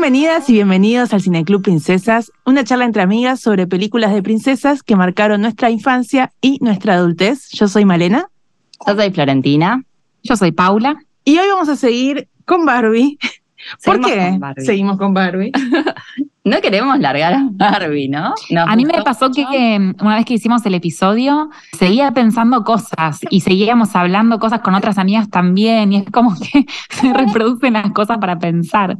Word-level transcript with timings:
Bienvenidas 0.00 0.48
y 0.48 0.54
bienvenidos 0.54 1.12
al 1.12 1.20
Cineclub 1.20 1.60
Princesas, 1.60 2.32
una 2.46 2.64
charla 2.64 2.86
entre 2.86 3.02
amigas 3.02 3.38
sobre 3.38 3.66
películas 3.66 4.14
de 4.14 4.22
princesas 4.22 4.82
que 4.82 4.96
marcaron 4.96 5.42
nuestra 5.42 5.68
infancia 5.68 6.32
y 6.40 6.56
nuestra 6.62 6.94
adultez. 6.94 7.50
Yo 7.50 7.68
soy 7.68 7.84
Malena. 7.84 8.30
Yo 8.86 8.96
soy 8.96 9.10
Florentina. 9.10 9.84
Yo 10.22 10.36
soy 10.36 10.52
Paula. 10.52 11.04
Y 11.22 11.36
hoy 11.36 11.46
vamos 11.48 11.68
a 11.68 11.76
seguir 11.76 12.28
con 12.46 12.64
Barbie. 12.64 13.18
¿Por 13.84 14.00
qué 14.00 14.40
seguimos 14.64 14.96
con 14.96 15.12
Barbie? 15.12 15.52
no 16.44 16.60
queremos 16.60 16.98
largar 16.98 17.34
a 17.34 17.48
Barbie, 17.50 18.08
¿no? 18.08 18.34
a 18.56 18.76
mí 18.76 18.84
me 18.84 19.02
pasó 19.02 19.30
que 19.30 19.94
una 20.00 20.16
vez 20.16 20.24
que 20.24 20.34
hicimos 20.34 20.64
el 20.64 20.74
episodio, 20.74 21.50
seguía 21.78 22.12
pensando 22.12 22.64
cosas 22.64 23.20
y 23.28 23.40
seguíamos 23.40 23.94
hablando 23.94 24.38
cosas 24.38 24.60
con 24.60 24.74
otras 24.74 24.98
amigas 24.98 25.28
también 25.28 25.92
y 25.92 25.96
es 25.96 26.10
como 26.10 26.34
que 26.34 26.66
se 26.90 27.12
reproducen 27.12 27.74
las 27.74 27.90
cosas 27.92 28.18
para 28.18 28.38
pensar. 28.38 28.96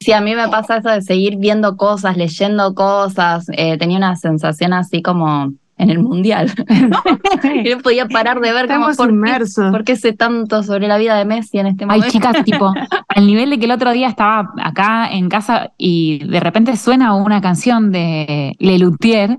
Sí, 0.00 0.12
a 0.12 0.20
mí 0.20 0.34
me 0.34 0.48
pasa 0.48 0.78
eso 0.78 0.90
de 0.90 1.00
seguir 1.00 1.36
viendo 1.38 1.76
cosas, 1.76 2.16
leyendo 2.16 2.74
cosas. 2.74 3.46
Eh, 3.52 3.78
tenía 3.78 3.96
una 3.96 4.16
sensación 4.16 4.74
así 4.74 5.00
como 5.00 5.52
en 5.76 5.90
el 5.90 5.98
mundial. 5.98 6.52
no 6.68 7.78
podía 7.82 8.06
parar 8.06 8.40
de 8.40 8.52
ver 8.52 8.68
cómo 8.68 8.88
por 8.94 9.10
inmersos. 9.10 9.70
Por 9.70 9.84
qué 9.84 9.96
sé 9.96 10.12
tanto 10.12 10.62
sobre 10.62 10.88
la 10.88 10.98
vida 10.98 11.16
de 11.16 11.24
Messi 11.24 11.58
en 11.58 11.66
este 11.66 11.86
momento. 11.86 12.06
Ay, 12.06 12.12
chicas, 12.12 12.36
tipo, 12.44 12.72
al 13.08 13.26
nivel 13.26 13.50
de 13.50 13.58
que 13.58 13.64
el 13.64 13.70
otro 13.70 13.92
día 13.92 14.08
estaba 14.08 14.52
acá 14.62 15.08
en 15.10 15.28
casa 15.28 15.72
y 15.76 16.24
de 16.26 16.40
repente 16.40 16.76
suena 16.76 17.14
una 17.14 17.40
canción 17.40 17.90
de 17.90 18.54
Lelutier, 18.58 19.38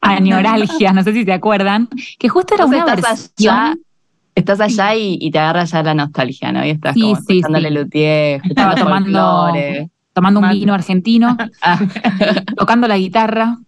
Añoralgia, 0.00 0.92
no 0.92 1.02
sé 1.02 1.12
si 1.12 1.24
se 1.24 1.32
acuerdan, 1.32 1.88
que 2.18 2.28
justo 2.28 2.54
era 2.54 2.66
una 2.66 2.78
estás 2.78 3.32
Allá, 3.38 3.74
estás 4.34 4.60
allá 4.60 4.94
y, 4.94 5.30
te 5.30 5.38
agarra 5.38 5.64
ya 5.64 5.82
la 5.82 5.94
nostalgia, 5.94 6.52
¿no? 6.52 6.64
Y 6.64 6.70
estás 6.70 6.94
como 6.94 7.16
sí, 7.16 7.38
escuchando 7.38 7.60
Lelutier, 7.60 8.40
estaba 8.44 8.74
tomando, 8.74 9.52
tomando 10.12 10.40
un 10.40 10.50
vino 10.50 10.74
argentino, 10.74 11.36
tocando 12.56 12.88
la 12.88 12.98
guitarra. 12.98 13.58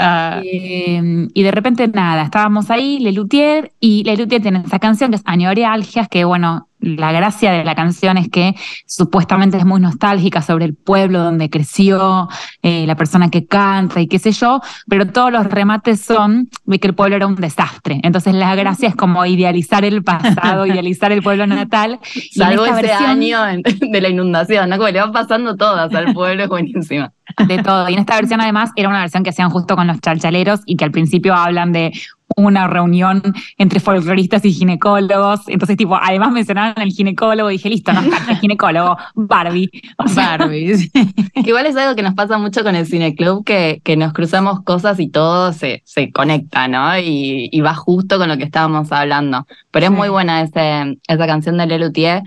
Ah. 0.00 0.40
Em, 0.44 1.28
y 1.34 1.42
de 1.42 1.50
repente 1.50 1.86
nada, 1.88 2.22
estábamos 2.22 2.70
ahí, 2.70 2.98
Lelutier, 2.98 3.72
y 3.80 4.02
Lelutier 4.04 4.40
tiene 4.40 4.62
esa 4.64 4.78
canción 4.78 5.10
que 5.10 5.16
es 5.16 5.22
Añorealgias, 5.26 6.08
que 6.08 6.24
bueno, 6.24 6.69
la 6.80 7.12
gracia 7.12 7.52
de 7.52 7.64
la 7.64 7.74
canción 7.74 8.16
es 8.16 8.28
que 8.28 8.54
supuestamente 8.86 9.58
es 9.58 9.64
muy 9.64 9.80
nostálgica 9.80 10.42
sobre 10.42 10.64
el 10.64 10.74
pueblo 10.74 11.22
donde 11.22 11.50
creció, 11.50 12.28
eh, 12.62 12.86
la 12.86 12.96
persona 12.96 13.30
que 13.30 13.46
canta 13.46 14.00
y 14.00 14.06
qué 14.06 14.18
sé 14.18 14.32
yo, 14.32 14.60
pero 14.88 15.06
todos 15.06 15.30
los 15.30 15.46
remates 15.46 16.00
son 16.00 16.48
de 16.64 16.78
que 16.78 16.88
el 16.88 16.94
pueblo 16.94 17.16
era 17.16 17.26
un 17.26 17.36
desastre. 17.36 18.00
Entonces 18.02 18.34
la 18.34 18.54
gracia 18.54 18.88
es 18.88 18.96
como 18.96 19.24
idealizar 19.26 19.84
el 19.84 20.02
pasado, 20.02 20.66
idealizar 20.66 21.12
el 21.12 21.22
pueblo 21.22 21.46
natal. 21.46 22.00
Salvo 22.32 22.64
ese 22.64 22.92
año 22.92 23.40
de 23.42 24.00
la 24.00 24.08
inundación, 24.08 24.70
¿no? 24.70 24.76
Como 24.76 24.88
le 24.88 25.00
van 25.00 25.12
pasando 25.12 25.56
todas 25.56 25.94
al 25.94 26.14
pueblo, 26.14 26.44
es 26.44 26.48
buenísima. 26.48 27.12
De 27.46 27.62
todo. 27.62 27.88
Y 27.88 27.94
en 27.94 28.00
esta 28.00 28.16
versión 28.16 28.40
además 28.40 28.70
era 28.74 28.88
una 28.88 29.00
versión 29.00 29.22
que 29.22 29.30
hacían 29.30 29.50
justo 29.50 29.76
con 29.76 29.86
los 29.86 30.00
chalchaleros 30.00 30.60
y 30.66 30.76
que 30.76 30.84
al 30.84 30.90
principio 30.90 31.34
hablan 31.34 31.72
de 31.72 31.92
una 32.36 32.66
reunión 32.68 33.22
entre 33.58 33.80
folcloristas 33.80 34.44
y 34.44 34.52
ginecólogos. 34.52 35.40
Entonces, 35.48 35.76
tipo, 35.76 35.96
además 35.96 36.32
mencionaban 36.32 36.74
al 36.76 36.90
ginecólogo 36.90 37.50
y 37.50 37.54
dije, 37.54 37.68
listo, 37.68 37.92
no 37.92 38.00
el 38.00 38.36
ginecólogo, 38.38 38.96
Barbie. 39.14 39.70
Barbie. 40.14 40.90
que 41.34 41.50
igual 41.50 41.66
es 41.66 41.76
algo 41.76 41.96
que 41.96 42.02
nos 42.02 42.14
pasa 42.14 42.38
mucho 42.38 42.62
con 42.62 42.74
el 42.76 42.86
cineclub, 42.86 43.44
que, 43.44 43.80
que 43.84 43.96
nos 43.96 44.12
cruzamos 44.12 44.62
cosas 44.62 45.00
y 45.00 45.08
todo 45.08 45.52
se, 45.52 45.82
se 45.84 46.10
conecta, 46.12 46.68
¿no? 46.68 46.98
Y, 46.98 47.60
va 47.60 47.74
justo 47.74 48.16
con 48.16 48.30
lo 48.30 48.38
que 48.38 48.44
estábamos 48.44 48.90
hablando. 48.90 49.46
Pero 49.70 49.86
es 49.86 49.92
muy 49.92 50.08
buena 50.08 50.40
ese, 50.40 50.98
esa 51.06 51.26
canción 51.26 51.58
de 51.58 51.66
Lelutier. 51.66 52.22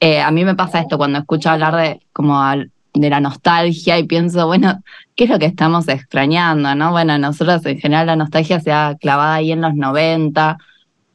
Eh, 0.00 0.22
a 0.22 0.30
mí 0.30 0.46
me 0.46 0.54
pasa 0.54 0.80
esto 0.80 0.96
cuando 0.96 1.18
escucho 1.18 1.50
hablar 1.50 1.76
de 1.76 2.00
como 2.12 2.40
al, 2.40 2.70
de 2.94 3.10
la 3.10 3.20
nostalgia 3.20 3.98
y 3.98 4.04
pienso, 4.04 4.46
bueno, 4.46 4.82
¿qué 5.16 5.24
es 5.24 5.30
lo 5.30 5.38
que 5.38 5.46
estamos 5.46 5.88
extrañando? 5.88 6.74
¿no? 6.74 6.90
Bueno, 6.90 7.18
nosotros 7.18 7.64
en 7.66 7.78
general 7.78 8.06
la 8.06 8.16
nostalgia 8.16 8.60
se 8.60 8.72
ha 8.72 8.96
clavado 9.00 9.32
ahí 9.32 9.52
en 9.52 9.60
los 9.60 9.74
90 9.74 10.58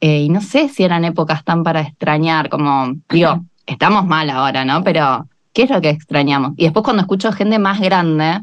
eh, 0.02 0.24
y 0.24 0.30
no 0.30 0.42
sé 0.42 0.68
si 0.70 0.84
eran 0.84 1.06
épocas 1.06 1.44
tan 1.44 1.64
para 1.64 1.80
extrañar, 1.82 2.50
como, 2.50 2.94
digo, 3.10 3.46
estamos 3.66 4.06
mal 4.06 4.30
ahora, 4.30 4.66
¿no? 4.66 4.84
Pero, 4.84 5.30
¿qué 5.54 5.64
es 5.64 5.70
lo 5.70 5.80
que 5.80 5.92
extrañamos? 5.92 6.52
Y 6.58 6.66
después 6.66 6.84
cuando 6.84 7.02
escucho 7.02 7.32
gente 7.32 7.58
más 7.58 7.80
grande, 7.80 8.42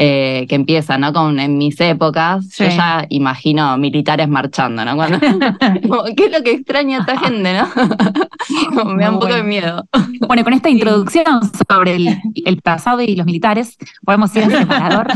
eh, 0.00 0.46
que 0.48 0.54
empieza, 0.54 0.96
¿no? 0.96 1.12
Con 1.12 1.40
en 1.40 1.58
mis 1.58 1.80
épocas, 1.80 2.56
yo 2.56 2.66
ya 2.66 3.04
imagino 3.08 3.76
militares 3.78 4.28
marchando, 4.28 4.84
¿no? 4.84 4.96
¿Qué 6.16 6.26
es 6.26 6.32
lo 6.32 6.44
que 6.44 6.52
extraña 6.52 6.98
esta 7.00 7.18
gente, 7.18 7.52
no? 7.52 8.94
me 8.94 9.02
da 9.02 9.10
un 9.10 9.18
poco 9.18 9.34
de 9.34 9.42
miedo. 9.42 9.84
Bueno, 10.28 10.44
con 10.44 10.52
esta 10.52 10.68
introducción 10.68 11.40
sobre 11.68 11.96
el, 11.96 12.62
pasado 12.62 13.00
y 13.00 13.16
los 13.16 13.26
militares, 13.26 13.76
podemos 14.04 14.36
ir 14.36 14.44
al 14.44 14.52
separador. 14.52 15.08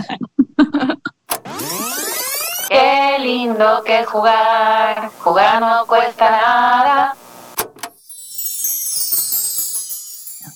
Qué 2.69 3.19
lindo 3.21 3.85
que 3.87 4.03
jugar, 4.05 5.13
jugar 5.21 5.61
no 5.61 5.87
cuesta 5.87 6.29
nada. 6.29 7.15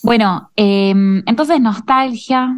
Bueno, 0.02 0.50
em, 0.56 1.22
entonces 1.26 1.60
nostalgia, 1.60 2.56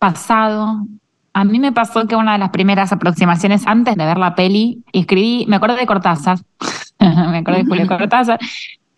pasado. 0.00 0.86
A 1.32 1.44
mí 1.44 1.60
me 1.60 1.70
pasó 1.70 2.08
que 2.08 2.16
una 2.16 2.32
de 2.32 2.38
las 2.38 2.50
primeras 2.50 2.90
aproximaciones 2.90 3.64
antes 3.66 3.94
de 3.94 4.04
ver 4.04 4.18
la 4.18 4.34
peli, 4.34 4.82
escribí, 4.92 5.44
me 5.46 5.56
acuerdo 5.56 5.76
de 5.76 5.86
Cortázar, 5.86 6.38
me 6.98 7.38
acuerdo 7.38 7.60
de 7.60 7.66
Julio 7.66 7.86
Cortázar. 7.98 8.40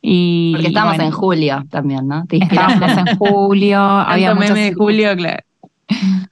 Y, 0.00 0.52
Porque 0.52 0.68
estábamos 0.68 0.98
en 0.98 1.10
julio 1.12 1.64
también, 1.70 2.08
¿no? 2.08 2.24
Estábamos 2.28 2.96
en 2.96 3.16
julio, 3.18 3.78
había 4.08 4.34
muchos... 4.34 4.54
de 4.54 4.72
julio, 4.74 5.14
claro. 5.16 5.44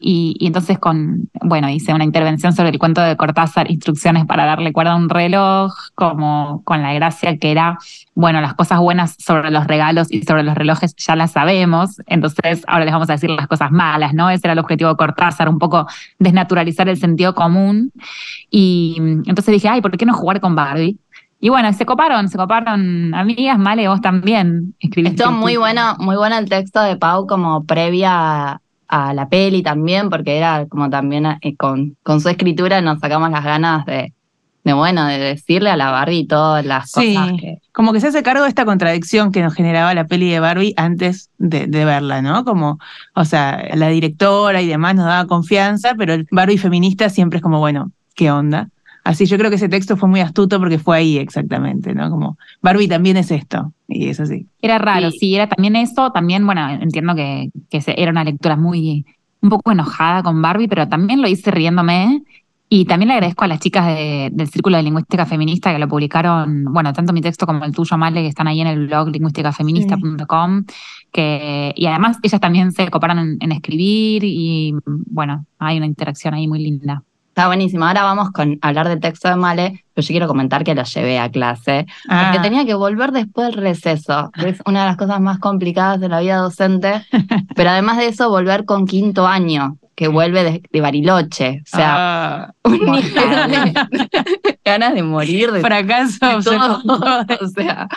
Y, 0.02 0.34
entonces 0.40 0.78
con, 0.78 1.28
bueno, 1.42 1.68
hice 1.68 1.92
una 1.92 2.04
intervención 2.04 2.54
sobre 2.54 2.70
el 2.70 2.78
cuento 2.78 3.02
de 3.02 3.18
Cortázar, 3.18 3.70
instrucciones 3.70 4.24
para 4.24 4.46
darle 4.46 4.72
cuerda 4.72 4.92
a 4.92 4.96
un 4.96 5.10
reloj, 5.10 5.74
como 5.94 6.62
con 6.64 6.80
la 6.82 6.94
gracia 6.94 7.36
que 7.36 7.50
era, 7.50 7.78
bueno, 8.14 8.40
las 8.40 8.54
cosas 8.54 8.80
buenas 8.80 9.14
sobre 9.18 9.50
los 9.50 9.66
regalos 9.66 10.10
y 10.10 10.22
sobre 10.22 10.42
los 10.42 10.54
relojes 10.54 10.96
ya 10.96 11.16
las 11.16 11.32
sabemos, 11.32 12.00
entonces 12.06 12.64
ahora 12.66 12.86
les 12.86 12.94
vamos 12.94 13.10
a 13.10 13.12
decir 13.12 13.28
las 13.28 13.46
cosas 13.46 13.70
malas, 13.70 14.14
¿no? 14.14 14.30
Ese 14.30 14.46
era 14.46 14.54
el 14.54 14.58
objetivo 14.58 14.88
de 14.88 14.96
Cortázar, 14.96 15.50
un 15.50 15.58
poco 15.58 15.86
desnaturalizar 16.18 16.88
el 16.88 16.96
sentido 16.96 17.34
común. 17.34 17.92
Y 18.50 18.96
entonces 18.98 19.52
dije, 19.52 19.68
ay, 19.68 19.82
¿por 19.82 19.96
qué 19.96 20.06
no 20.06 20.14
jugar 20.14 20.40
con 20.40 20.54
Barbie? 20.54 20.98
Y 21.42 21.48
bueno, 21.48 21.72
se 21.72 21.86
coparon, 21.86 22.28
se 22.28 22.36
coparon 22.36 23.14
amigas, 23.14 23.58
Male, 23.58 23.88
vos 23.88 24.02
también 24.02 24.74
escribiste. 24.78 25.22
Estuvo 25.22 25.36
muy 25.36 25.56
bueno, 25.56 25.96
muy 25.98 26.16
bueno 26.16 26.36
el 26.36 26.48
texto 26.48 26.82
de 26.82 26.96
Pau 26.96 27.26
como 27.26 27.64
previa 27.64 28.59
a 28.90 29.14
la 29.14 29.28
peli 29.28 29.62
también, 29.62 30.10
porque 30.10 30.36
era 30.36 30.66
como 30.66 30.90
también 30.90 31.24
eh, 31.26 31.56
con, 31.56 31.96
con 32.02 32.20
su 32.20 32.28
escritura 32.28 32.80
nos 32.80 32.98
sacamos 32.98 33.30
las 33.30 33.44
ganas 33.44 33.86
de, 33.86 34.12
de 34.64 34.72
bueno, 34.72 35.06
de 35.06 35.18
decirle 35.18 35.70
a 35.70 35.76
la 35.76 35.92
Barbie 35.92 36.26
todas 36.26 36.66
las 36.66 36.90
cosas. 36.90 37.32
Que... 37.40 37.58
Como 37.72 37.92
que 37.92 38.00
se 38.00 38.08
hace 38.08 38.24
cargo 38.24 38.42
de 38.42 38.48
esta 38.48 38.64
contradicción 38.64 39.30
que 39.30 39.42
nos 39.42 39.54
generaba 39.54 39.94
la 39.94 40.06
peli 40.06 40.28
de 40.28 40.40
Barbie 40.40 40.74
antes 40.76 41.30
de, 41.38 41.68
de, 41.68 41.84
verla, 41.84 42.20
¿no? 42.20 42.44
Como, 42.44 42.80
o 43.14 43.24
sea, 43.24 43.64
la 43.74 43.88
directora 43.88 44.60
y 44.60 44.66
demás 44.66 44.96
nos 44.96 45.06
daba 45.06 45.26
confianza, 45.28 45.94
pero 45.96 46.12
el 46.12 46.26
Barbie 46.32 46.58
feminista 46.58 47.08
siempre 47.10 47.36
es 47.36 47.42
como, 47.42 47.60
bueno, 47.60 47.92
¿qué 48.16 48.32
onda? 48.32 48.70
Así 49.04 49.26
yo 49.26 49.38
creo 49.38 49.50
que 49.50 49.56
ese 49.56 49.68
texto 49.68 49.96
fue 49.96 50.08
muy 50.08 50.20
astuto 50.20 50.58
porque 50.58 50.78
fue 50.78 50.98
ahí 50.98 51.18
exactamente, 51.18 51.94
¿no? 51.94 52.10
Como 52.10 52.38
Barbie 52.60 52.88
también 52.88 53.16
es 53.16 53.30
esto, 53.30 53.72
y 53.88 54.08
es 54.08 54.20
así. 54.20 54.46
Era 54.60 54.78
raro, 54.78 55.10
sí, 55.10 55.34
era 55.34 55.48
también 55.48 55.76
eso, 55.76 56.10
también, 56.12 56.44
bueno, 56.44 56.68
entiendo 56.68 57.14
que, 57.14 57.50
que 57.70 57.82
era 57.96 58.10
una 58.10 58.24
lectura 58.24 58.56
muy, 58.56 59.06
un 59.40 59.48
poco 59.48 59.72
enojada 59.72 60.22
con 60.22 60.42
Barbie, 60.42 60.68
pero 60.68 60.88
también 60.88 61.22
lo 61.22 61.28
hice 61.28 61.50
riéndome. 61.50 62.22
Y 62.72 62.84
también 62.84 63.08
le 63.08 63.14
agradezco 63.14 63.42
a 63.42 63.48
las 63.48 63.58
chicas 63.58 63.84
del 64.30 64.46
Círculo 64.46 64.76
de 64.76 64.84
Lingüística 64.84 65.26
Feminista 65.26 65.72
que 65.72 65.80
lo 65.80 65.88
publicaron, 65.88 66.66
bueno, 66.66 66.92
tanto 66.92 67.12
mi 67.12 67.20
texto 67.20 67.44
como 67.44 67.64
el 67.64 67.74
tuyo, 67.74 67.98
Male, 67.98 68.22
que 68.22 68.28
están 68.28 68.46
ahí 68.46 68.60
en 68.60 68.68
el 68.68 68.86
blog 68.86 69.08
lingüísticafeminista.com, 69.08 70.66
que, 71.10 71.72
y 71.74 71.86
además 71.86 72.18
ellas 72.22 72.40
también 72.40 72.70
se 72.70 72.88
coparon 72.88 73.38
en 73.40 73.50
escribir 73.50 74.22
y, 74.22 74.72
bueno, 74.86 75.46
hay 75.58 75.78
una 75.78 75.86
interacción 75.86 76.32
ahí 76.34 76.46
muy 76.46 76.62
linda. 76.62 77.02
Está 77.40 77.46
buenísimo. 77.46 77.86
Ahora 77.86 78.02
vamos 78.02 78.32
con 78.32 78.58
hablar 78.60 78.86
del 78.90 79.00
texto 79.00 79.26
de 79.26 79.34
Male, 79.34 79.82
pero 79.94 80.06
yo 80.06 80.12
quiero 80.12 80.28
comentar 80.28 80.62
que 80.62 80.74
lo 80.74 80.82
llevé 80.82 81.18
a 81.18 81.30
clase, 81.30 81.86
porque 82.02 82.38
ah. 82.38 82.42
tenía 82.42 82.66
que 82.66 82.74
volver 82.74 83.12
después 83.12 83.46
del 83.46 83.56
receso. 83.56 84.30
Es 84.44 84.58
una 84.66 84.80
de 84.80 84.88
las 84.88 84.98
cosas 84.98 85.22
más 85.22 85.38
complicadas 85.38 86.00
de 86.00 86.10
la 86.10 86.20
vida 86.20 86.36
docente, 86.36 87.02
pero 87.56 87.70
además 87.70 87.96
de 87.96 88.08
eso, 88.08 88.28
volver 88.28 88.66
con 88.66 88.86
quinto 88.86 89.26
año, 89.26 89.78
que 89.96 90.08
vuelve 90.08 90.62
de, 90.70 90.80
Bariloche. 90.82 91.62
O 91.62 91.76
sea, 91.76 92.52
ah, 92.52 92.54
ganas 94.62 94.92
de 94.92 95.02
morir. 95.02 95.50
De, 95.50 95.62
Fracaso. 95.62 96.36
o 96.36 97.46
sea, 97.48 97.88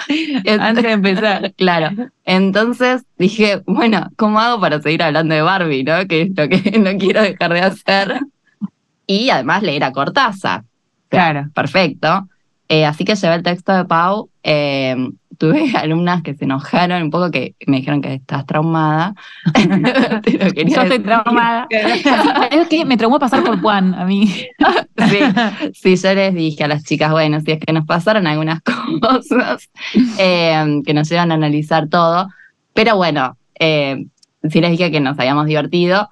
antes 0.57 0.83
de 0.85 0.91
empezar. 0.91 1.53
Claro. 1.57 1.89
Entonces 2.23 3.03
dije, 3.17 3.61
bueno, 3.67 4.09
¿cómo 4.15 4.39
hago 4.39 4.61
para 4.61 4.81
seguir 4.81 5.03
hablando 5.03 5.35
de 5.35 5.41
Barbie, 5.41 5.83
no? 5.83 6.07
Que 6.07 6.21
es 6.21 6.29
lo 6.33 6.47
que 6.47 6.79
no 6.79 6.97
quiero 6.97 7.21
dejar 7.21 7.51
de 7.51 7.59
hacer 7.59 8.21
y 9.07 9.29
además 9.29 9.63
leer 9.63 9.83
a 9.83 9.91
Cortázar. 9.91 10.63
Claro. 11.09 11.49
Perfecto. 11.53 12.27
Eh, 12.69 12.85
así 12.85 13.05
que 13.05 13.15
llevé 13.15 13.35
el 13.35 13.43
texto 13.43 13.71
de 13.71 13.85
Pau. 13.85 14.29
Eh, 14.41 14.95
tuve 15.37 15.71
alumnas 15.77 16.23
que 16.23 16.33
se 16.33 16.45
enojaron 16.45 17.03
un 17.03 17.11
poco, 17.11 17.29
que 17.29 17.55
me 17.67 17.77
dijeron 17.77 18.01
que 18.01 18.15
estás 18.15 18.45
traumada. 18.45 19.13
Yo 20.65 20.81
estoy 20.81 20.99
traumada. 20.99 21.67
es 21.69 22.67
que 22.67 22.85
me 22.85 22.97
traumó 22.97 23.19
pasar 23.19 23.43
por 23.43 23.61
Juan 23.61 23.93
a 23.93 24.05
mí. 24.05 24.27
sí, 24.27 25.19
sí, 25.73 25.95
yo 25.95 26.13
les 26.13 26.33
dije 26.33 26.63
a 26.63 26.67
las 26.67 26.83
chicas, 26.83 27.11
bueno, 27.11 27.39
si 27.41 27.51
es 27.51 27.59
que 27.59 27.73
nos 27.73 27.85
pasaron 27.85 28.25
algunas 28.25 28.61
cosas 29.01 29.69
eh, 30.17 30.81
que 30.85 30.93
nos 30.93 31.09
llevan 31.09 31.31
a 31.31 31.35
analizar 31.35 31.89
todo, 31.89 32.27
pero 32.73 32.95
bueno, 32.95 33.37
sí 33.59 34.61
les 34.61 34.71
dije 34.71 34.91
que 34.91 34.99
nos 34.99 35.19
habíamos 35.19 35.45
divertido. 35.45 36.09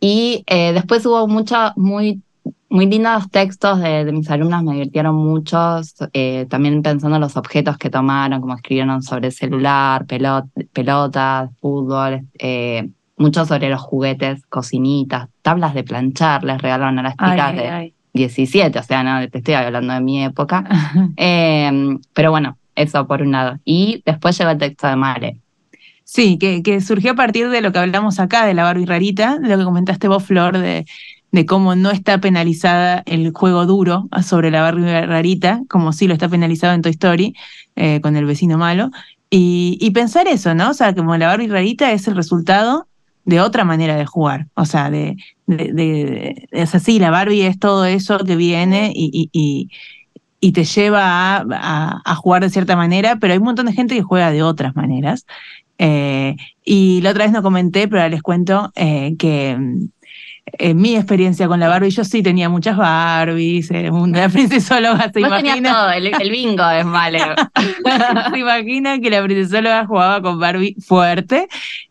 Y 0.00 0.44
eh, 0.46 0.72
después 0.72 1.04
hubo 1.06 1.26
mucha, 1.26 1.72
muy 1.76 2.22
muy 2.70 2.86
lindos 2.86 3.30
textos 3.30 3.80
de, 3.80 4.10
mis 4.12 4.30
alumnas, 4.30 4.62
me 4.62 4.72
divirtieron 4.72 5.14
muchos, 5.14 5.94
eh, 6.12 6.46
también 6.50 6.82
pensando 6.82 7.16
en 7.16 7.22
los 7.22 7.36
objetos 7.36 7.78
que 7.78 7.90
tomaron, 7.90 8.40
como 8.40 8.54
escribieron 8.54 9.02
sobre 9.02 9.30
celular, 9.30 10.04
pelotas, 10.06 11.50
fútbol, 11.60 12.26
eh, 12.38 12.90
mucho 13.16 13.44
sobre 13.46 13.70
los 13.70 13.80
juguetes, 13.80 14.44
cocinitas, 14.46 15.28
tablas 15.42 15.74
de 15.74 15.82
planchar, 15.82 16.44
les 16.44 16.60
regalaron 16.60 16.98
a 16.98 17.02
las 17.02 17.16
chicas 17.16 17.56
de 17.56 17.94
17, 18.12 18.78
o 18.78 18.82
sea, 18.82 19.02
no 19.02 19.28
te 19.28 19.38
estoy 19.38 19.54
hablando 19.54 19.94
de 19.94 20.00
mi 20.00 20.24
época. 20.24 20.64
Em, 21.16 21.98
pero 22.12 22.30
bueno, 22.30 22.58
eso 22.74 23.06
por 23.06 23.22
un 23.22 23.32
lado. 23.32 23.58
Y 23.64 24.02
después 24.04 24.38
llegó 24.38 24.50
el 24.50 24.58
texto 24.58 24.86
de 24.86 24.96
Mare. 24.96 25.40
Sí, 26.10 26.38
que, 26.38 26.62
que 26.62 26.80
surgió 26.80 27.12
a 27.12 27.14
partir 27.14 27.50
de 27.50 27.60
lo 27.60 27.70
que 27.70 27.80
hablamos 27.80 28.18
acá, 28.18 28.46
de 28.46 28.54
la 28.54 28.62
Barbie 28.62 28.86
rarita, 28.86 29.38
de 29.38 29.48
lo 29.48 29.58
que 29.58 29.64
comentaste 29.64 30.08
vos, 30.08 30.24
Flor, 30.24 30.56
de 30.56 30.86
de 31.30 31.46
cómo 31.46 31.74
no 31.74 31.90
está 31.90 32.20
penalizada 32.20 33.02
el 33.06 33.32
juego 33.32 33.66
duro 33.66 34.08
sobre 34.24 34.50
la 34.50 34.62
Barbie 34.62 35.06
rarita, 35.06 35.62
como 35.68 35.92
sí 35.92 36.06
lo 36.06 36.14
está 36.14 36.28
penalizado 36.28 36.74
en 36.74 36.82
Toy 36.82 36.92
Story, 36.92 37.34
eh, 37.76 38.00
con 38.00 38.16
el 38.16 38.24
vecino 38.24 38.58
malo. 38.58 38.90
Y, 39.30 39.90
pensar 39.92 40.26
eso, 40.26 40.54
¿no? 40.54 40.70
O 40.70 40.74
sea, 40.74 40.94
como 40.94 41.16
la 41.18 41.26
Barbie 41.26 41.48
rarita 41.48 41.92
es 41.92 42.08
el 42.08 42.16
resultado 42.16 42.88
de 43.26 43.42
otra 43.42 43.64
manera 43.64 43.96
de 43.96 44.06
jugar. 44.06 44.46
O 44.54 44.64
sea, 44.64 44.90
de, 44.90 45.16
es 46.50 46.74
así, 46.74 46.98
la 46.98 47.10
Barbie 47.10 47.46
es 47.46 47.58
todo 47.58 47.84
eso 47.84 48.18
que 48.20 48.36
viene 48.36 48.90
y, 48.94 49.28
y, 50.40 50.52
te 50.52 50.64
lleva 50.64 51.36
a, 51.36 52.02
a, 52.04 52.14
jugar 52.14 52.42
de 52.42 52.48
cierta 52.48 52.74
manera, 52.74 53.16
pero 53.16 53.34
hay 53.34 53.38
un 53.38 53.44
montón 53.44 53.66
de 53.66 53.74
gente 53.74 53.94
que 53.94 54.02
juega 54.02 54.30
de 54.30 54.42
otras 54.42 54.74
maneras. 54.74 55.26
Eh, 55.78 56.36
y 56.64 57.00
la 57.02 57.10
otra 57.10 57.24
vez 57.24 57.32
no 57.32 57.42
comenté, 57.42 57.88
pero 57.88 58.02
ahora 58.02 58.10
les 58.10 58.22
cuento 58.22 58.72
eh, 58.74 59.14
que 59.18 59.56
en 60.52 60.76
mi 60.76 60.96
experiencia 60.96 61.46
con 61.48 61.60
la 61.60 61.68
Barbie, 61.68 61.90
yo 61.90 62.04
sí 62.04 62.22
tenía 62.22 62.48
muchas 62.48 62.76
Barbies, 62.76 63.70
eh, 63.70 63.90
la 63.90 64.28
princesóloga 64.32 65.10
se 65.12 65.20
imagina. 65.20 65.72
todo, 65.72 65.90
el, 65.92 66.30
bingo 66.30 66.68
es 66.70 66.84
malo. 66.84 67.18
se 68.32 68.38
imagina 68.38 68.98
que 68.98 69.10
la 69.10 69.22
princesóloga 69.22 69.86
jugaba 69.86 70.22
con 70.22 70.38
Barbie 70.38 70.76
fuerte 70.80 71.48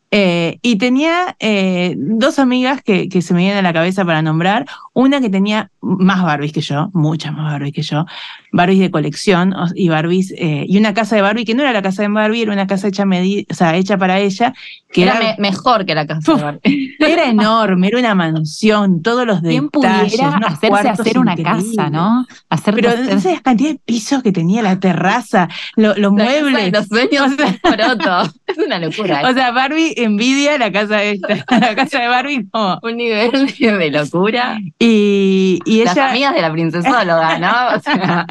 eh, 0.10 0.60
y 0.62 0.78
tenía 0.78 1.36
eh, 1.40 1.96
dos 1.98 2.40
amigas 2.40 2.82
que, 2.82 3.10
que, 3.10 3.22
se 3.22 3.34
me 3.34 3.42
vienen 3.42 3.58
a 3.58 3.62
la 3.62 3.74
cabeza 3.74 4.06
para 4.06 4.22
nombrar. 4.22 4.66
Una 4.94 5.20
que 5.20 5.30
tenía 5.30 5.70
más 5.88 6.24
Barbies 6.24 6.52
que 6.52 6.62
yo, 6.62 6.90
muchas 6.94 7.34
más 7.34 7.52
Barbies 7.54 7.74
que 7.74 7.82
yo, 7.82 8.06
Barbies 8.52 8.80
de 8.80 8.92
colección 8.92 9.54
y 9.76 9.90
Barbies, 9.90 10.34
eh, 10.38 10.66
y 10.68 10.78
una 10.78 10.94
casa 10.94 11.16
de 11.16 11.22
Barbie 11.22 11.46
que 11.46 11.56
no 11.56 11.64
era 11.64 11.74
la 11.74 11.82
casa 11.82 12.02
de 12.02 12.10
Barbie, 12.10 12.42
era 12.42 12.54
una 12.54 12.68
casa 12.68 12.88
hecha, 12.88 13.04
o 13.04 13.54
sea, 13.54 13.76
hecha 13.76 13.98
para 13.98 14.20
ella. 14.20 14.54
Que 14.92 15.04
era, 15.04 15.36
mejor 15.38 15.86
que 15.86 15.94
la 15.94 16.08
casa 16.08 16.36
de 16.36 16.42
Barbie. 16.42 16.96
Era 17.00 17.30
enorme, 17.30 17.88
era 17.88 18.00
una 18.00 18.16
mansión, 18.16 19.02
todos 19.02 19.26
los 19.26 19.42
¿Quién 19.42 19.66
detalles. 19.66 20.14
pudiera 20.14 20.38
hacerse 20.38 20.90
hacer 20.90 21.20
una 21.20 21.36
casa, 21.36 21.90
¿no? 21.90 22.26
Hacer 22.50 22.74
Pero 22.74 22.90
esa 22.92 23.40
cantidad 23.42 23.72
de 23.72 23.80
pisos 23.86 24.24
que 24.24 24.32
tenía 24.32 24.62
la 24.62 24.80
terraza, 24.80 25.48
los 25.76 26.12
muebles. 26.12 26.72
Los 26.72 26.88
sueños 26.88 27.32
o 27.64 28.52
Es 28.52 28.58
una 28.58 28.80
locura. 28.80 29.30
O 29.30 29.34
sea, 29.34 29.52
Barbie 29.52 29.94
envidia 29.98 30.58
la 30.58 30.72
casa 30.72 31.04
esta, 31.04 31.46
la 31.60 31.76
casa 31.76 32.00
de 32.00 32.08
Barbie 32.08 32.48
como 32.50 32.80
un 32.82 32.98
nivel 32.98 33.48
de 33.60 33.92
locura. 33.92 34.60
Y, 34.80 35.60
y 35.66 35.77
Las 35.86 35.98
amigas 35.98 36.34
de 36.34 36.42
la 36.42 36.52
princesóloga, 36.52 37.40
¿no? 37.40 37.48
O 37.78 37.80
sea. 37.80 38.26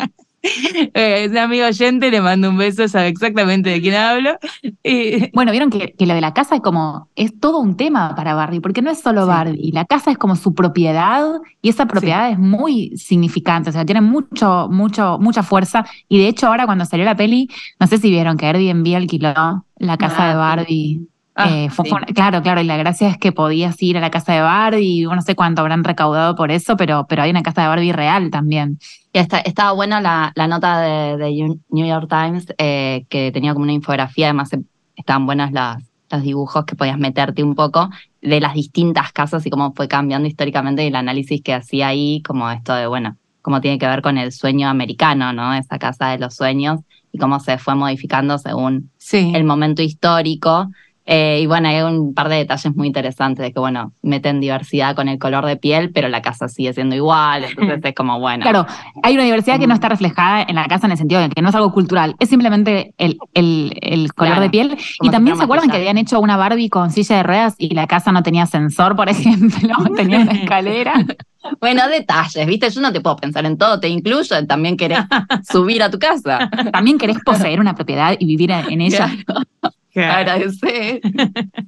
es 0.94 1.30
un 1.30 1.38
amigo 1.38 1.66
oyente, 1.66 2.10
le 2.10 2.20
mando 2.20 2.50
un 2.50 2.56
beso, 2.56 2.86
sabe 2.88 3.08
exactamente 3.08 3.70
de 3.70 3.80
quién 3.80 3.94
hablo. 3.94 4.38
Y... 4.82 5.30
Bueno, 5.32 5.50
vieron 5.50 5.70
que, 5.70 5.94
lo 5.98 6.14
de 6.14 6.20
la 6.20 6.34
casa 6.34 6.56
es 6.56 6.60
como, 6.60 7.08
es 7.16 7.38
todo 7.38 7.58
un 7.58 7.76
tema 7.76 8.14
para 8.14 8.34
Barbie, 8.34 8.60
porque 8.60 8.82
no 8.82 8.90
es 8.90 9.00
solo 9.00 9.26
Barbie, 9.26 9.72
la 9.72 9.84
casa 9.84 10.10
es 10.10 10.18
como 10.18 10.36
su 10.36 10.54
propiedad 10.54 11.24
y 11.62 11.68
esa 11.68 11.86
propiedad 11.86 12.30
es 12.30 12.38
muy 12.38 12.96
significante, 12.96 13.70
o 13.70 13.72
sea, 13.72 13.84
tiene 13.84 14.00
mucho, 14.00 14.68
mucho, 14.70 15.18
mucha 15.18 15.42
fuerza. 15.42 15.84
Y 16.08 16.18
de 16.18 16.28
hecho 16.28 16.46
ahora 16.46 16.66
cuando 16.66 16.84
salió 16.84 17.04
la 17.04 17.16
peli, 17.16 17.48
no 17.80 17.86
sé 17.86 17.98
si 17.98 18.10
vieron 18.10 18.36
que 18.36 18.46
Airbnb 18.46 18.94
alquiló 18.94 19.64
la 19.78 19.96
casa 19.96 20.26
de 20.26 20.32
ah, 20.32 20.36
Barbie. 20.36 21.08
Ah, 21.38 21.50
eh, 21.50 21.68
claro, 22.14 22.40
claro, 22.40 22.62
y 22.62 22.64
la 22.64 22.78
gracia 22.78 23.10
es 23.10 23.18
que 23.18 23.30
podías 23.30 23.80
ir 23.82 23.98
a 23.98 24.00
la 24.00 24.10
casa 24.10 24.32
de 24.32 24.40
Barbie, 24.40 25.04
no 25.04 25.20
sé 25.20 25.34
cuánto 25.34 25.60
habrán 25.60 25.84
recaudado 25.84 26.34
por 26.34 26.50
eso, 26.50 26.78
pero, 26.78 27.06
pero 27.06 27.22
hay 27.22 27.30
una 27.30 27.42
casa 27.42 27.60
de 27.60 27.68
Barbie 27.68 27.92
real 27.92 28.30
también. 28.30 28.78
Y 29.12 29.18
está, 29.18 29.40
estaba 29.40 29.72
buena 29.72 30.00
la, 30.00 30.32
la 30.34 30.48
nota 30.48 30.80
de, 30.80 31.58
New 31.68 31.86
York 31.86 32.08
Times, 32.08 32.46
eh, 32.56 33.04
que 33.10 33.32
tenía 33.32 33.52
como 33.52 33.64
una 33.64 33.74
infografía, 33.74 34.28
además 34.28 34.50
eh, 34.54 34.62
estaban 34.96 35.26
buenas 35.26 35.52
las, 35.52 35.82
los 36.10 36.22
dibujos 36.22 36.64
que 36.64 36.74
podías 36.74 36.98
meterte 36.98 37.42
un 37.42 37.54
poco 37.54 37.90
de 38.22 38.40
las 38.40 38.54
distintas 38.54 39.12
casas 39.12 39.44
y 39.44 39.50
cómo 39.50 39.74
fue 39.74 39.88
cambiando 39.88 40.26
históricamente 40.26 40.84
y 40.84 40.86
el 40.86 40.96
análisis 40.96 41.42
que 41.42 41.52
hacía 41.52 41.88
ahí, 41.88 42.22
como 42.26 42.50
esto 42.50 42.74
de, 42.74 42.86
bueno, 42.86 43.18
cómo 43.42 43.60
tiene 43.60 43.78
que 43.78 43.86
ver 43.86 44.00
con 44.00 44.16
el 44.16 44.32
sueño 44.32 44.68
americano, 44.68 45.34
¿no? 45.34 45.52
Esa 45.52 45.78
casa 45.78 46.08
de 46.08 46.18
los 46.18 46.34
sueños 46.34 46.80
y 47.12 47.18
cómo 47.18 47.40
se 47.40 47.58
fue 47.58 47.74
modificando 47.74 48.38
según 48.38 48.90
el 49.12 49.44
momento 49.44 49.82
histórico. 49.82 50.68
Eh, 51.08 51.38
y 51.40 51.46
bueno, 51.46 51.68
hay 51.68 51.82
un 51.82 52.14
par 52.14 52.28
de 52.28 52.34
detalles 52.34 52.74
muy 52.74 52.88
interesantes 52.88 53.44
de 53.44 53.52
que, 53.52 53.60
bueno, 53.60 53.92
meten 54.02 54.40
diversidad 54.40 54.96
con 54.96 55.08
el 55.08 55.20
color 55.20 55.46
de 55.46 55.56
piel, 55.56 55.92
pero 55.92 56.08
la 56.08 56.20
casa 56.20 56.48
sigue 56.48 56.72
siendo 56.72 56.96
igual, 56.96 57.44
entonces 57.44 57.80
es 57.84 57.94
como, 57.94 58.18
bueno. 58.18 58.42
Claro, 58.42 58.66
hay 59.04 59.14
una 59.14 59.22
diversidad 59.22 59.60
que 59.60 59.68
no 59.68 59.74
está 59.74 59.88
reflejada 59.88 60.42
en 60.42 60.56
la 60.56 60.66
casa 60.66 60.86
en 60.86 60.92
el 60.92 60.98
sentido 60.98 61.20
de 61.20 61.28
que 61.28 61.40
no 61.42 61.50
es 61.50 61.54
algo 61.54 61.72
cultural, 61.72 62.16
es 62.18 62.28
simplemente 62.28 62.92
el, 62.98 63.18
el, 63.34 64.12
color 64.14 64.40
de 64.40 64.50
piel. 64.50 64.76
y 65.00 65.10
también 65.10 65.36
se 65.36 65.44
acuerdan 65.44 65.70
que 65.70 65.76
habían 65.76 65.96
hecho 65.96 66.18
una 66.18 66.36
Barbie 66.36 66.68
con 66.68 66.90
silla 66.90 67.18
de 67.18 67.22
ruedas 67.22 67.54
y 67.56 67.72
la 67.72 67.86
casa 67.86 68.10
no 68.10 68.24
tenía 68.24 68.42
ascensor, 68.42 68.96
por 68.96 69.08
ejemplo, 69.08 69.76
tenía 69.96 70.18
una 70.18 70.32
escalera. 70.32 70.94
Bueno, 71.60 71.86
detalles, 71.88 72.44
¿viste? 72.48 72.68
Yo 72.70 72.80
no 72.80 72.92
te 72.92 73.00
puedo 73.00 73.14
pensar 73.14 73.46
en 73.46 73.56
todo, 73.56 73.78
te 73.78 73.88
incluyo, 73.88 74.44
también 74.48 74.76
querés 74.76 74.98
subir 75.48 75.80
a 75.84 75.88
tu 75.88 76.00
casa. 76.00 76.50
También 76.72 76.98
querés 76.98 77.18
poseer 77.24 77.60
una 77.60 77.76
propiedad 77.76 78.16
y 78.18 78.26
vivir 78.26 78.50
en 78.50 78.80
ella. 78.80 79.08
Agradecer. 79.96 81.00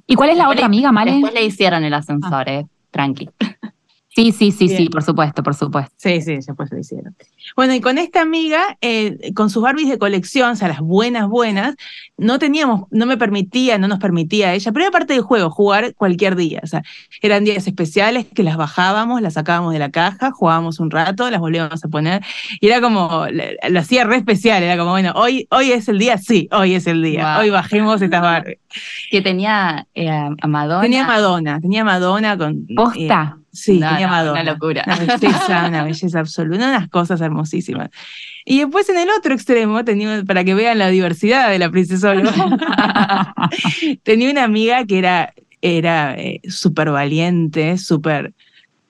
¿Y 0.07 0.15
cuál 0.15 0.29
es 0.29 0.37
la 0.37 0.49
otra 0.49 0.65
amiga, 0.65 0.91
Male? 0.91 1.11
Después 1.11 1.33
le 1.33 1.45
hicieron 1.45 1.83
el 1.83 1.93
ascensor, 1.93 2.47
ah. 2.47 2.53
eh. 2.53 2.65
Tranqui. 2.91 3.29
Sí, 4.19 4.33
sí, 4.33 4.51
sí, 4.51 4.67
sí, 4.67 4.89
por 4.89 5.01
supuesto, 5.01 5.41
por 5.41 5.55
supuesto. 5.55 5.93
Sí, 5.95 6.21
sí, 6.21 6.35
después 6.45 6.69
lo 6.69 6.77
hicieron. 6.77 7.15
Bueno, 7.55 7.73
y 7.73 7.79
con 7.79 7.97
esta 7.97 8.19
amiga, 8.19 8.77
eh, 8.81 9.31
con 9.33 9.49
sus 9.49 9.63
Barbies 9.63 9.87
de 9.87 9.97
colección, 9.97 10.51
o 10.51 10.55
sea, 10.57 10.67
las 10.67 10.81
buenas, 10.81 11.29
buenas, 11.29 11.75
no 12.17 12.37
teníamos, 12.37 12.89
no 12.91 13.05
me 13.05 13.15
permitía, 13.15 13.77
no 13.77 13.87
nos 13.87 13.99
permitía 13.99 14.53
ella, 14.53 14.73
pero 14.73 14.83
era 14.83 14.91
parte 14.91 15.13
del 15.13 15.21
juego, 15.21 15.49
jugar 15.49 15.93
cualquier 15.95 16.35
día. 16.35 16.59
O 16.61 16.67
sea, 16.67 16.83
eran 17.21 17.45
días 17.45 17.65
especiales 17.65 18.25
que 18.25 18.43
las 18.43 18.57
bajábamos, 18.57 19.21
las 19.21 19.35
sacábamos 19.35 19.71
de 19.71 19.79
la 19.79 19.89
caja, 19.89 20.31
jugábamos 20.31 20.81
un 20.81 20.91
rato, 20.91 21.29
las 21.29 21.39
volvíamos 21.39 21.81
a 21.81 21.87
poner, 21.87 22.21
y 22.59 22.67
era 22.67 22.81
como, 22.81 23.25
lo 23.69 23.79
hacía 23.79 24.03
re 24.03 24.17
especial, 24.17 24.61
era 24.63 24.77
como, 24.77 24.91
bueno, 24.91 25.13
hoy, 25.15 25.47
hoy 25.49 25.71
es 25.71 25.87
el 25.87 25.97
día, 25.97 26.17
sí, 26.17 26.49
hoy 26.51 26.73
es 26.73 26.87
el 26.87 27.01
día, 27.01 27.39
hoy 27.39 27.51
bajemos 27.51 28.01
estas 28.01 28.21
Barbies. 28.21 28.59
Que 29.11 29.21
tenía 29.21 29.87
eh, 29.95 30.09
a 30.09 30.47
Madonna. 30.47 30.81
Tenía 30.81 31.05
Madonna, 31.05 31.61
tenía 31.61 31.85
Madonna 31.85 32.37
con. 32.37 32.67
¿Posta? 32.75 33.37
Eh, 33.37 33.38
sí, 33.51 33.79
tenía 33.79 34.07
Madonna. 34.07 34.41
Una 34.41 34.51
locura. 34.51 34.83
Una 34.85 34.95
belleza, 34.97 35.67
una 35.67 35.83
belleza 35.83 36.19
absoluta, 36.19 36.69
unas 36.69 36.89
cosas 36.89 37.21
hermosísimas. 37.21 37.89
Y 38.45 38.59
después 38.59 38.89
en 38.89 38.97
el 38.97 39.09
otro 39.09 39.33
extremo, 39.33 39.83
tenía, 39.83 40.23
para 40.25 40.43
que 40.43 40.53
vean 40.53 40.79
la 40.79 40.89
diversidad 40.89 41.49
de 41.49 41.59
la 41.59 41.69
princesa 41.69 42.13
tenía 44.03 44.31
una 44.31 44.43
amiga 44.43 44.85
que 44.85 44.97
era, 44.97 45.33
era 45.61 46.15
eh, 46.17 46.41
súper 46.47 46.91
valiente, 46.91 47.77
súper 47.77 48.33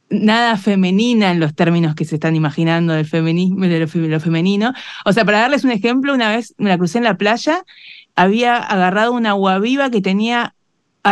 nada 0.09 0.57
femenina 0.57 1.31
en 1.31 1.39
los 1.39 1.55
términos 1.55 1.95
que 1.95 2.05
se 2.05 2.15
están 2.15 2.35
imaginando 2.35 2.93
del 2.93 3.05
feminismo, 3.05 3.65
de 3.65 3.79
lo, 3.79 4.19
femenino. 4.19 4.73
O 5.05 5.13
sea, 5.13 5.25
para 5.25 5.39
darles 5.39 5.63
un 5.63 5.71
ejemplo, 5.71 6.13
una 6.13 6.29
vez 6.29 6.55
me 6.57 6.69
la 6.69 6.77
crucé 6.77 6.97
en 6.97 7.03
la 7.03 7.17
playa, 7.17 7.63
había 8.15 8.57
agarrado 8.57 9.13
una 9.13 9.31
agua 9.31 9.59
viva 9.59 9.89
que 9.89 10.01
tenía 10.01 10.55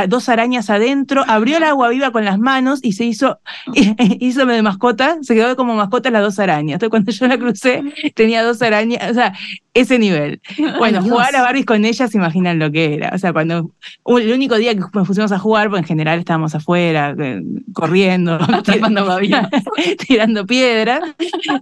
dos 0.08 0.30
arañas 0.30 0.70
adentro, 0.70 1.24
abrió 1.28 1.58
el 1.58 1.64
agua 1.64 1.90
viva 1.90 2.12
con 2.12 2.26
las 2.26 2.40
manos 2.40 2.80
y 2.84 2.94
se 2.94 3.06
hizo, 3.06 3.40
hizo 4.20 4.46
de 4.46 4.62
mascota, 4.62 5.18
se 5.22 5.34
quedó 5.36 5.56
como 5.56 5.76
mascota 5.76 6.12
las 6.12 6.22
dos 6.22 6.40
arañas. 6.40 6.76
Entonces 6.76 6.90
cuando 6.90 7.12
yo 7.12 7.28
la 7.28 7.38
crucé 7.38 7.84
tenía 8.14 8.44
dos 8.44 8.62
arañas, 8.62 9.10
o 9.10 9.14
sea, 9.14 9.34
ese 9.80 10.00
nivel. 10.00 10.42
Bueno, 10.78 11.02
jugar 11.02 11.36
a 11.36 11.42
Barbies 11.42 11.66
con 11.66 11.86
ella 11.86 12.08
se 12.08 12.18
imaginan 12.18 12.60
lo 12.60 12.72
que 12.72 12.96
era. 12.96 13.12
O 13.14 13.18
sea, 13.18 13.34
cuando 13.34 13.72
el 14.06 14.32
único 14.32 14.56
día 14.56 14.74
que 14.74 14.80
nos 14.80 15.08
pusimos 15.08 15.32
a 15.32 15.40
jugar, 15.40 15.70
pues 15.70 15.82
en 15.82 15.88
general 15.88 16.20
estábamos 16.20 16.54
afuera, 16.56 17.16
eh, 17.18 17.42
corriendo, 17.74 18.38
tirando 20.08 20.46
piedras, 20.46 21.02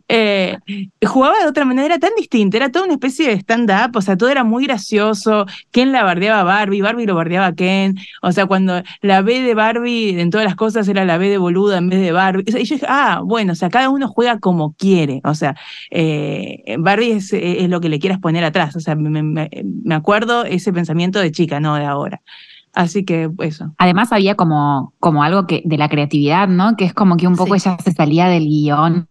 eh, 0.08 0.58
jugaba 1.06 1.40
de 1.40 1.48
otra 1.48 1.66
manera, 1.66 1.86
era 1.86 2.00
tan 2.00 2.12
distinta, 2.18 2.58
era 2.58 2.72
toda 2.72 2.86
una 2.86 2.96
especie 2.96 3.28
de 3.28 3.34
stand-up, 3.36 3.96
o 3.96 4.02
sea, 4.02 4.18
todo 4.18 4.30
era 4.30 4.44
muy 4.44 4.66
gracioso. 4.66 5.46
Ken 5.72 5.92
la 5.92 6.04
bardeaba 6.04 6.42
a 6.42 6.44
Barbie, 6.44 6.82
Barbie 6.82 7.06
lo 7.06 7.16
bardeaba 7.16 7.48
a 7.48 7.56
Ken. 7.56 7.96
O 8.22 8.32
sea, 8.32 8.46
cuando 8.46 8.82
la 9.02 9.22
B 9.22 9.42
de 9.42 9.54
Barbie 9.54 10.20
en 10.20 10.30
todas 10.30 10.46
las 10.46 10.56
cosas 10.56 10.88
era 10.88 11.06
la 11.06 11.18
B 11.18 11.30
de 11.30 11.38
boluda 11.38 11.78
en 11.78 11.90
vez 11.90 12.02
de 12.02 12.12
Barbie. 12.12 12.44
y 12.48 12.52
yo 12.52 12.58
dije, 12.58 12.80
ah, 12.88 13.22
bueno, 13.24 13.54
o 13.54 13.56
sea, 13.56 13.70
cada 13.70 13.90
uno 13.90 14.08
juega 14.08 14.40
como 14.40 14.74
quiere. 14.74 15.22
O 15.24 15.36
sea, 15.36 15.56
eh, 15.92 16.76
Barbie 16.80 17.12
es, 17.12 17.34
es, 17.34 17.70
lo 17.70 17.82
que 17.82 17.90
le 17.90 18.00
quieras 18.06 18.20
poner 18.20 18.44
atrás. 18.44 18.76
O 18.76 18.80
sea, 18.80 18.96
me, 18.96 19.24
me, 19.24 19.50
me 19.84 19.96
acuerdo 19.96 20.46
ese 20.46 20.72
pensamiento 20.72 21.20
de 21.20 21.32
chica, 21.32 21.60
no 21.60 21.76
de 21.76 21.86
ahora. 21.86 22.22
Así 22.74 23.04
que 23.04 23.32
eso. 23.40 23.74
Además 23.78 24.12
había 24.12 24.36
como, 24.36 24.94
como 25.00 25.24
algo 25.24 25.48
que 25.48 25.64
de 25.66 25.78
la 25.78 25.90
creatividad, 25.90 26.48
¿no? 26.48 26.76
Que 26.76 26.86
es 26.86 26.94
como 26.94 27.18
que 27.18 27.26
un 27.26 27.36
poco 27.36 27.56
ella 27.56 27.78
se 27.84 27.94
salía 27.94 28.28
del 28.28 28.46
guion 28.46 29.08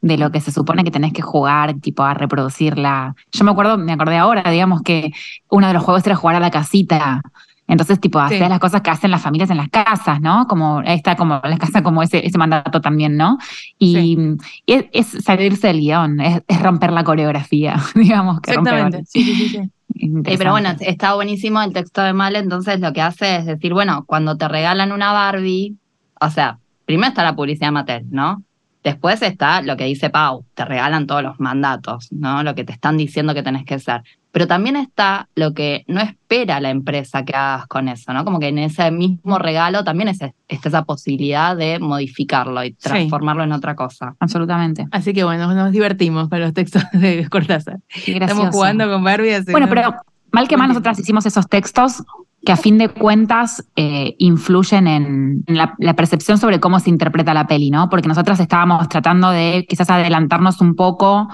de 0.00 0.16
lo 0.18 0.30
que 0.30 0.40
se 0.40 0.52
supone 0.52 0.84
que 0.84 0.90
tenés 0.90 1.12
que 1.12 1.22
jugar, 1.22 1.74
tipo 1.80 2.02
a 2.02 2.14
reproducirla. 2.14 3.14
Yo 3.32 3.44
me 3.44 3.52
acuerdo, 3.52 3.78
me 3.78 3.92
acordé 3.92 4.16
ahora, 4.16 4.48
digamos 4.50 4.82
que 4.82 5.12
uno 5.48 5.66
de 5.66 5.72
los 5.72 5.82
juegos 5.82 6.06
era 6.06 6.16
jugar 6.16 6.36
a 6.36 6.40
la 6.40 6.50
casita. 6.50 7.22
Entonces, 7.68 8.00
tipo, 8.00 8.18
hacer 8.18 8.48
las 8.48 8.58
cosas 8.58 8.80
que 8.80 8.90
hacen 8.90 9.10
las 9.10 9.20
familias 9.20 9.50
en 9.50 9.58
las 9.58 9.68
casas, 9.68 10.20
¿no? 10.20 10.46
Como 10.48 10.80
está 10.80 11.16
como 11.16 11.40
la 11.44 11.58
casa 11.58 11.82
como 11.82 12.02
ese, 12.02 12.26
ese 12.26 12.38
mandato 12.38 12.80
también, 12.80 13.16
¿no? 13.16 13.38
Y, 13.78 14.36
es, 14.66 15.06
salirse 15.22 15.68
del 15.68 15.80
guion, 15.80 16.18
es, 16.20 16.42
romper 16.62 16.92
la 16.92 17.04
coreografía, 17.04 17.76
digamos 17.94 18.40
que 18.40 18.52
Exactamente. 18.52 19.04
sí, 19.04 19.22
sí, 19.22 19.48
sí. 19.48 19.70
pero 20.38 20.52
bueno, 20.52 20.70
está 20.80 21.14
buenísimo 21.14 21.60
el 21.62 21.72
texto 21.72 22.02
de 22.02 22.12
Mal, 22.12 22.36
entonces 22.36 22.80
lo 22.80 22.92
que 22.92 23.02
hace 23.02 23.36
es 23.36 23.46
decir, 23.46 23.74
bueno, 23.74 24.04
cuando 24.06 24.36
te 24.36 24.48
regalan 24.48 24.92
una 24.92 25.12
Barbie, 25.12 25.76
o 26.20 26.30
sea, 26.30 26.58
primero 26.86 27.08
está 27.08 27.22
la 27.22 27.36
publicidad 27.36 27.72
Mattel, 27.72 28.06
¿no? 28.10 28.42
Después 28.88 29.20
está 29.20 29.60
lo 29.60 29.76
que 29.76 29.84
dice 29.84 30.08
Pau, 30.08 30.46
te 30.54 30.64
regalan 30.64 31.06
todos 31.06 31.22
los 31.22 31.38
mandatos, 31.38 32.08
¿no? 32.10 32.42
Lo 32.42 32.54
que 32.54 32.64
te 32.64 32.72
están 32.72 32.96
diciendo 32.96 33.34
que 33.34 33.42
tenés 33.42 33.66
que 33.66 33.78
ser. 33.78 34.02
Pero 34.32 34.46
también 34.46 34.76
está 34.76 35.28
lo 35.34 35.52
que 35.52 35.84
no 35.88 36.00
espera 36.00 36.58
la 36.58 36.70
empresa 36.70 37.22
que 37.22 37.36
hagas 37.36 37.66
con 37.66 37.88
eso, 37.88 38.14
¿no? 38.14 38.24
Como 38.24 38.40
que 38.40 38.48
en 38.48 38.58
ese 38.58 38.90
mismo 38.90 39.38
regalo 39.38 39.84
también 39.84 40.08
está 40.08 40.32
esa 40.48 40.84
posibilidad 40.84 41.54
de 41.54 41.78
modificarlo 41.80 42.64
y 42.64 42.72
transformarlo 42.72 43.44
en 43.44 43.52
otra 43.52 43.74
cosa. 43.74 44.14
Absolutamente. 44.20 44.86
Así 44.90 45.12
que 45.12 45.22
bueno, 45.22 45.52
nos 45.52 45.70
divertimos 45.70 46.30
con 46.30 46.40
los 46.40 46.54
textos 46.54 46.82
de 46.94 47.28
Cortázar. 47.28 47.80
Estamos 48.06 48.54
jugando 48.54 48.88
con 48.88 49.04
Barbie. 49.04 49.42
Bueno, 49.50 49.68
pero 49.68 49.96
mal 50.32 50.48
que 50.48 50.56
mal 50.56 50.68
nosotras 50.68 50.98
hicimos 50.98 51.26
esos 51.26 51.46
textos 51.46 52.02
que 52.44 52.52
a 52.52 52.56
fin 52.56 52.78
de 52.78 52.88
cuentas 52.88 53.64
eh, 53.76 54.14
influyen 54.18 54.86
en, 54.86 55.44
la, 55.46 55.94
percepción 55.94 56.38
sobre 56.38 56.60
cómo 56.60 56.78
se 56.80 56.90
interpreta 56.90 57.34
la 57.34 57.46
peli, 57.46 57.70
¿no? 57.70 57.88
Porque 57.90 58.08
nosotras 58.08 58.38
estábamos 58.40 58.88
tratando 58.88 59.30
de 59.30 59.66
quizás 59.68 59.90
adelantarnos 59.90 60.60
un 60.60 60.74
poco. 60.74 61.28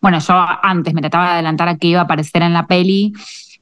Bueno, 0.00 0.18
yo 0.18 0.34
antes 0.62 0.94
me 0.94 1.00
trataba 1.00 1.26
de 1.26 1.32
adelantar 1.32 1.68
a 1.68 1.76
qué 1.76 1.88
iba 1.88 2.00
a 2.00 2.04
aparecer 2.04 2.42
en 2.42 2.52
la 2.52 2.66
peli. 2.66 3.12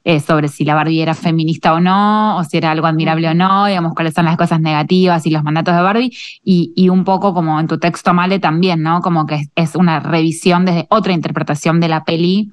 Eh, 0.05 0.21
sobre 0.21 0.47
si 0.47 0.63
la 0.63 0.75
Barbie 0.75 1.01
era 1.01 1.13
feminista 1.13 1.73
o 1.73 1.81
no, 1.81 2.37
o 2.37 2.43
si 2.45 2.57
era 2.57 2.71
algo 2.71 2.87
admirable 2.87 3.27
o 3.27 3.33
no, 3.33 3.65
digamos, 3.65 3.93
cuáles 3.93 4.13
son 4.13 4.25
las 4.25 4.37
cosas 4.37 4.61
negativas 4.61 5.25
y 5.25 5.29
los 5.29 5.43
mandatos 5.43 5.75
de 5.75 5.81
Barbie, 5.81 6.17
y, 6.43 6.87
un 6.87 7.03
poco 7.03 7.33
como 7.33 7.59
en 7.59 7.67
tu 7.67 7.77
texto, 7.79 8.13
Male, 8.13 8.39
también, 8.39 8.81
¿no? 8.81 9.01
Como 9.01 9.25
que 9.25 9.41
es, 9.55 9.75
una 9.75 9.99
revisión 9.99 10.63
desde 10.63 10.87
otra 10.89 11.11
interpretación 11.11 11.81
de 11.81 11.89
la 11.89 12.05
peli, 12.05 12.49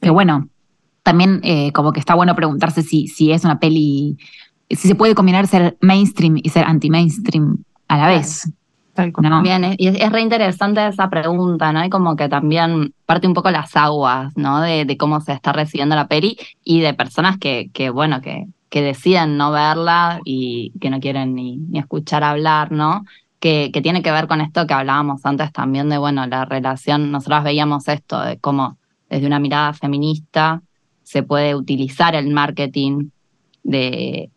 que 0.00 0.10
bueno, 0.10 0.48
también 1.02 1.40
eh, 1.42 1.72
como 1.72 1.92
que 1.92 2.00
está 2.00 2.14
bueno 2.14 2.34
preguntarse 2.34 2.82
si, 2.82 3.08
si 3.08 3.32
es 3.32 3.44
una 3.44 3.58
peli, 3.58 4.16
si 4.70 4.88
se 4.88 4.94
puede 4.94 5.14
combinar 5.14 5.46
ser 5.46 5.76
mainstream 5.80 6.38
y 6.42 6.48
ser 6.48 6.64
anti-mainstream 6.64 7.64
a 7.88 7.98
la 7.98 8.08
vez. 8.08 8.50
Bien, 9.42 9.74
y 9.78 9.86
es, 9.86 9.96
es 9.98 10.12
re 10.12 10.20
interesante 10.20 10.86
esa 10.86 11.08
pregunta, 11.08 11.72
¿no? 11.72 11.82
Y 11.82 11.88
como 11.88 12.14
que 12.14 12.28
también 12.28 12.92
parte 13.06 13.26
un 13.26 13.32
poco 13.32 13.50
las 13.50 13.74
aguas, 13.74 14.36
¿no? 14.36 14.60
De, 14.60 14.84
de 14.84 14.96
cómo 14.98 15.20
se 15.20 15.32
está 15.32 15.52
recibiendo 15.52 15.96
la 15.96 16.08
peli 16.08 16.36
y 16.62 16.80
de 16.80 16.92
personas 16.92 17.38
que, 17.38 17.70
que 17.72 17.88
bueno, 17.88 18.20
que, 18.20 18.48
que 18.68 18.82
deciden 18.82 19.38
no 19.38 19.50
verla 19.50 20.20
y 20.24 20.72
que 20.78 20.90
no 20.90 21.00
quieren 21.00 21.34
ni, 21.34 21.56
ni 21.56 21.78
escuchar 21.78 22.22
hablar, 22.22 22.70
¿no? 22.70 23.04
Que, 23.40 23.70
que, 23.72 23.80
tiene 23.80 24.02
que 24.02 24.12
ver 24.12 24.28
con 24.28 24.42
esto 24.42 24.66
que 24.66 24.74
hablábamos 24.74 25.24
antes 25.24 25.50
también 25.52 25.88
de, 25.88 25.96
bueno, 25.96 26.26
la 26.26 26.44
relación, 26.44 27.10
nosotros 27.10 27.44
veíamos 27.44 27.88
esto, 27.88 28.20
de 28.20 28.38
cómo 28.38 28.76
desde 29.08 29.26
una 29.26 29.40
mirada 29.40 29.72
feminista 29.72 30.62
se 31.12 31.22
puede 31.22 31.54
utilizar 31.54 32.14
el 32.14 32.30
marketing 32.30 33.10
de, 33.62 34.30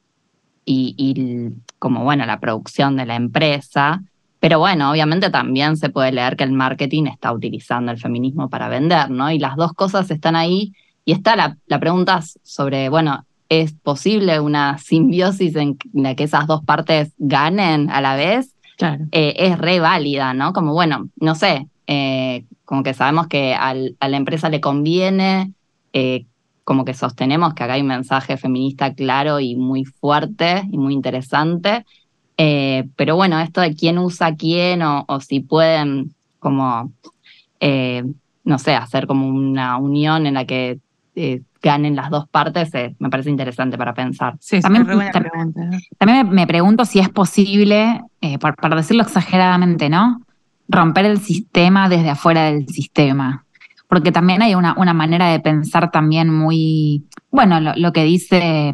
y, 0.66 1.52
como, 1.80 2.04
bueno, 2.04 2.26
la 2.26 2.42
producción 2.42 2.98
de 2.98 3.06
la 3.06 3.16
empresa. 3.16 4.04
Pero 4.42 4.60
bueno, 4.60 4.92
obviamente 4.92 5.30
también 5.30 5.78
se 5.78 5.90
puede 5.90 6.12
leer 6.12 6.36
que 6.36 6.44
el 6.44 6.52
marketing 6.52 7.06
está 7.06 7.32
utilizando 7.32 7.94
el 7.94 7.98
feminismo 7.98 8.50
para 8.50 8.68
vender, 8.68 9.10
¿no? 9.10 9.32
Y 9.32 9.40
las 9.40 9.56
dos 9.56 9.72
cosas 9.72 10.12
están 10.12 10.36
ahí. 10.36 10.74
Y 11.06 11.14
está 11.14 11.38
la, 11.38 11.58
la 11.68 11.80
pregunta 11.80 12.22
sobre, 12.44 12.90
bueno, 12.90 13.26
¿es 13.48 13.72
posible 13.72 14.42
una 14.42 14.78
simbiosis 14.78 15.56
en 15.56 15.78
la 15.94 16.14
que 16.16 16.26
esas 16.26 16.46
dos 16.46 16.62
partes 16.66 17.14
ganen 17.18 17.90
a 17.90 18.02
la 18.02 18.18
vez? 18.18 18.54
Claro. 18.78 19.06
Eh, 19.14 19.34
es 19.38 19.58
re 19.58 19.80
válida, 19.80 20.34
¿no? 20.34 20.52
Como, 20.52 20.74
bueno, 20.74 21.08
no 21.22 21.36
sé, 21.36 21.68
eh, 21.88 22.44
como 22.66 22.84
que 22.84 22.94
sabemos 22.94 23.28
que 23.28 23.54
al, 23.54 23.96
a 24.02 24.10
la 24.10 24.18
empresa 24.18 24.50
le 24.50 24.60
conviene 24.60 25.54
eh, 25.94 26.26
como 26.66 26.84
que 26.84 26.96
sostenemos 26.96 27.54
que 27.54 27.64
acá 27.64 27.74
hay 27.74 27.82
un 27.82 27.88
mensaje 27.88 28.38
feminista 28.38 28.94
claro 28.94 29.40
y 29.40 29.56
muy 29.56 29.86
fuerte 29.86 30.64
y 30.70 30.78
muy 30.78 30.94
interesante. 30.94 31.86
Eh, 32.38 32.90
pero 32.96 33.16
bueno, 33.16 33.40
esto 33.40 33.62
de 33.62 33.76
quién 33.76 34.00
usa 34.00 34.36
quién 34.36 34.82
o, 34.82 35.06
si 35.22 35.40
pueden 35.42 36.16
como, 36.40 36.92
eh, 37.60 38.04
no 38.44 38.58
sé, 38.58 38.74
hacer 38.74 39.06
como 39.06 39.28
una 39.28 39.78
unión 39.78 40.26
en 40.26 40.34
la 40.34 40.46
que 40.46 40.80
eh, 41.16 41.44
ganen 41.62 41.96
las 41.96 42.10
dos 42.10 42.28
partes, 42.28 42.72
me 42.98 43.10
parece 43.12 43.30
interesante 43.30 43.78
para 43.78 43.94
pensar. 43.94 44.36
Sí, 44.40 44.60
también, 44.60 44.86
también 45.98 46.30
me 46.30 46.48
pregunto 46.48 46.84
si 46.86 47.00
es 47.00 47.10
posible, 47.10 48.02
para 48.60 48.76
decirlo 48.76 49.04
exageradamente, 49.04 49.88
¿no? 49.88 50.20
Romper 50.68 51.06
el 51.06 51.20
sistema 51.20 51.90
desde 51.90 52.10
afuera 52.10 52.46
del 52.46 52.68
sistema 52.68 53.45
porque 53.88 54.12
también 54.12 54.42
hay 54.42 54.56
una, 54.56 54.74
una 54.78 54.94
manera 54.94 55.30
de 55.30 55.40
pensar 55.40 55.92
también 55.92 56.30
muy, 56.30 57.06
bueno, 57.32 57.60
lo, 57.60 57.94
que 57.94 58.04
dice 58.04 58.74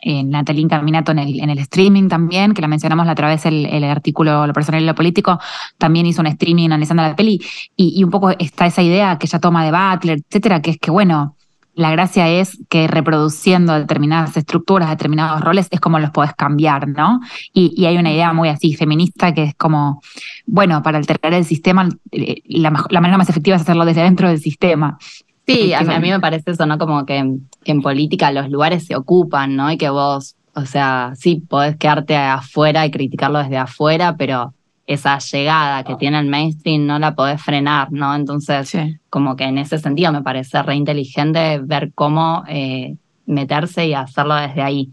eh, 0.00 0.24
Natalie 0.24 0.66
Caminato 0.68 1.12
en 1.12 1.20
el, 1.20 1.40
en 1.40 1.50
el 1.50 1.58
streaming 1.58 2.08
también, 2.08 2.52
que 2.54 2.62
la 2.62 2.68
mencionamos 2.68 3.06
la 3.06 3.12
otra 3.12 3.28
vez 3.28 3.46
el, 3.46 3.66
el, 3.66 3.84
artículo 3.84 4.46
Lo 4.46 4.52
personal 4.52 4.82
y 4.82 4.86
lo 4.86 4.94
político, 4.94 5.38
también 5.78 6.06
hizo 6.06 6.20
un 6.20 6.26
streaming 6.26 6.66
analizando 6.66 7.02
la 7.02 7.16
peli, 7.16 7.40
y, 7.76 7.98
y 7.98 8.04
un 8.04 8.10
poco 8.10 8.30
está 8.30 8.66
esa 8.66 8.82
idea 8.82 9.18
que 9.18 9.26
ella 9.26 9.40
toma 9.40 9.64
de 9.64 9.70
Butler, 9.70 10.18
etcétera, 10.18 10.60
que 10.60 10.72
es 10.72 10.78
que, 10.78 10.90
bueno, 10.90 11.36
la 11.80 11.90
gracia 11.90 12.28
es 12.28 12.58
que 12.68 12.86
reproduciendo 12.86 13.72
determinadas 13.72 14.36
estructuras, 14.36 14.90
determinados 14.90 15.40
roles, 15.40 15.66
es 15.70 15.80
como 15.80 15.98
los 15.98 16.10
podés 16.10 16.34
cambiar, 16.34 16.86
¿no? 16.86 17.20
Y, 17.54 17.86
hay 17.86 17.96
una 17.96 18.12
idea 18.12 18.34
muy 18.34 18.50
así 18.50 18.74
feminista 18.74 19.32
que 19.32 19.44
es 19.44 19.54
como, 19.54 20.02
bueno, 20.44 20.82
para 20.82 20.98
alterar 20.98 21.32
el 21.32 21.46
sistema, 21.46 21.88
eh, 22.12 22.42
la, 22.44 22.70
manera 22.70 23.16
más 23.16 23.30
efectiva 23.30 23.56
es 23.56 23.62
hacerlo 23.62 23.86
desde 23.86 24.02
dentro 24.02 24.28
del 24.28 24.40
sistema. 24.40 24.98
Sí, 25.46 25.72
a 25.72 25.82
mí, 25.82 26.10
me 26.10 26.20
parece 26.20 26.50
eso, 26.50 26.66
¿no? 26.66 26.76
Como 26.76 27.06
que, 27.06 27.38
que, 27.64 27.72
en 27.72 27.80
política 27.80 28.30
los 28.30 28.50
lugares 28.50 28.84
se 28.84 28.94
ocupan, 28.94 29.56
¿no? 29.56 29.72
Y 29.72 29.78
que 29.78 29.88
vos, 29.88 30.36
o 30.54 30.66
sea, 30.66 31.12
sí, 31.16 31.42
podés 31.48 31.76
quedarte 31.76 32.14
afuera 32.14 32.84
y 32.84 32.90
criticarlo 32.90 33.38
desde 33.38 33.56
afuera, 33.56 34.16
pero 34.16 34.52
esa 34.94 35.18
llegada 35.18 35.84
que 35.84 35.96
tiene 35.96 36.18
el 36.18 36.26
mainstream 36.26 36.86
no 36.86 36.98
la 36.98 37.14
podés 37.14 37.40
frenar, 37.40 37.92
¿no? 37.92 38.14
Entonces, 38.14 38.76
como 39.08 39.36
que 39.36 39.44
en 39.44 39.58
ese 39.58 39.78
sentido 39.78 40.12
me 40.12 40.22
parece 40.22 40.62
re 40.62 40.74
inteligente 40.74 41.60
ver 41.62 41.92
cómo 41.94 42.44
eh, 42.48 42.96
meterse 43.26 43.86
y 43.86 43.94
hacerlo 43.94 44.34
desde 44.34 44.62
ahí. 44.62 44.92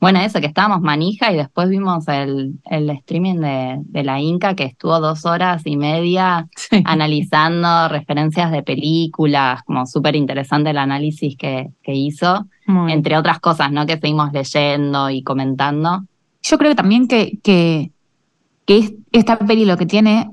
Bueno, 0.00 0.18
eso, 0.20 0.40
que 0.40 0.46
estábamos 0.46 0.80
manija 0.82 1.32
y 1.32 1.36
después 1.36 1.68
vimos 1.68 2.08
el, 2.08 2.58
el 2.64 2.90
streaming 2.90 3.36
de, 3.36 3.78
de, 3.84 4.02
la 4.02 4.20
Inca 4.20 4.54
que 4.54 4.64
estuvo 4.64 4.98
dos 5.00 5.24
horas 5.24 5.62
y 5.64 5.76
media 5.76 6.48
analizando 6.84 7.88
referencias 7.88 8.50
de 8.50 8.62
películas, 8.62 9.62
como 9.62 9.86
súper 9.86 10.16
interesante 10.16 10.70
el 10.70 10.78
análisis 10.78 11.36
que, 11.36 11.70
que 11.82 11.94
hizo, 11.94 12.46
entre 12.88 13.16
otras 13.16 13.40
cosas, 13.40 13.70
¿no? 13.72 13.86
Que 13.86 13.98
seguimos 13.98 14.32
leyendo 14.32 15.10
y 15.10 15.22
comentando. 15.22 16.04
Yo 16.42 16.58
creo 16.58 16.74
también 16.74 17.08
que, 17.08 17.38
que 17.42 17.93
que 18.66 18.96
esta 19.12 19.38
peli 19.38 19.64
lo 19.64 19.76
que 19.76 19.86
tiene, 19.86 20.30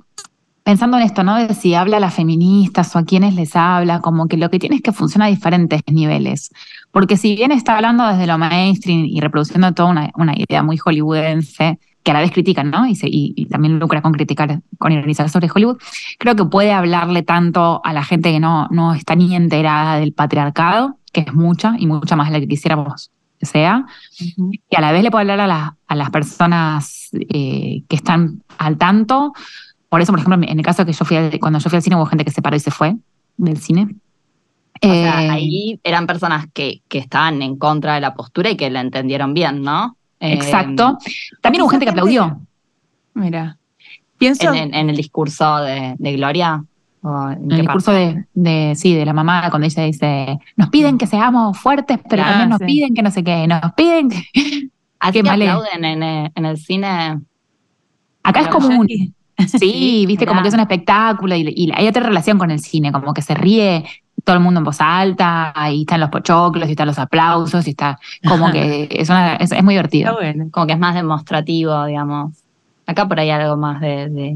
pensando 0.64 0.98
en 0.98 1.04
esto, 1.04 1.24
¿no? 1.24 1.36
De 1.36 1.54
si 1.54 1.74
habla 1.74 1.98
a 1.98 2.00
las 2.00 2.14
feministas 2.14 2.96
o 2.96 3.00
a 3.00 3.04
quienes 3.04 3.36
les 3.36 3.56
habla, 3.56 4.00
como 4.00 4.28
que 4.28 4.38
lo 4.38 4.50
que 4.50 4.60
tiene 4.60 4.78
es 4.78 4.82
que 4.82 4.92
funciona 4.92 5.26
a 5.26 5.30
diferentes 5.30 5.82
niveles. 5.92 6.52
Porque 6.92 7.18
si 7.18 7.36
bien 7.36 7.52
está 7.52 7.76
hablando 7.76 8.08
desde 8.08 8.28
lo 8.28 8.38
mainstream 8.38 9.06
y 9.06 9.20
reproduciendo 9.20 9.74
toda 9.74 10.12
una, 10.16 10.34
idea 10.36 10.64
muy 10.64 10.78
hollywoodense, 10.78 11.80
que 12.04 12.12
a 12.12 12.14
la 12.16 12.22
vez 12.22 12.32
critican, 12.32 12.72
¿no? 12.72 12.88
Y, 12.88 12.98
y, 13.02 13.46
también 13.46 13.80
lucra 13.80 14.02
con 14.02 14.12
criticar, 14.12 14.62
con 14.80 14.92
ironizar 14.92 15.30
sobre 15.30 15.50
Hollywood, 15.54 15.78
creo 16.18 16.36
que 16.36 16.46
puede 16.46 16.74
hablarle 16.74 17.22
tanto 17.22 17.80
a 17.84 17.94
la 17.94 18.04
gente 18.04 18.32
que 18.32 18.40
no, 18.40 18.68
no 18.72 18.96
está 18.96 19.16
ni 19.16 19.36
enterada 19.36 19.98
del 19.98 20.14
patriarcado, 20.14 20.98
que 21.14 21.22
es 21.22 21.34
mucha 21.34 21.76
y 21.78 21.86
mucha 21.86 22.16
más 22.16 22.28
de 22.28 22.34
la 22.34 22.40
que 22.40 22.48
quisiéramos 22.48 23.11
sea, 23.46 23.86
y 24.18 24.76
a 24.76 24.82
la 24.82 24.92
vez 24.92 25.04
le 25.04 25.12
puede 25.12 25.32
hablar 25.32 25.50
a, 25.50 25.76
a 25.88 25.96
las 25.96 26.10
personas 26.10 27.10
eh, 27.14 27.84
que 27.88 27.96
están 27.96 28.44
al 28.58 28.78
tanto. 28.78 29.34
Por 29.90 30.02
eso, 30.02 30.12
por 30.12 30.20
ejemplo, 30.20 30.48
en 30.48 30.58
el 30.58 30.66
caso 30.66 30.86
que 30.86 30.94
yo 30.94 31.06
fui, 31.06 31.40
cuando 31.40 31.60
yo 31.60 31.70
fui 31.70 31.78
al 31.78 31.84
cine 31.84 31.96
hubo 31.96 32.06
gente 32.06 32.24
que 32.24 32.32
se 32.32 32.42
paró 32.42 32.56
y 32.56 32.60
se 32.60 32.72
fue 32.72 32.96
del 33.38 33.58
cine. 33.58 33.96
O 34.84 34.88
sea, 34.88 35.26
eh, 35.26 35.30
ahí 35.30 35.80
eran 35.84 36.08
personas 36.08 36.48
que, 36.54 36.82
que 36.88 36.98
estaban 36.98 37.42
en 37.42 37.58
contra 37.58 37.96
de 37.96 38.02
la 38.02 38.14
postura 38.14 38.50
y 38.50 38.58
que 38.58 38.70
la 38.70 38.82
entendieron 38.82 39.34
bien, 39.34 39.62
¿no? 39.62 39.98
Exacto. 40.20 40.98
Eh, 41.06 41.12
También 41.42 41.62
hubo 41.62 41.70
gente 41.70 41.86
que 41.86 41.92
aplaudió. 41.92 42.40
Mira. 43.14 43.58
Pienso... 44.18 44.54
En, 44.54 44.74
el 44.90 44.96
discurso 44.96 45.58
de, 45.58 45.96
Gloria. 46.16 46.64
En, 47.04 47.52
el 47.52 47.62
discurso 47.62 47.92
de, 47.92 48.74
sí, 48.76 48.94
de 48.94 49.06
la 49.06 49.14
mamá, 49.14 49.50
cuando 49.50 49.66
ella 49.66 49.84
dice, 49.84 50.40
nos 50.56 50.70
piden 50.70 50.98
que 50.98 51.08
seamos 51.08 51.58
fuertes, 51.58 52.00
pero 52.10 52.24
también 52.24 52.50
nos 52.50 52.60
piden 52.60 52.94
que 52.94 53.02
no 53.02 53.12
sé 53.12 53.24
qué, 53.24 53.48
nos 53.48 53.74
piden 53.74 54.10
que... 54.10 54.24
¿A 55.04 55.12
qué 55.12 55.22
aplauden 55.22 55.84
en, 55.84 56.04
en, 56.04 56.46
el 56.46 56.58
cine? 56.58 57.20
Acá 58.24 58.42
es 58.42 58.48
común. 58.48 58.88
Sí, 59.48 60.06
viste, 60.06 60.28
como 60.28 60.44
que 60.44 60.50
es 60.50 60.54
un 60.54 60.60
espectáculo 60.60 61.36
y, 61.36 61.52
y, 61.56 61.72
hay 61.74 61.88
otra 61.88 62.04
relación 62.04 62.38
con 62.38 62.52
el 62.52 62.60
cine, 62.60 62.92
como 62.92 63.12
que 63.12 63.24
se 63.24 63.34
ríe 63.34 63.84
todo 64.24 64.36
el 64.36 64.42
mundo 64.44 64.60
en 64.60 64.64
voz 64.66 64.80
alta, 64.82 65.52
ahí 65.56 65.82
están 65.82 66.00
los 66.00 66.10
pochoclos, 66.10 66.68
y 66.68 66.72
están 66.72 66.88
los 66.88 67.00
aplausos, 67.00 67.66
y 67.68 67.72
está 67.72 68.00
como 68.28 68.52
que 68.52 68.88
es, 68.92 69.10
es, 69.10 69.64
muy 69.64 69.74
divertido. 69.74 70.18
Como 70.52 70.68
que 70.68 70.74
es 70.74 70.80
más 70.80 70.96
demostrativo, 70.96 71.86
digamos. 71.86 72.34
Acá 72.86 73.08
por 73.08 73.20
ahí 73.20 73.30
algo 73.30 73.58
más 73.58 73.82
de, 73.82 74.36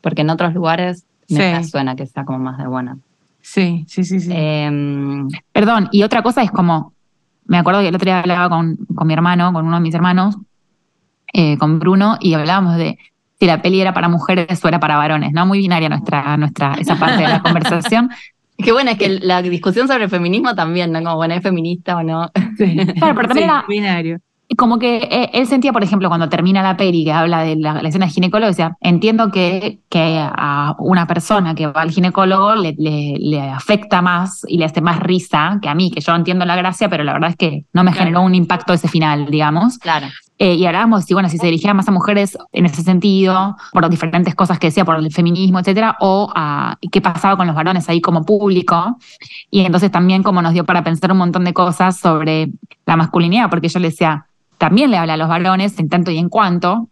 porque 0.00 0.22
en 0.22 0.30
otros 0.30 0.54
lugares 0.54 1.04
me 1.34 1.64
suena 1.64 1.96
que 1.96 2.02
está 2.02 2.24
como 2.24 2.38
más 2.38 2.58
de 2.58 2.66
buena. 2.66 2.98
Sí, 3.40 3.84
sí, 3.88 4.04
sí, 4.04 4.20
sí. 4.20 4.30
Em, 4.32 5.28
perdón, 5.52 5.88
y 5.90 6.02
otra 6.04 6.22
cosa 6.22 6.42
es 6.42 6.50
como, 6.50 6.92
me 7.46 7.58
acuerdo 7.58 7.80
que 7.80 7.88
el 7.88 7.94
otro 7.94 8.06
día 8.06 8.20
hablaba 8.20 8.48
con, 8.48 8.76
con 8.94 9.06
mi 9.06 9.14
hermano, 9.14 9.52
con 9.52 9.66
uno 9.66 9.76
de 9.76 9.82
mis 9.82 9.94
hermanos, 9.94 10.36
eh, 11.32 11.56
con 11.58 11.78
Bruno, 11.78 12.16
y 12.20 12.34
hablábamos 12.34 12.76
de 12.76 12.98
si 13.38 13.46
la 13.46 13.60
peli 13.60 13.80
era 13.80 13.92
para 13.92 14.08
mujeres 14.08 14.64
o 14.64 14.68
era 14.68 14.78
para 14.78 14.96
varones, 14.96 15.32
¿no? 15.32 15.44
Muy 15.46 15.58
binaria 15.58 15.88
nuestra, 15.88 16.36
nuestra, 16.36 16.74
esa 16.74 16.96
parte 16.96 17.22
de 17.22 17.28
la 17.28 17.40
conversación. 17.42 18.10
Qué 18.56 18.70
bueno, 18.70 18.92
es 18.92 18.98
que 18.98 19.08
la 19.08 19.42
discusión 19.42 19.88
sobre 19.88 20.04
el 20.04 20.10
feminismo 20.10 20.54
también, 20.54 20.92
¿no? 20.92 21.02
Como, 21.02 21.16
bueno, 21.16 21.34
¿es 21.34 21.42
feminista 21.42 21.96
o 21.96 22.04
no? 22.04 22.30
Sí. 22.56 22.76
Claro, 22.76 23.16
pero 23.16 23.28
también 23.28 23.50
era, 23.50 23.64
binario. 23.66 24.18
Como 24.56 24.78
que 24.78 24.96
eh, 24.96 25.30
él 25.32 25.46
sentía, 25.46 25.72
por 25.72 25.82
ejemplo, 25.82 26.08
cuando 26.08 26.28
termina 26.28 26.62
la 26.62 26.76
peli 26.76 27.04
que 27.04 27.12
habla 27.12 27.42
de 27.42 27.56
la, 27.56 27.80
escena 27.80 28.06
de 28.06 28.12
ginecólogo, 28.12 28.48
decía, 28.48 28.76
entiendo 28.80 29.30
que, 29.30 29.80
que 29.88 30.18
a 30.20 30.74
una 30.78 31.06
persona 31.06 31.54
que 31.54 31.66
va 31.66 31.82
al 31.82 31.90
ginecólogo 31.90 32.54
le, 32.54 32.74
le, 32.78 33.40
afecta 33.50 34.02
más 34.02 34.44
y 34.46 34.58
le 34.58 34.64
hace 34.64 34.80
más 34.80 35.00
risa 35.00 35.58
que 35.62 35.68
a 35.68 35.74
mí, 35.74 35.90
que 35.90 36.00
yo 36.00 36.14
entiendo 36.14 36.44
la 36.44 36.56
gracia, 36.56 36.88
pero 36.88 37.04
la 37.04 37.12
verdad 37.12 37.30
es 37.30 37.36
que 37.36 37.64
no 37.72 37.84
me 37.84 37.92
generó 37.92 38.22
un 38.22 38.34
impacto 38.34 38.72
ese 38.72 38.88
final, 38.88 39.26
digamos. 39.26 39.78
Claro. 39.78 40.06
Eh, 40.38 40.54
y 40.54 40.66
hablábamos 40.66 41.04
si, 41.04 41.14
bueno, 41.14 41.28
si 41.28 41.38
se 41.38 41.46
dirigía 41.46 41.72
más 41.72 41.86
a 41.86 41.92
mujeres 41.92 42.36
en 42.50 42.66
ese 42.66 42.82
sentido, 42.82 43.56
por 43.72 43.88
diferentes 43.88 44.34
cosas 44.34 44.58
que 44.58 44.66
decía, 44.66 44.84
por 44.84 44.96
el 44.96 45.12
feminismo, 45.12 45.60
etcétera, 45.60 45.96
o 46.00 46.32
a 46.34 46.76
qué 46.90 47.00
pasaba 47.00 47.36
con 47.36 47.46
los 47.46 47.54
varones 47.54 47.88
ahí 47.88 48.00
como 48.00 48.24
público. 48.24 48.98
Y 49.52 49.60
entonces 49.60 49.92
también 49.92 50.24
como 50.24 50.42
nos 50.42 50.52
dio 50.52 50.64
para 50.64 50.82
pensar 50.82 51.12
un 51.12 51.18
montón 51.18 51.44
de 51.44 51.52
cosas 51.52 51.96
sobre 51.96 52.50
la 52.86 52.96
masculinidad, 52.96 53.50
porque 53.50 53.68
yo 53.68 53.78
le 53.78 53.90
decía, 53.90 54.26
también 54.62 54.92
le 54.92 54.96
habla 54.96 55.14
a 55.14 55.16
los 55.16 55.28
varones 55.28 55.76
en 55.80 55.88
tanto 55.88 56.12
y 56.12 56.18
en 56.18 56.28
cuanto 56.28 56.88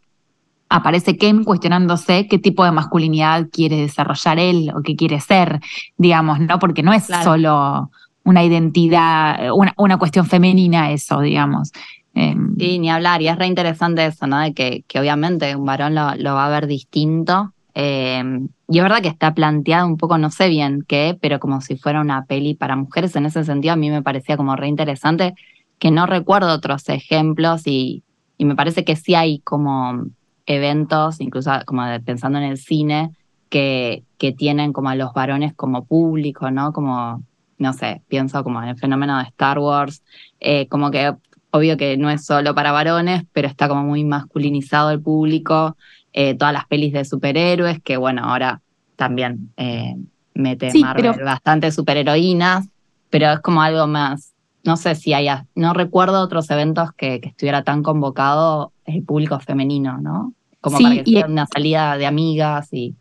aparece 0.69 1.17
Ken 1.17 1.45
cuestionándose 1.45 2.27
qué 2.27 2.37
tipo 2.37 2.65
de 2.65 2.73
masculinidad 2.73 3.47
quiere 3.53 3.77
desarrollar 3.77 4.41
él 4.41 4.73
o 4.75 4.83
qué 4.83 4.97
quiere 4.97 5.21
ser, 5.21 5.61
digamos, 5.97 6.41
¿no? 6.41 6.59
Porque 6.59 6.83
no 6.83 6.93
es 6.93 7.05
solo 7.23 7.93
una 8.25 8.43
identidad, 8.43 9.53
una, 9.55 9.73
una 9.77 9.99
cuestión 9.99 10.27
femenina 10.27 10.91
eso, 10.91 11.21
digamos. 11.21 11.71
Em, 12.13 12.57
sí, 12.59 12.81
ni 12.81 12.91
hablar, 12.91 13.23
y 13.23 13.29
es 13.29 13.39
re 13.39 13.47
interesante 13.47 14.05
eso, 14.05 14.27
¿no? 14.27 14.41
De 14.41 14.53
que, 14.53 14.83
que 14.89 14.99
obviamente 14.99 15.55
un 15.55 15.65
varón 15.65 15.95
lo, 15.95 16.17
lo, 16.17 16.35
va 16.35 16.47
a 16.47 16.51
ver 16.51 16.67
distinto. 16.67 17.53
Em, 17.75 18.49
y 18.69 18.79
es 18.79 18.83
verdad 18.83 19.01
que 19.01 19.07
está 19.07 19.33
planteado 19.33 19.87
un 19.87 19.97
poco, 19.97 20.19
no 20.19 20.33
sé 20.33 20.49
bien 20.49 20.85
qué, 20.89 21.17
pero 21.21 21.39
como 21.39 21.61
si 21.61 21.77
fuera 21.77 22.01
una 22.01 22.25
peli 22.25 22.57
para 22.57 22.75
mujeres. 22.75 23.15
En 23.15 23.27
ese 23.27 23.45
sentido, 23.45 23.75
a 23.75 23.77
mí 23.77 23.91
me 23.91 24.03
parecía 24.03 24.37
como 24.37 24.57
re 24.57 24.67
interesante, 24.67 25.37
que 25.81 25.91
no 25.91 26.07
recuerdo 26.07 26.53
otros 26.53 26.89
ejemplos 26.89 27.67
y, 27.67 28.05
y 28.39 28.45
me 28.45 28.55
parece 28.55 28.85
que 28.85 28.95
sí 28.95 29.17
hay 29.17 29.41
como 29.41 30.05
eventos, 30.47 31.21
incluso 31.21 31.51
como 31.67 31.83
pensando 32.05 32.39
en 32.39 32.45
el 32.45 32.59
cine, 32.59 33.11
que, 33.49 34.05
que 34.19 34.33
tienen 34.33 34.73
como 34.73 34.91
a 34.91 34.95
los 34.95 35.13
varones 35.13 35.55
como 35.55 35.85
público, 35.85 36.51
¿no? 36.51 36.73
Como, 36.73 37.23
no 37.59 37.73
sé, 37.73 38.03
pienso 38.09 38.45
como 38.45 38.63
en 38.63 38.69
el 38.69 38.77
fenómeno 38.77 39.19
de 39.19 39.25
Star 39.25 39.59
Wars, 39.59 40.03
eh, 40.39 40.69
como 40.69 40.93
que 40.93 41.13
obvio 41.51 41.77
que 41.77 41.97
no 41.97 42.11
es 42.11 42.25
solo 42.25 42.55
para 42.55 42.73
varones, 42.73 43.25
pero 43.33 43.49
está 43.49 43.67
como 43.69 43.83
muy 43.83 44.05
masculinizado 44.05 44.91
el 44.91 45.01
público, 45.01 45.77
eh, 46.13 46.35
todas 46.35 46.55
las 46.55 46.67
pelis 46.67 46.93
de 46.93 47.05
superhéroes, 47.05 47.81
que 47.83 47.97
bueno, 47.97 48.23
ahora 48.25 48.61
también 48.97 49.51
eh, 49.57 49.97
mete 50.35 50.71
Marvel 50.79 51.25
bastante 51.25 51.73
superheroínas, 51.73 52.69
pero 53.09 53.33
es 53.33 53.41
como 53.41 53.63
algo 53.63 53.87
más, 53.87 54.30
no 54.65 54.77
sé 54.77 54.95
si 54.95 55.15
haya, 55.15 55.47
no 55.55 55.73
recuerdo 55.73 56.21
otros 56.21 56.51
eventos 56.51 56.93
que, 56.93 57.21
que 57.21 57.29
estuviera 57.29 57.63
tan 57.63 57.83
convocado 57.83 58.73
el 58.85 59.03
público 59.03 59.39
femenino, 59.41 59.99
¿no? 59.99 60.35
Como 60.61 60.79
para 60.79 61.03
que 61.03 61.11
sea 61.11 61.27
una 61.27 61.47
salida 61.47 61.97
de 61.97 62.07
amigas 62.07 62.69
y... 62.73 62.95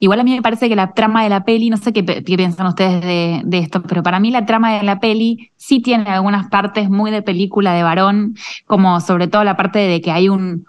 Igual 0.00 0.20
a 0.20 0.24
mí 0.24 0.34
me 0.34 0.42
parece 0.42 0.68
que 0.68 0.76
la 0.76 0.92
trama 0.92 1.22
de 1.22 1.30
la 1.30 1.44
peli, 1.44 1.70
no 1.70 1.76
sé 1.76 1.92
qué, 1.92 2.02
piensan 2.02 2.66
ustedes 2.66 3.00
de, 3.00 3.58
esto, 3.58 3.82
pero 3.82 4.02
para 4.02 4.20
mí 4.20 4.30
la 4.30 4.44
trama 4.44 4.74
de 4.74 4.82
la 4.82 5.00
peli 5.00 5.50
sí 5.56 5.80
tiene 5.80 6.10
algunas 6.10 6.48
partes 6.48 6.90
muy 6.90 7.10
de 7.10 7.22
película 7.22 7.72
de 7.72 7.84
varón, 7.84 8.34
como 8.66 9.00
sobre 9.00 9.28
todo 9.28 9.44
la 9.44 9.56
parte 9.56 9.78
de 9.78 10.00
que 10.02 10.10
hay 10.10 10.28
un, 10.28 10.66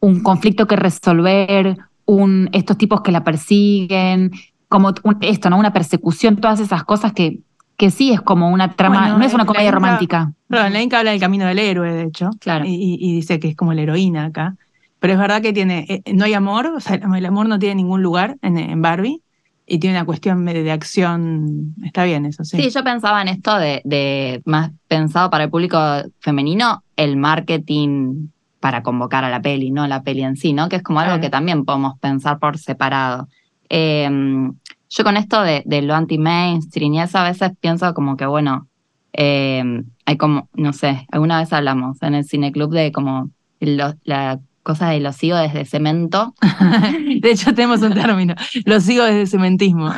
un 0.00 0.22
conflicto 0.22 0.66
que 0.66 0.76
resolver, 0.76 1.76
un, 2.06 2.48
estos 2.52 2.78
tipos 2.78 3.02
que 3.02 3.12
la 3.12 3.24
persiguen, 3.24 4.30
como 4.68 4.94
esto, 5.20 5.50
¿no? 5.50 5.58
Una 5.58 5.72
persecución, 5.72 6.36
todas 6.36 6.60
esas 6.60 6.84
cosas 6.84 7.12
que, 7.12 7.40
que 7.78 7.90
sí 7.90 8.12
es 8.12 8.20
como 8.20 8.50
una 8.50 8.72
trama, 8.72 9.16
no 9.16 9.24
es 9.24 9.32
una 9.32 9.46
comedia 9.46 9.70
romántica. 9.70 10.32
Pero 10.48 10.68
la 10.68 10.82
Inca 10.82 10.98
habla 10.98 11.12
del 11.12 11.20
camino 11.20 11.46
del 11.46 11.58
héroe, 11.58 11.92
de 11.92 12.02
hecho, 12.02 12.30
claro. 12.40 12.66
y, 12.66 12.98
y 13.00 13.14
dice 13.14 13.38
que 13.38 13.48
es 13.48 13.56
como 13.56 13.72
la 13.72 13.82
heroína 13.82 14.26
acá. 14.26 14.56
Pero 15.00 15.12
es 15.12 15.18
verdad 15.18 15.40
que 15.40 15.52
tiene, 15.52 15.86
eh, 15.88 16.12
no 16.12 16.24
hay 16.24 16.34
amor, 16.34 16.66
o 16.66 16.80
sea, 16.80 16.96
el 16.96 17.26
amor 17.26 17.48
no 17.48 17.58
tiene 17.58 17.76
ningún 17.76 18.02
lugar 18.02 18.36
en, 18.42 18.82
Barbie 18.82 19.22
y 19.66 19.78
tiene 19.78 19.96
una 19.96 20.04
cuestión 20.04 20.44
de, 20.44 20.70
acción, 20.72 21.74
está 21.84 22.04
bien 22.04 22.26
eso, 22.26 22.44
sí. 22.44 22.60
Sí, 22.60 22.70
yo 22.70 22.82
pensaba 22.82 23.22
en 23.22 23.28
esto 23.28 23.56
de, 23.58 23.80
de, 23.84 24.42
más 24.44 24.72
pensado 24.88 25.30
para 25.30 25.44
el 25.44 25.50
público 25.50 25.78
femenino, 26.18 26.82
el 26.96 27.16
marketing 27.16 28.28
para 28.58 28.82
convocar 28.82 29.24
a 29.24 29.30
la 29.30 29.40
peli, 29.40 29.70
no 29.70 29.86
la 29.86 30.02
peli 30.02 30.24
en 30.24 30.36
sí, 30.36 30.52
¿no? 30.52 30.68
Que 30.68 30.76
es 30.76 30.82
como 30.82 30.98
algo 30.98 31.20
que 31.20 31.30
también 31.30 31.64
podemos 31.64 31.96
pensar 32.00 32.40
por 32.40 32.58
separado. 32.58 33.28
Em, 33.68 34.54
yo 34.88 35.04
con 35.04 35.16
esto 35.16 35.42
de, 35.42 35.64
lo 35.82 35.94
anti-mainstream 35.94 36.94
y 36.94 37.00
eso 37.00 37.18
a 37.18 37.24
veces 37.24 37.52
pienso 37.60 37.92
como 37.94 38.16
que, 38.16 38.26
bueno, 38.26 38.68
em, 39.12 39.84
hay 40.06 40.16
como, 40.16 40.48
no 40.54 40.72
sé, 40.72 41.06
alguna 41.10 41.38
vez 41.40 41.52
hablamos 41.52 42.02
en 42.02 42.14
el 42.14 42.24
cineclub 42.24 42.72
de 42.72 42.92
como 42.92 43.30
la 43.60 44.40
cosas 44.68 44.90
de 44.90 45.00
los 45.00 45.16
sigo 45.16 45.38
desde 45.38 45.64
cemento. 45.64 46.34
de 47.20 47.30
hecho, 47.30 47.54
tenemos 47.54 47.80
un 47.80 47.94
término, 47.94 48.34
los 48.66 48.82
sigo 48.82 49.02
desde 49.02 49.26
cementismo. 49.26 49.90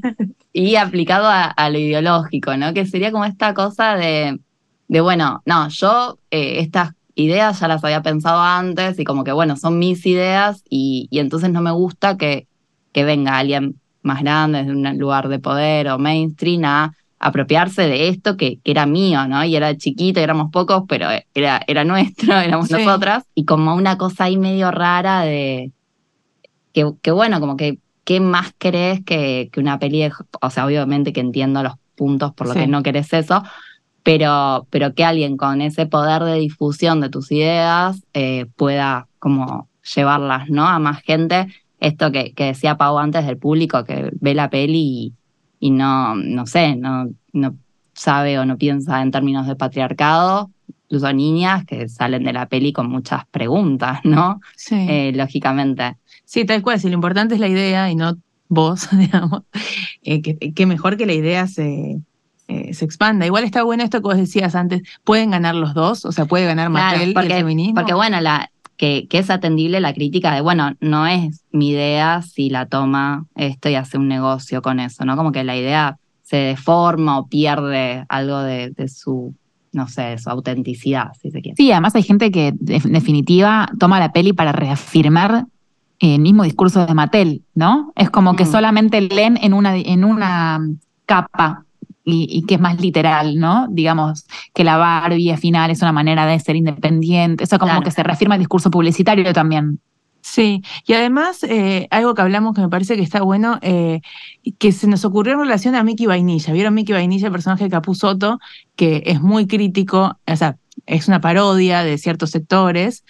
y 0.52 0.76
aplicado 0.76 1.28
a, 1.30 1.70
lo 1.70 1.78
ideológico, 1.78 2.54
¿no? 2.58 2.74
Que 2.74 2.84
sería 2.84 3.10
como 3.10 3.24
esta 3.24 3.54
cosa 3.54 3.96
de, 3.96 4.38
de 4.88 5.00
bueno, 5.00 5.42
no, 5.46 5.68
yo 5.70 6.18
eh, 6.30 6.60
estas 6.60 6.92
ideas 7.14 7.60
ya 7.60 7.68
las 7.68 7.82
había 7.82 8.02
pensado 8.02 8.42
antes 8.42 8.98
y 8.98 9.04
como 9.04 9.24
que, 9.24 9.32
bueno, 9.32 9.56
son 9.56 9.78
mis 9.78 10.04
ideas 10.04 10.62
y, 10.68 11.08
y 11.10 11.20
entonces 11.20 11.50
no 11.50 11.62
me 11.62 11.70
gusta 11.70 12.18
que, 12.18 12.46
que 12.92 13.04
venga 13.04 13.38
alguien 13.38 13.76
más 14.08 14.22
grande 14.22 14.58
desde 14.58 14.72
un 14.72 14.98
lugar 14.98 15.28
de 15.28 15.38
poder 15.38 15.88
o 15.88 15.98
mainstream 15.98 16.64
a 16.64 16.92
apropiarse 17.20 17.82
de 17.82 18.08
esto 18.08 18.36
que, 18.36 18.58
era 18.64 18.86
mío, 18.86 19.26
¿no? 19.26 19.44
Y 19.44 19.56
era 19.56 19.76
chiquito, 19.76 20.20
éramos 20.20 20.50
pocos, 20.50 20.84
pero 20.88 21.08
era, 21.34 21.60
era 21.66 21.84
nuestro, 21.84 22.36
éramos 22.38 22.70
nosotras. 22.70 23.24
Y 23.34 23.44
como 23.44 23.74
una 23.74 23.98
cosa 23.98 24.24
ahí 24.24 24.36
medio 24.36 24.70
rara 24.70 25.22
de 25.22 25.72
que, 26.72 26.92
que 27.02 27.10
bueno, 27.10 27.40
como 27.40 27.56
que, 27.56 27.78
¿qué 28.04 28.20
más 28.20 28.52
crees 28.58 29.04
que, 29.04 29.50
que 29.52 29.60
una 29.60 29.78
peli 29.78 30.08
o 30.40 30.50
sea, 30.50 30.66
obviamente 30.66 31.12
que 31.12 31.20
entiendo 31.20 31.62
los 31.62 31.74
puntos 31.96 32.32
por 32.32 32.46
lo 32.46 32.54
que 32.54 32.66
no 32.68 32.82
querés 32.82 33.12
eso, 33.12 33.42
pero, 34.02 34.66
pero 34.70 34.94
que 34.94 35.04
alguien 35.04 35.36
con 35.36 35.60
ese 35.60 35.86
poder 35.86 36.22
de 36.22 36.34
difusión 36.34 37.00
de 37.00 37.10
tus 37.10 37.30
ideas 37.32 38.00
eh, 38.14 38.46
pueda 38.56 39.08
como 39.18 39.68
llevarlas, 39.94 40.48
¿no? 40.48 40.66
A 40.66 40.78
más 40.78 41.02
gente. 41.02 41.48
Esto 41.80 42.10
que, 42.10 42.32
que 42.32 42.44
decía 42.44 42.76
Pau 42.76 42.98
antes 42.98 43.26
del 43.26 43.38
público 43.38 43.84
que 43.84 44.10
ve 44.20 44.34
la 44.34 44.50
peli 44.50 44.78
y, 44.78 45.12
y 45.60 45.70
no, 45.70 46.14
no 46.16 46.46
sé, 46.46 46.76
no, 46.76 47.08
no 47.32 47.54
sabe 47.94 48.38
o 48.38 48.44
no 48.44 48.56
piensa 48.56 49.02
en 49.02 49.10
términos 49.10 49.46
de 49.46 49.56
patriarcado, 49.56 50.50
incluso 50.84 51.12
niñas 51.12 51.64
que 51.64 51.88
salen 51.88 52.24
de 52.24 52.32
la 52.32 52.46
peli 52.46 52.72
con 52.72 52.88
muchas 52.88 53.26
preguntas, 53.26 54.00
¿no? 54.04 54.40
Sí. 54.56 54.86
Eh, 54.88 55.12
lógicamente. 55.14 55.96
Sí, 56.24 56.44
tal 56.44 56.62
cual. 56.62 56.80
Si 56.80 56.88
lo 56.88 56.94
importante 56.94 57.34
es 57.34 57.40
la 57.40 57.48
idea 57.48 57.90
y 57.90 57.96
no 57.96 58.16
vos, 58.48 58.88
digamos, 58.96 59.42
eh, 60.02 60.22
que, 60.22 60.52
que 60.52 60.66
mejor 60.66 60.96
que 60.96 61.06
la 61.06 61.14
idea 61.14 61.46
se, 61.46 61.98
eh, 62.48 62.72
se 62.72 62.84
expanda. 62.84 63.26
Igual 63.26 63.44
está 63.44 63.62
bueno 63.62 63.84
esto 63.84 63.98
que 63.98 64.08
vos 64.08 64.16
decías 64.16 64.54
antes. 64.54 64.82
¿Pueden 65.04 65.30
ganar 65.30 65.54
los 65.54 65.74
dos? 65.74 66.04
O 66.06 66.12
sea, 66.12 66.24
¿puede 66.24 66.46
ganar 66.46 66.70
Claro, 66.70 66.92
Mattel 66.92 67.10
y 67.10 67.14
porque, 67.14 67.26
el 67.28 67.34
feminismo? 67.34 67.74
porque 67.74 67.94
bueno, 67.94 68.20
la, 68.20 68.50
que, 68.78 69.06
que 69.10 69.18
es 69.18 69.28
atendible 69.28 69.80
la 69.80 69.92
crítica 69.92 70.32
de, 70.34 70.40
bueno, 70.40 70.72
no 70.80 71.06
es 71.06 71.42
mi 71.52 71.70
idea 71.70 72.22
si 72.22 72.48
la 72.48 72.64
toma 72.66 73.26
esto 73.34 73.68
y 73.68 73.74
hace 73.74 73.98
un 73.98 74.08
negocio 74.08 74.62
con 74.62 74.80
eso, 74.80 75.04
¿no? 75.04 75.16
Como 75.16 75.32
que 75.32 75.44
la 75.44 75.56
idea 75.56 75.98
se 76.22 76.36
deforma 76.36 77.18
o 77.18 77.26
pierde 77.26 78.04
algo 78.08 78.38
de, 78.40 78.70
de 78.70 78.88
su, 78.88 79.34
no 79.72 79.88
sé, 79.88 80.02
de 80.02 80.18
su 80.18 80.30
autenticidad, 80.30 81.08
si 81.20 81.30
se 81.30 81.42
quiere. 81.42 81.56
Sí, 81.56 81.70
además 81.72 81.94
hay 81.96 82.02
gente 82.04 82.30
que 82.30 82.48
en 82.48 82.92
definitiva 82.92 83.68
toma 83.78 83.98
la 83.98 84.12
peli 84.12 84.32
para 84.32 84.52
reafirmar 84.52 85.46
el 85.98 86.20
mismo 86.20 86.44
discurso 86.44 86.86
de 86.86 86.94
Mattel, 86.94 87.42
¿no? 87.54 87.92
Es 87.96 88.10
como 88.10 88.36
que 88.36 88.44
Mm. 88.44 88.52
solamente 88.52 89.00
leen 89.00 89.38
en 89.42 89.52
una, 89.54 89.76
en 89.76 90.04
una 90.04 90.60
capa 91.06 91.64
y, 92.08 92.26
y 92.30 92.42
que 92.42 92.54
es 92.54 92.60
más 92.60 92.80
literal, 92.80 93.38
¿no? 93.38 93.66
Digamos 93.70 94.26
que 94.54 94.64
la 94.64 94.76
Barbie 94.78 95.30
al 95.30 95.38
final 95.38 95.70
es 95.70 95.82
una 95.82 95.92
manera 95.92 96.26
de 96.26 96.38
ser 96.40 96.56
independiente, 96.56 97.44
eso 97.44 97.58
como 97.58 97.70
Claro. 97.72 97.84
que 97.84 97.90
se 97.90 98.02
reafirma 98.02 98.34
el 98.36 98.40
discurso 98.40 98.70
publicitario 98.70 99.32
también. 99.32 99.80
Sí, 100.20 100.62
y 100.86 100.92
además 100.94 101.42
eh, 101.44 101.86
algo 101.90 102.14
que 102.14 102.22
hablamos 102.22 102.54
que 102.54 102.60
me 102.60 102.68
parece 102.68 102.96
que 102.96 103.02
está 103.02 103.22
bueno, 103.22 103.58
eh, 103.62 104.00
que 104.58 104.72
se 104.72 104.86
nos 104.86 105.04
ocurrió 105.04 105.34
en 105.34 105.40
relación 105.40 105.74
a 105.74 105.82
Mickey 105.84 106.06
Vainilla. 106.06 106.52
¿Vieron 106.52 106.74
Mickey 106.74 106.92
Vainilla, 106.94 107.26
el 107.26 107.32
personaje 107.32 107.64
de 107.64 107.70
Capuzotto, 107.70 108.38
que 108.76 109.02
es 109.06 109.20
muy 109.20 109.46
crítico, 109.46 110.18
o 110.26 110.36
sea, 110.36 110.56
es 110.86 111.08
una 111.08 111.20
parodia 111.20 111.82
de 111.84 111.96
ciertos 111.98 112.30
sectores? 112.30 113.04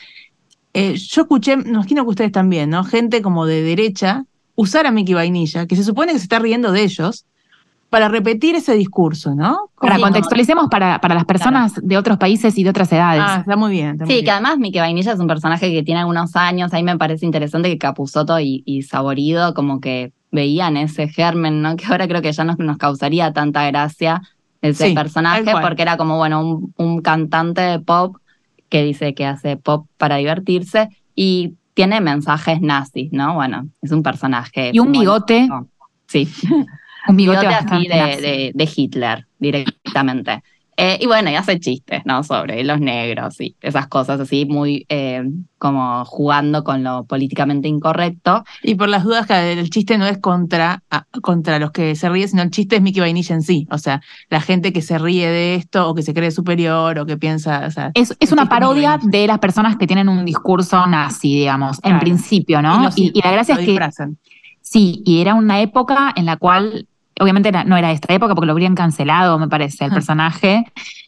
Eh, 0.74 0.96
yo 0.96 1.22
escuché, 1.22 1.56
me 1.56 1.70
imagino 1.70 2.04
que 2.04 2.10
ustedes 2.10 2.32
también, 2.32 2.70
¿no? 2.70 2.84
Gente 2.84 3.22
como 3.22 3.46
de 3.46 3.62
derecha 3.62 4.24
usar 4.54 4.86
a 4.86 4.90
Mickey 4.90 5.14
Vainilla, 5.14 5.66
que 5.66 5.76
se 5.76 5.84
supone 5.84 6.12
que 6.12 6.18
se 6.18 6.24
está 6.24 6.38
riendo 6.40 6.72
de 6.72 6.82
ellos, 6.82 7.24
para 7.90 8.08
repetir 8.08 8.54
ese 8.54 8.74
discurso, 8.74 9.34
¿no? 9.34 9.70
Para 9.80 9.98
contextualicemos 9.98 10.68
para, 10.68 11.00
para 11.00 11.14
las 11.14 11.24
personas 11.24 11.74
de 11.82 11.96
otros 11.96 12.18
países 12.18 12.56
y 12.58 12.64
de 12.64 12.70
otras 12.70 12.92
edades. 12.92 13.22
Ah, 13.24 13.36
está 13.40 13.56
muy 13.56 13.70
bien. 13.72 13.92
está 13.92 14.04
muy 14.04 14.08
Sí, 14.12 14.14
bien. 14.16 14.24
que 14.26 14.30
además 14.30 14.58
Mickey 14.58 14.80
Vainilla 14.80 15.12
es 15.12 15.18
un 15.20 15.26
personaje 15.26 15.72
que 15.72 15.82
tiene 15.82 16.00
algunos 16.00 16.36
años, 16.36 16.72
ahí 16.74 16.82
me 16.82 16.98
parece 16.98 17.24
interesante 17.24 17.70
que 17.70 17.78
Capuzotto 17.78 18.38
y, 18.40 18.62
y 18.66 18.82
Saborido 18.82 19.54
como 19.54 19.80
que 19.80 20.12
veían 20.30 20.76
ese 20.76 21.08
germen, 21.08 21.62
¿no? 21.62 21.76
Que 21.76 21.86
ahora 21.86 22.06
creo 22.08 22.20
que 22.20 22.30
ya 22.32 22.44
no 22.44 22.54
nos 22.58 22.76
causaría 22.76 23.32
tanta 23.32 23.64
gracia 23.66 24.20
ese 24.60 24.88
Sí, 24.88 24.94
personaje, 24.94 25.44
porque 25.62 25.82
era 25.82 25.96
como, 25.96 26.16
bueno, 26.18 26.44
un, 26.44 26.74
un 26.76 27.00
cantante 27.00 27.60
de 27.62 27.78
pop 27.78 28.16
que 28.68 28.82
dice 28.82 29.14
que 29.14 29.24
hace 29.24 29.56
pop 29.56 29.86
para 29.96 30.16
divertirse 30.16 30.88
y 31.14 31.54
tiene 31.74 32.00
mensajes 32.02 32.60
nazis, 32.60 33.12
¿no? 33.12 33.34
Bueno, 33.34 33.68
es 33.80 33.92
un 33.92 34.02
personaje. 34.02 34.72
Y 34.74 34.80
un 34.80 34.90
bigote. 34.92 35.48
Sí, 36.08 36.28
Un 37.08 37.16
bigote, 37.16 37.46
así 37.46 37.88
de, 37.88 37.94
de- 38.20 38.52
de 38.54 38.68
Hitler 38.76 39.26
directamente. 39.38 40.42
Eh, 40.80 40.96
y 41.00 41.06
bueno, 41.06 41.28
y 41.28 41.34
hace 41.34 41.58
chistes, 41.58 42.02
¿no? 42.04 42.22
Sobre 42.22 42.62
los 42.62 42.78
negros 42.78 43.40
y 43.40 43.56
esas 43.60 43.88
cosas 43.88 44.20
así, 44.20 44.44
muy 44.46 44.86
eh, 44.88 45.24
como 45.58 46.04
jugando 46.04 46.62
con 46.62 46.84
lo 46.84 47.02
políticamente 47.04 47.66
incorrecto. 47.66 48.44
Y 48.62 48.76
por 48.76 48.88
las 48.88 49.02
dudas, 49.02 49.26
que 49.26 49.54
el 49.54 49.70
chiste 49.70 49.98
no 49.98 50.06
es 50.06 50.18
contra, 50.18 50.84
contra 51.20 51.58
los 51.58 51.72
que 51.72 51.96
se 51.96 52.08
ríen, 52.08 52.28
sino 52.28 52.42
el 52.42 52.52
chiste 52.52 52.76
es 52.76 52.82
Mickey 52.82 53.00
Vainilla 53.00 53.34
en 53.34 53.42
sí. 53.42 53.66
O 53.72 53.78
sea, 53.78 54.00
la 54.30 54.40
gente 54.40 54.72
que 54.72 54.80
se 54.80 54.98
ríe 54.98 55.26
de 55.28 55.56
esto 55.56 55.88
o 55.88 55.96
que 55.96 56.02
se 56.02 56.14
cree 56.14 56.30
superior 56.30 56.96
o 57.00 57.06
que 57.06 57.16
piensa. 57.16 57.64
O 57.66 57.70
sea, 57.72 57.90
Es, 57.94 58.16
es 58.20 58.30
una 58.30 58.48
parodia 58.48 59.00
de 59.02 59.26
las 59.26 59.40
personas 59.40 59.76
que 59.78 59.88
tienen 59.88 60.08
un 60.08 60.24
discurso 60.24 60.86
nazi, 60.86 61.34
digamos, 61.40 61.78
en 61.78 61.90
Claro. 61.90 62.00
principio, 62.00 62.62
¿no? 62.62 62.88
Y, 62.94 63.10
y 63.14 63.20
la 63.22 63.32
gracia 63.32 63.54
es 63.54 63.58
que 63.62 63.66
disfrazan. 63.66 64.16
sí, 64.60 65.02
y 65.04 65.22
era 65.22 65.34
una 65.34 65.60
época 65.60 66.12
en 66.14 66.24
la 66.24 66.36
cual, 66.36 66.86
obviamente 67.20 67.52
no 67.64 67.76
era 67.76 67.92
esta 67.92 68.12
época 68.14 68.34
porque 68.34 68.46
lo 68.46 68.52
habrían 68.52 68.74
cancelado, 68.74 69.38
me 69.38 69.48
parece, 69.48 69.84
el 69.84 69.92
personaje. 69.92 70.64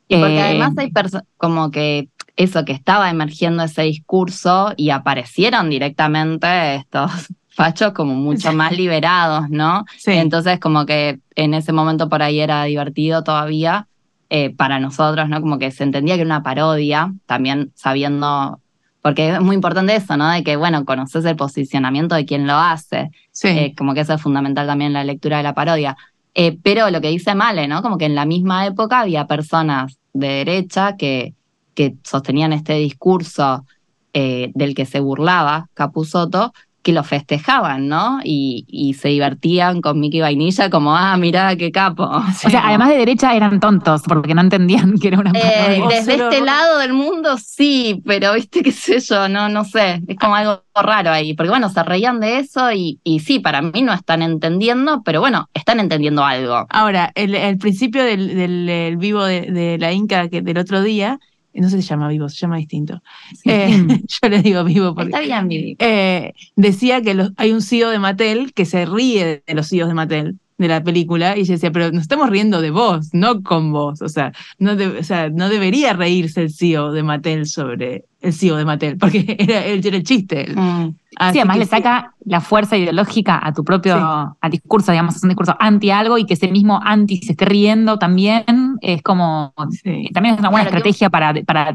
Porque 0.08 0.38
Eh, 0.38 0.42
además 0.42 0.72
hay 0.76 0.92
como 1.36 1.70
que 1.70 2.08
eso, 2.36 2.64
que 2.64 2.72
estaba 2.72 3.10
emergiendo 3.10 3.62
ese 3.62 3.82
discurso 3.82 4.72
y 4.76 4.90
aparecieron 4.90 5.68
directamente 5.68 6.76
estos 6.76 7.10
fachos 7.50 7.92
como 7.92 8.14
mucho 8.14 8.52
más 8.52 8.72
liberados, 8.72 9.50
¿no? 9.50 9.84
Sí. 9.98 10.12
Entonces, 10.12 10.58
como 10.58 10.86
que 10.86 11.20
en 11.36 11.54
ese 11.54 11.72
momento 11.72 12.08
por 12.08 12.22
ahí 12.22 12.40
era 12.40 12.64
divertido 12.64 13.22
todavía 13.22 13.86
eh, 14.30 14.54
para 14.54 14.80
nosotros, 14.80 15.28
¿no? 15.28 15.40
Como 15.40 15.58
que 15.58 15.70
se 15.70 15.82
entendía 15.84 16.14
que 16.14 16.22
era 16.22 16.28
una 16.28 16.42
parodia, 16.42 17.12
también 17.26 17.72
sabiendo, 17.74 18.60
porque 19.02 19.30
es 19.30 19.40
muy 19.40 19.54
importante 19.54 19.96
eso, 19.96 20.16
¿no? 20.16 20.30
De 20.30 20.42
que, 20.42 20.56
bueno, 20.56 20.84
conoces 20.84 21.24
el 21.24 21.36
posicionamiento 21.36 22.14
de 22.14 22.26
quien 22.26 22.46
lo 22.46 22.54
hace, 22.54 23.10
sí. 23.32 23.48
eh, 23.48 23.74
como 23.76 23.94
que 23.94 24.00
eso 24.00 24.14
es 24.14 24.20
fundamental 24.20 24.66
también 24.66 24.88
en 24.88 24.94
la 24.94 25.04
lectura 25.04 25.38
de 25.38 25.42
la 25.42 25.54
parodia. 25.54 25.96
Eh, 26.34 26.58
pero 26.62 26.90
lo 26.90 27.00
que 27.00 27.08
dice 27.08 27.34
Male, 27.34 27.66
¿no? 27.66 27.82
Como 27.82 27.98
que 27.98 28.04
en 28.04 28.14
la 28.14 28.24
misma 28.24 28.66
época 28.66 29.00
había 29.00 29.26
personas 29.26 29.98
de 30.12 30.28
derecha 30.28 30.96
que, 30.96 31.34
que 31.74 31.96
sostenían 32.04 32.52
este 32.52 32.74
discurso 32.74 33.64
eh, 34.12 34.50
del 34.54 34.74
que 34.74 34.86
se 34.86 35.00
burlaba 35.00 35.68
Capusotto, 35.74 36.52
que 36.82 36.92
lo 36.92 37.04
festejaban, 37.04 37.88
¿no? 37.88 38.20
Y, 38.24 38.64
y 38.68 38.94
se 38.94 39.08
divertían 39.08 39.80
con 39.82 40.00
Mickey 40.00 40.20
Vainilla 40.20 40.70
como, 40.70 40.96
ah, 40.96 41.16
mira 41.18 41.54
qué 41.56 41.70
capo. 41.70 42.08
Sí. 42.36 42.46
o 42.46 42.50
sea, 42.50 42.66
además 42.68 42.88
de 42.90 42.96
derecha 42.96 43.34
eran 43.34 43.60
tontos 43.60 44.02
porque 44.08 44.34
no 44.34 44.40
entendían 44.40 44.94
que 44.98 45.08
era 45.08 45.18
una 45.20 45.32
Eh, 45.34 45.82
desde 45.88 46.14
este 46.14 46.40
lado 46.40 46.78
del 46.78 46.92
mundo 46.94 47.36
sí, 47.38 48.02
pero 48.06 48.32
viste 48.34 48.62
qué 48.62 48.72
sé 48.72 49.00
yo, 49.00 49.28
no, 49.28 49.48
no 49.48 49.64
sé, 49.64 50.00
es 50.06 50.16
como 50.18 50.34
algo 50.34 50.62
raro 50.74 51.10
ahí, 51.10 51.34
porque 51.34 51.50
bueno, 51.50 51.68
se 51.68 51.82
reían 51.82 52.20
de 52.20 52.38
eso 52.38 52.72
y, 52.72 52.98
y 53.04 53.20
sí, 53.20 53.38
para 53.40 53.60
mí 53.60 53.82
no 53.82 53.92
están 53.92 54.22
entendiendo, 54.22 55.02
pero 55.04 55.20
bueno, 55.20 55.48
están 55.52 55.80
entendiendo 55.80 56.24
algo. 56.24 56.66
Ahora, 56.70 57.12
el, 57.14 57.34
el 57.34 57.58
principio 57.58 58.02
del, 58.04 58.34
del- 58.34 58.68
el 58.68 58.96
vivo 58.96 59.24
de, 59.24 59.42
de 59.50 59.78
la 59.78 59.92
Inca 59.92 60.28
que 60.28 60.40
del 60.42 60.56
otro 60.58 60.82
día, 60.82 61.18
no 61.54 61.68
se 61.70 61.80
llama 61.80 62.08
vivo, 62.08 62.28
se 62.28 62.36
llama 62.36 62.56
distinto. 62.56 63.02
Eh, 63.44 63.86
yo 64.22 64.28
le 64.28 64.42
digo 64.42 64.64
vivo 64.64 64.94
porque. 64.94 65.08
Está 65.10 65.20
bien, 65.20 65.48
Vivi. 65.48 65.76
eh, 65.78 66.32
decía 66.56 67.02
que 67.02 67.14
los- 67.14 67.32
hay 67.36 67.52
un 67.52 67.62
CEO 67.62 67.90
de 67.90 67.98
Mattel 67.98 68.52
que 68.54 68.64
se 68.64 68.86
ríe 68.86 69.42
de 69.46 69.54
los 69.54 69.68
CEOs 69.68 69.88
de 69.88 69.94
Mattel 69.94 70.38
de 70.58 70.68
la 70.68 70.84
película 70.84 71.38
y 71.38 71.40
ella 71.40 71.54
decía, 71.54 71.70
pero 71.72 71.90
nos 71.90 72.02
estamos 72.02 72.28
riendo 72.28 72.60
de 72.60 72.70
vos, 72.70 73.08
no 73.14 73.42
con 73.42 73.72
vos. 73.72 74.02
O 74.02 74.08
sea, 74.10 74.32
no, 74.58 74.76
de- 74.76 74.98
o 74.98 75.02
sea, 75.02 75.30
no 75.30 75.48
debería 75.48 75.94
reírse 75.94 76.42
el 76.42 76.52
CEO 76.52 76.92
de 76.92 77.02
Mattel 77.02 77.46
sobre 77.46 78.04
el 78.20 78.34
CEO 78.34 78.56
de 78.56 78.66
Mattel, 78.66 78.98
porque 78.98 79.24
era, 79.38 79.64
él 79.64 79.80
era 79.82 79.96
el 79.96 80.02
chiste. 80.02 80.48
Mm. 80.54 80.88
Sí, 81.10 81.38
además 81.38 81.58
le 81.58 81.64
saca 81.66 82.14
la 82.26 82.40
fuerza 82.42 82.76
ideológica 82.76 83.40
a 83.42 83.52
tu 83.54 83.64
propio 83.64 83.96
Sí. 83.96 84.36
al 84.40 84.50
discurso, 84.50 84.92
digamos, 84.92 85.16
es 85.16 85.22
un 85.22 85.30
discurso 85.30 85.56
anti 85.58 85.90
algo 85.90 86.18
y 86.18 86.24
que 86.26 86.34
ese 86.34 86.48
mismo 86.48 86.78
anti 86.82 87.16
se 87.22 87.32
esté 87.32 87.46
riendo 87.46 87.98
también 87.98 88.44
es 88.82 89.02
como 89.02 89.52
Sí. 89.70 90.08
también 90.12 90.34
es 90.34 90.40
una 90.40 90.50
buena 90.50 90.64
Claro, 90.70 90.82
que- 90.82 90.88
estrategia 90.90 91.10
para, 91.10 91.34
para 91.44 91.74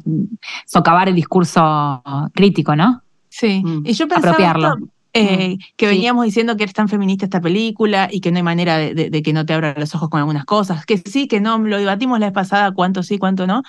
socavar 0.65 1.09
el 1.09 1.15
discurso 1.15 2.01
crítico, 2.33 2.75
¿no? 2.75 3.01
Sí, 3.29 3.61
Mm. 3.63 3.81
y 3.85 3.93
yo 3.93 4.07
pensaba 4.07 4.29
Apropiarlo. 4.31 4.67
esto, 4.75 4.87
eh, 5.17 5.57
que 5.77 5.87
Sí. 5.89 5.95
veníamos 5.95 6.25
diciendo 6.25 6.57
que 6.57 6.63
eres 6.63 6.73
tan 6.73 6.89
feminista 6.89 7.25
esta 7.25 7.39
película 7.41 8.09
y 8.11 8.19
que 8.19 8.31
no 8.31 8.37
hay 8.37 8.43
manera 8.43 8.77
de, 8.77 8.93
de- 8.93 9.09
de 9.09 9.21
que 9.23 9.31
no 9.33 9.45
te 9.45 9.53
abra 9.53 9.73
los 9.77 9.93
ojos 9.95 10.09
con 10.09 10.19
algunas 10.19 10.43
cosas, 10.45 10.85
que 10.85 10.97
sí, 10.97 11.27
que 11.27 11.39
no, 11.39 11.57
lo 11.57 11.77
debatimos 11.77 12.19
la 12.19 12.27
vez 12.27 12.33
pasada, 12.33 12.71
cuánto 12.73 13.01
sí, 13.03 13.17
cuánto 13.17 13.47
no. 13.47 13.63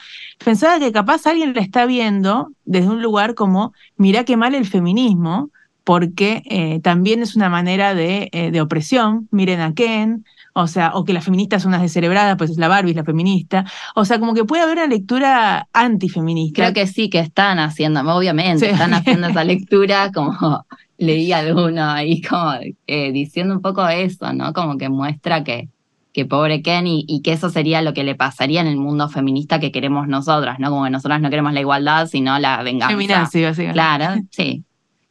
Pensaba 0.44 0.79
que 0.81 0.90
capaz 0.92 1.27
alguien 1.27 1.55
la 1.55 1.61
está 1.61 1.87
viendo 1.87 2.51
desde 2.64 2.88
un 2.88 3.01
lugar 3.03 3.35
como, 3.35 3.72
mirá 3.96 4.25
qué 4.25 4.37
mal 4.37 4.55
el 4.55 4.66
feminismo, 4.66 5.51
porque 5.85 6.42
eh, 6.51 6.81
también 6.81 7.22
es 7.22 7.37
una 7.37 7.49
manera 7.49 7.94
de, 7.94 8.29
eh, 8.33 8.51
de 8.51 8.61
opresión, 8.61 9.29
miren 9.31 9.61
a 9.61 9.72
Ken, 9.72 10.25
o 10.59 10.66
sea, 10.69 10.92
o 10.95 11.05
que 11.05 11.12
las 11.12 11.23
feministas 11.23 11.62
son 11.62 11.69
unas 11.71 11.83
descerebradas, 11.83 12.37
pues 12.38 12.51
es 12.51 12.57
la 12.57 12.66
Barbie, 12.69 12.92
es 12.92 12.97
la 12.97 13.05
feminista, 13.05 13.66
o 13.95 14.07
sea, 14.07 14.19
como 14.19 14.33
que 14.33 14.47
puede 14.47 14.62
haber 14.62 14.79
una 14.79 14.87
lectura 14.87 15.69
antifeminista. 15.75 16.62
Creo 16.62 16.73
que 16.73 16.87
sí, 16.87 17.11
que 17.11 17.19
están 17.19 17.59
haciendo, 17.59 18.01
obviamente, 18.01 18.64
Sí. 18.66 18.73
están 18.73 18.95
haciendo 18.95 19.27
esa 19.29 19.45
lectura, 19.53 20.11
como 20.12 20.64
leí 20.99 21.31
alguno 21.33 21.90
ahí 21.90 22.23
como 22.23 22.55
eh, 22.87 23.12
diciendo 23.12 23.55
un 23.55 23.61
poco 23.61 23.87
eso, 23.87 24.33
¿no? 24.33 24.55
Como 24.55 24.79
que 24.79 24.88
muestra 24.88 25.45
que, 25.45 25.69
que 26.14 26.25
pobre 26.25 26.62
Ken 26.62 26.87
y, 26.87 27.05
y 27.07 27.21
que 27.21 27.33
eso 27.33 27.51
sería 27.51 27.83
lo 27.83 27.92
que 27.92 28.03
le 28.03 28.14
pasaría 28.14 28.62
en 28.62 28.66
el 28.66 28.79
mundo 28.79 29.11
feminista 29.11 29.61
que 29.61 29.71
queremos 29.71 30.09
nosotras, 30.09 30.59
¿no? 30.59 30.71
Como 30.71 30.85
que 30.85 30.90
nosotras 30.90 31.21
no 31.21 31.29
queremos 31.29 31.53
la 31.53 31.61
igualdad, 31.61 32.07
sino 32.07 32.38
la 32.38 32.62
venganza. 32.62 32.95
Feminazi, 32.97 33.42
básicamente. 33.42 33.75
Claro, 33.75 34.23
sí. 34.31 34.64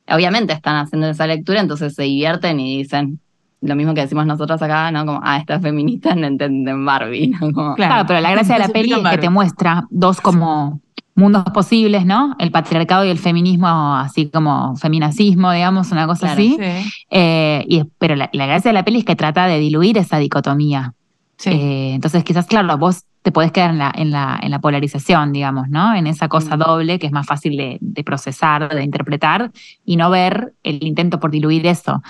Obviamente 0.07 0.53
están 0.53 0.77
haciendo 0.77 1.07
esa 1.07 1.27
lectura, 1.27 1.61
entonces 1.61 1.93
se 1.93 2.01
divierten 2.01 2.59
y 2.59 2.77
dicen 2.79 3.19
lo 3.65 3.75
mismo 3.75 3.93
que 3.93 4.01
decimos 4.01 4.25
nosotros 4.25 4.61
acá, 4.61 4.91
¿no? 4.91 5.05
Como, 5.05 5.19
ah, 5.23 5.37
estas 5.37 5.61
feministas 5.61 6.15
no 6.15 6.27
entienden 6.27 6.85
Barbie, 6.85 7.27
¿no? 7.29 7.51
Como, 7.51 7.75
Claro, 7.75 8.05
pero 8.07 8.21
la 8.21 8.31
gracia 8.31 8.55
de 8.55 8.59
la 8.61 8.67
peli 8.69 8.93
es 8.93 8.99
que 9.09 9.17
te 9.17 9.29
muestra 9.29 9.85
dos 9.89 10.21
como 10.21 10.79
mundos 11.17 11.43
posibles, 11.53 12.05
¿no? 12.05 12.35
El 12.39 12.51
patriarcado 12.51 13.05
y 13.05 13.09
el 13.09 13.17
feminismo, 13.19 13.67
así 13.95 14.29
como 14.29 14.75
feminacismo, 14.75 15.51
digamos, 15.51 15.91
una 15.91 16.07
cosa 16.07 16.27
Claro. 16.27 16.33
así. 16.41 16.57
Sí, 16.59 16.91
Eh, 17.09 17.65
y, 17.69 17.83
pero 17.97 18.15
la, 18.15 18.29
la 18.33 18.45
gracia 18.47 18.69
de 18.69 18.73
la 18.73 18.83
peli 18.83 18.99
es 18.99 19.05
que 19.05 19.15
trata 19.15 19.47
de 19.47 19.59
diluir 19.59 19.97
esa 19.97 20.17
dicotomía. 20.17 20.93
sí. 21.37 21.49
Eh, 21.51 21.93
entonces, 21.95 22.23
quizás, 22.23 22.45
claro, 22.47 22.77
vos 22.77 23.03
te 23.21 23.31
podés 23.31 23.51
quedar 23.51 23.71
en 23.71 23.77
la, 23.79 23.91
en 23.95 24.11
la, 24.11 24.39
en 24.41 24.51
la 24.51 24.59
polarización, 24.59 25.31
digamos, 25.33 25.67
¿no? 25.69 25.95
En 25.95 26.05
esa 26.05 26.27
cosa 26.27 26.57
Mm. 26.57 26.59
doble 26.59 26.99
que 26.99 27.07
es 27.07 27.11
más 27.13 27.25
fácil 27.25 27.57
de, 27.57 27.77
de 27.81 28.03
procesar, 28.03 28.69
de 28.75 28.83
interpretar, 28.83 29.51
y 29.85 29.95
no 29.95 30.09
ver 30.11 30.53
el 30.63 30.83
intento 30.83 31.19
por 31.19 31.31
diluir 31.31 31.65
eso. 31.65 32.03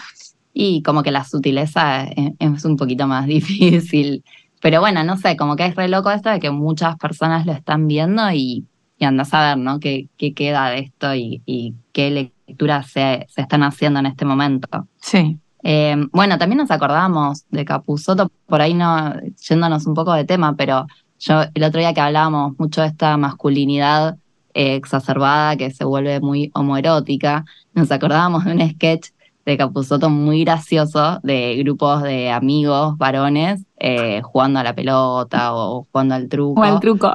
Y 0.57 0.81
como 0.83 1.03
que 1.03 1.11
la 1.11 1.25
sutileza 1.25 2.05
es, 2.05 2.31
es 2.39 2.65
un 2.65 2.77
poquito 2.77 3.07
más 3.07 3.27
difícil. 3.27 4.23
Pero 4.61 4.79
bueno, 4.79 5.03
no 5.03 5.17
sé, 5.17 5.35
como 5.35 5.55
que 5.55 5.65
es 5.65 5.75
re 5.75 5.89
loco 5.89 6.09
esto 6.09 6.29
de 6.29 6.39
que 6.39 6.49
muchas 6.49 6.95
personas 6.95 7.45
lo 7.45 7.51
están 7.51 7.87
viendo 7.87 8.31
y, 8.31 8.65
y 8.97 9.05
andas 9.05 9.33
a 9.33 9.49
ver, 9.49 9.57
¿no? 9.57 9.79
¿Qué, 9.79 10.07
qué 10.17 10.33
queda 10.33 10.69
de 10.69 10.79
esto 10.79 11.13
y, 11.13 11.41
y 11.45 11.75
qué 11.91 12.09
lecturas 12.47 12.87
se, 12.89 13.27
se 13.29 13.41
están 13.41 13.63
haciendo 13.63 13.99
en 13.99 14.05
este 14.05 14.23
momento? 14.23 14.87
Sí. 15.01 15.37
Eh, 15.67 15.95
bueno, 16.11 16.37
también 16.37 16.59
nos 16.59 16.71
acordamos 16.71 17.43
de 17.49 17.65
Capuzoto, 17.65 18.31
por 18.45 18.61
ahí 18.61 18.75
no, 18.75 19.13
yéndonos 19.49 19.87
un 19.87 19.95
poco 19.95 20.13
de 20.13 20.23
tema, 20.23 20.55
pero 20.55 20.85
yo 21.19 21.41
el 21.53 21.63
otro 21.63 21.79
día 21.79 21.93
que 21.93 22.01
hablábamos 22.01 22.53
mucho 22.59 22.81
de 22.81 22.87
esta 22.87 23.17
masculinidad 23.17 24.15
eh, 24.53 24.75
exacerbada 24.75 25.57
que 25.57 25.71
se 25.71 25.83
vuelve 25.83 26.19
muy 26.19 26.51
homoerótica, 26.53 27.45
nos 27.73 27.91
acordábamos 27.91 28.45
de 28.45 28.51
un 28.51 28.69
sketch 28.69 29.09
de 29.45 29.57
Capuzoto 29.57 30.09
muy 30.09 30.43
gracioso 30.43 31.19
de 31.23 31.55
grupos 31.57 32.01
de 32.03 32.31
amigos 32.31 32.97
varones 32.97 33.63
eh, 33.79 34.21
jugando 34.23 34.59
a 34.59 34.63
la 34.63 34.73
pelota 34.73 35.53
o 35.53 35.85
jugando 35.91 36.15
al 36.15 36.27
truco. 36.29 36.61
O 36.61 36.63
al 36.63 36.79
truco. 36.79 37.13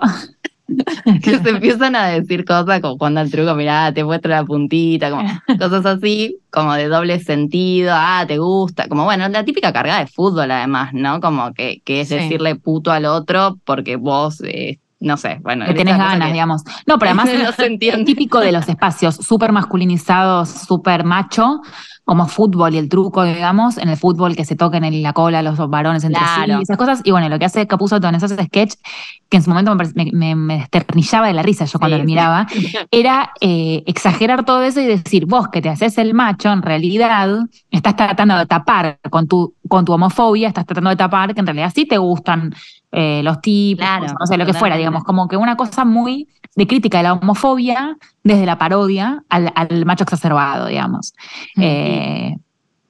que 1.23 1.39
se 1.41 1.51
empiezan 1.51 1.97
a 1.97 2.07
decir 2.07 2.45
cosas 2.45 2.81
como 2.81 2.95
jugando 2.95 3.21
al 3.21 3.31
truco, 3.31 3.55
mirá, 3.57 3.93
te 3.93 4.05
muestro 4.05 4.31
la 4.31 4.45
puntita, 4.45 5.11
como 5.11 5.29
cosas 5.59 5.85
así, 5.85 6.39
como 6.51 6.75
de 6.75 6.87
doble 6.87 7.19
sentido, 7.19 7.91
ah, 7.93 8.25
te 8.29 8.39
gusta, 8.39 8.87
como 8.87 9.05
bueno, 9.05 9.29
la 9.29 9.45
típica 9.45 9.73
carga 9.73 9.99
de 9.99 10.07
fútbol 10.07 10.51
además, 10.51 10.91
¿no? 10.93 11.21
Como 11.21 11.53
que, 11.55 11.83
que 11.85 12.03
es 12.03 12.09
Sí. 12.09 12.15
decirle 12.15 12.55
puto 12.55 12.93
al 12.93 13.07
otro 13.07 13.59
porque 13.65 13.97
vos, 13.97 14.41
eh, 14.43 14.79
no 15.01 15.17
sé, 15.17 15.39
bueno. 15.43 15.65
que 15.67 15.75
tenés 15.75 15.97
ganas, 15.97 16.27
que- 16.29 16.33
digamos. 16.35 16.63
No, 16.87 16.99
pero 16.99 17.11
además 17.11 17.31
No 17.43 17.53
se 17.53 17.67
entiende. 17.67 18.01
es 18.01 18.07
típico 18.07 18.39
de 18.41 18.53
los 18.53 18.69
espacios 18.69 19.17
súper 19.17 19.51
masculinizados, 19.53 20.49
súper 20.51 21.05
macho, 21.05 21.61
como 22.05 22.27
fútbol 22.27 22.75
y 22.75 22.79
el 22.79 22.89
truco, 22.89 23.23
digamos, 23.25 23.79
en 23.79 23.89
el 23.89 23.97
fútbol 23.97 24.35
que 24.35 24.45
se 24.45 24.57
toquen 24.57 24.83
en 24.85 25.01
la 25.03 25.13
cola 25.13 25.43
los 25.43 25.57
varones 25.71 26.03
entre 26.03 26.21
Claro. 26.21 26.57
sí, 26.57 26.63
esas 26.65 26.77
cosas. 26.77 27.01
Y 27.05 27.13
bueno, 27.13 27.29
lo 27.29 27.39
que 27.39 27.45
hace 27.45 27.67
Capuzotto 27.69 28.09
en 28.09 28.17
esos 28.17 28.33
sketches, 28.33 28.81
que 29.29 29.37
en 29.37 29.43
su 29.45 29.51
momento 29.51 29.75
me, 29.95 30.11
me, 30.13 30.35
me- 30.35 30.57
desternillaba 30.73 31.29
de 31.29 31.35
la 31.35 31.43
risa 31.43 31.67
yo 31.67 31.79
cuando 31.79 31.97
Sí, 31.97 32.03
lo 32.03 32.07
sí. 32.07 32.13
miraba, 32.13 32.47
era 32.91 33.31
eh, 33.41 33.85
exagerar 33.87 34.45
todo 34.45 34.63
eso 34.65 34.81
y 34.81 34.87
decir, 34.87 35.27
vos 35.27 35.49
que 35.49 35.63
te 35.63 35.69
haces 35.69 35.99
el 35.99 36.13
macho, 36.15 36.51
en 36.53 36.63
realidad 36.63 37.39
estás 37.71 37.95
tratando 37.95 38.37
de 38.37 38.47
tapar 38.47 38.99
con 39.09 39.29
tu, 39.29 39.55
con 39.69 39.85
tu 39.85 39.93
homofobia, 39.93 40.49
estás 40.49 40.67
tratando 40.67 40.91
de 40.91 40.97
tapar 40.97 41.33
que 41.33 41.41
en 41.41 41.47
realidad 41.47 41.73
sí 41.73 41.87
te 41.87 41.97
gustan 41.99 42.53
eh, 42.93 43.23
los 43.23 43.41
tipos, 43.41 43.85
Claro, 43.87 44.07
no 44.19 44.27
sé, 44.27 44.37
lo 44.37 44.47
que 44.47 44.53
fuera, 44.55 44.77
digamos, 44.77 45.05
como 45.05 45.29
que 45.29 45.37
una 45.37 45.57
cosa 45.57 45.85
muy 45.85 46.29
de 46.57 46.67
crítica 46.67 46.99
de 46.99 47.05
la 47.05 47.13
homofobia 47.15 47.97
desde 48.25 48.45
la 48.47 48.59
parodia 48.59 49.23
al, 49.29 49.53
al 49.55 49.87
macho 49.87 50.05
exacerbado, 50.05 50.67
digamos. 50.67 51.15
Eh, 51.57 52.35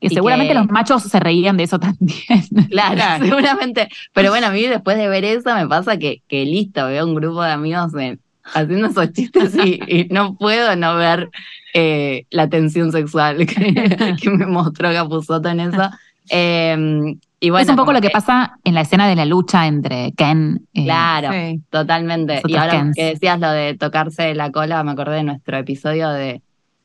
y 0.03 0.07
Y 0.07 0.11
seguramente 0.15 0.55
que- 0.55 0.59
los 0.59 0.69
machos 0.71 1.03
se 1.03 1.21
reían 1.21 1.59
de 1.59 1.65
eso 1.65 1.79
también. 1.79 2.09
Claro, 2.71 2.95
Claro. 2.95 3.25
seguramente. 3.27 3.89
Pero 4.15 4.31
bueno, 4.31 4.47
a 4.47 4.51
mí 4.51 4.63
después 4.67 4.97
de 4.97 5.09
ver 5.09 5.25
eso 5.25 5.55
me 5.55 5.67
pasa 5.69 5.99
que, 5.99 6.23
que 6.27 6.47
listo, 6.47 6.87
veo 6.87 7.07
un 7.07 7.15
grupo 7.15 7.43
de 7.43 7.51
amigos 7.53 7.93
en- 7.95 8.19
haciendo 8.55 8.87
esos 8.89 9.13
chistes 9.13 9.55
y, 9.63 9.79
y 9.87 10.09
no 10.11 10.35
puedo 10.37 10.75
no 10.77 10.97
ver 10.97 11.29
eh, 11.75 12.25
la 12.31 12.49
tensión 12.49 12.91
sexual 12.93 13.37
que, 13.47 14.17
que 14.21 14.31
me 14.31 14.47
mostró 14.47 14.91
Capuzoto 14.91 15.51
en 15.51 15.61
eso. 15.61 15.91
Eh, 16.31 17.17
y 17.41 17.51
bueno, 17.51 17.63
es 17.65 17.69
un 17.71 17.77
poco 17.77 17.93
lo 17.93 18.01
que 18.01 18.11
pasa 18.11 18.59
en 18.65 18.75
la 18.75 18.83
escena 18.83 19.09
de 19.09 19.17
la 19.17 19.25
lucha 19.25 19.67
entre 19.67 20.13
Ken. 20.13 20.61
eh, 20.75 20.85
Claro, 20.85 21.33
Sí. 21.33 21.61
totalmente. 21.71 22.43
Y 22.47 22.57
ahora 22.57 22.73
Kens. 22.73 22.97
que 22.97 23.05
decías 23.05 23.41
lo 23.41 23.51
de 23.51 23.75
tocarse 23.77 24.35
la 24.35 24.51
cola, 24.53 24.83
me 24.85 24.93
acordé 24.93 25.17
de 25.17 25.23
nuestro 25.25 25.57
episodio 25.57 26.11
de, 26.11 26.43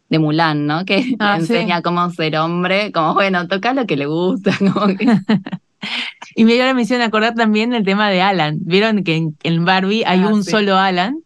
de 0.09 0.19
Mulan, 0.19 0.65
¿no? 0.65 0.85
Que 0.85 1.15
Ah, 1.19 1.35
sí. 1.37 1.41
enseña 1.53 1.81
cómo 1.81 2.09
ser 2.11 2.37
hombre, 2.37 2.91
como 2.91 3.13
bueno, 3.13 3.47
toca 3.47 3.73
lo 3.73 3.85
que 3.85 3.97
le 3.97 4.05
gusta, 4.05 4.51
como 4.73 4.87
que 4.95 5.05
Y 6.35 6.45
me 6.45 6.53
dio 6.53 6.65
la 6.65 6.73
misión 6.73 6.99
de 6.99 7.05
acordar 7.05 7.35
también 7.35 7.73
el 7.73 7.83
tema 7.83 8.09
de 8.09 8.21
Alan. 8.21 8.57
Vieron 8.61 9.03
que 9.03 9.15
en, 9.17 9.37
en 9.43 9.65
Barbie 9.65 10.03
hay 10.05 10.21
Ah, 10.21 10.27
un 10.29 10.43
sí. 10.43 10.51
solo 10.51 10.77
Alan, 10.77 11.19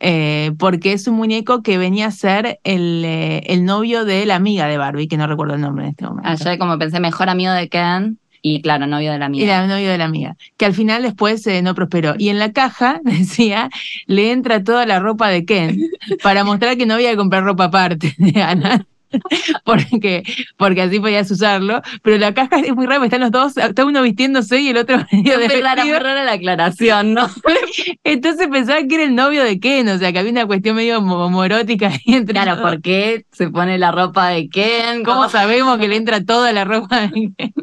eh, 0.00 0.52
porque 0.58 0.92
es 0.92 1.06
un 1.06 1.16
muñeco 1.16 1.62
que 1.62 1.76
venía 1.76 2.06
a 2.06 2.10
ser 2.10 2.58
el, 2.64 3.02
eh, 3.04 3.42
el 3.46 3.64
novio 3.64 4.04
de 4.04 4.24
la 4.26 4.36
amiga 4.36 4.66
de 4.68 4.78
Barbie, 4.78 5.08
que 5.08 5.16
no 5.16 5.26
recuerdo 5.26 5.54
el 5.54 5.60
nombre 5.60 5.84
en 5.84 5.90
este 5.90 6.04
momento. 6.06 6.28
ayer 6.28 6.58
como 6.58 6.78
pensé 6.78 7.00
mejor 7.00 7.28
amigo 7.28 7.52
de 7.52 7.68
Ken 7.68 8.18
y 8.48 8.62
claro, 8.62 8.86
novio 8.86 9.10
de 9.10 9.18
la 9.18 9.26
amiga. 9.26 9.44
Era 9.44 9.66
novio 9.66 9.90
de 9.90 9.98
la 9.98 10.04
amiga, 10.04 10.36
que 10.56 10.66
al 10.66 10.72
final 10.72 11.02
después 11.02 11.44
eh, 11.48 11.62
no 11.62 11.74
prosperó. 11.74 12.14
Y 12.16 12.28
en 12.28 12.38
la 12.38 12.52
caja 12.52 13.00
decía, 13.04 13.70
le 14.06 14.30
entra 14.30 14.62
toda 14.62 14.86
la 14.86 15.00
ropa 15.00 15.28
de 15.28 15.44
Ken 15.44 15.80
para 16.22 16.44
mostrar 16.44 16.76
que 16.76 16.86
no 16.86 16.94
había 16.94 17.10
que 17.10 17.16
comprar 17.16 17.42
ropa 17.42 17.64
aparte 17.64 18.14
de 18.18 18.40
Alan. 18.40 18.86
Porque, 19.64 20.22
porque 20.56 20.82
así 20.82 21.00
podías 21.00 21.30
usarlo, 21.30 21.82
pero 22.02 22.18
la 22.18 22.32
caja 22.34 22.58
es 22.60 22.74
muy 22.74 22.86
rara, 22.86 23.04
están 23.04 23.20
los 23.20 23.30
dos, 23.30 23.56
está 23.56 23.84
uno 23.84 24.02
vistiéndose 24.02 24.60
y 24.60 24.68
el 24.68 24.76
otro 24.76 24.98
medio 25.12 25.34
rara, 25.34 25.48
desvestido. 25.48 25.84
muy 25.86 25.98
rara 25.98 26.24
la 26.24 26.32
aclaración, 26.32 27.14
¿no? 27.14 27.28
Entonces 28.04 28.48
pensaba 28.48 28.78
que 28.86 28.94
era 28.94 29.04
el 29.04 29.14
novio 29.14 29.42
de 29.44 29.58
Ken, 29.58 29.88
o 29.88 29.98
sea 29.98 30.12
que 30.12 30.18
había 30.18 30.30
una 30.32 30.46
cuestión 30.46 30.76
medio 30.76 30.98
homoerótica 30.98 31.88
ahí 31.88 32.14
entre 32.14 32.34
Claro. 32.34 32.62
¿por 32.62 32.80
qué 32.80 33.24
se 33.32 33.48
pone 33.50 33.78
la 33.78 33.90
ropa 33.92 34.28
de 34.28 34.48
Ken? 34.48 35.04
¿Cómo 35.04 35.28
sabemos 35.28 35.78
que 35.78 35.88
le 35.88 35.96
entra 35.96 36.22
toda 36.24 36.52
la 36.52 36.64
ropa 36.64 37.00
de 37.02 37.10
Ken? 37.36 37.54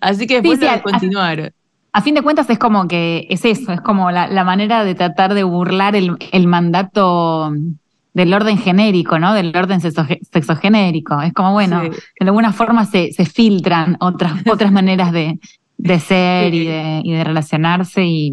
Así 0.00 0.26
que 0.26 0.40
después 0.42 0.58
Sí, 0.60 0.66
sí, 0.66 0.80
continuaron. 0.82 1.50
A 1.92 2.02
fin 2.02 2.14
de 2.14 2.22
cuentas 2.22 2.50
es 2.50 2.58
como 2.58 2.86
que 2.88 3.26
es 3.30 3.44
eso, 3.46 3.72
es 3.72 3.80
como 3.80 4.10
la, 4.10 4.26
la 4.28 4.44
manera 4.44 4.84
de 4.84 4.94
tratar 4.94 5.32
de 5.32 5.44
burlar 5.44 5.96
el, 5.96 6.16
el 6.32 6.46
mandato 6.46 7.50
del 8.16 8.32
orden 8.32 8.56
genérico, 8.56 9.18
¿no? 9.18 9.34
Del 9.34 9.54
orden 9.54 9.80
sexoge- 9.80 10.20
sexogenérico. 10.32 11.20
Es 11.20 11.34
como, 11.34 11.52
bueno, 11.52 11.82
Sí. 11.82 11.90
de 12.20 12.26
alguna 12.26 12.52
forma 12.52 12.86
se, 12.86 13.12
se 13.12 13.26
filtran 13.26 13.98
otras, 14.00 14.32
otras 14.50 14.72
maneras 14.72 15.12
de, 15.12 15.38
de 15.76 16.00
ser 16.00 16.50
Sí. 16.52 16.58
y, 16.60 16.64
de, 16.64 17.00
y 17.04 17.12
de 17.12 17.24
relacionarse 17.24 18.04
y, 18.06 18.32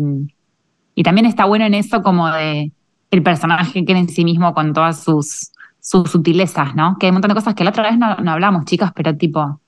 y 0.96 1.04
también 1.04 1.26
está 1.26 1.44
bueno 1.46 1.66
en 1.66 1.74
eso 1.74 2.02
como 2.02 2.30
de 2.30 2.72
el 3.12 3.24
personaje 3.24 3.84
que 3.84 3.92
era 3.92 4.00
en 4.00 4.08
sí 4.08 4.24
mismo 4.24 4.54
con 4.54 4.72
todas 4.74 5.04
sus, 5.04 5.52
sus 5.82 6.10
sutilezas, 6.10 6.76
¿no? 6.76 6.96
Que 6.98 7.08
hay 7.08 7.10
un 7.12 7.16
montón 7.16 7.30
de 7.30 7.36
cosas 7.36 7.54
que 7.54 7.66
la 7.66 7.72
otra 7.72 7.84
vez 7.84 7.98
no, 7.98 8.16
no 8.16 8.32
hablamos, 8.32 8.64
chicas, 8.66 8.92
pero 8.96 9.16
tipo... 9.18 9.60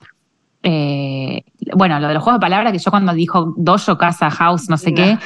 eh, 0.62 1.44
bueno, 1.76 2.00
lo 2.00 2.08
de 2.08 2.14
los 2.14 2.22
juegos 2.22 2.40
de 2.40 2.44
palabras, 2.44 2.72
que 2.72 2.78
yo 2.78 2.90
cuando 2.90 3.12
dijo 3.12 3.52
dojo, 3.56 3.98
casa, 3.98 4.30
house, 4.30 4.68
no 4.70 4.76
sé 4.78 4.94
qué, 4.94 5.18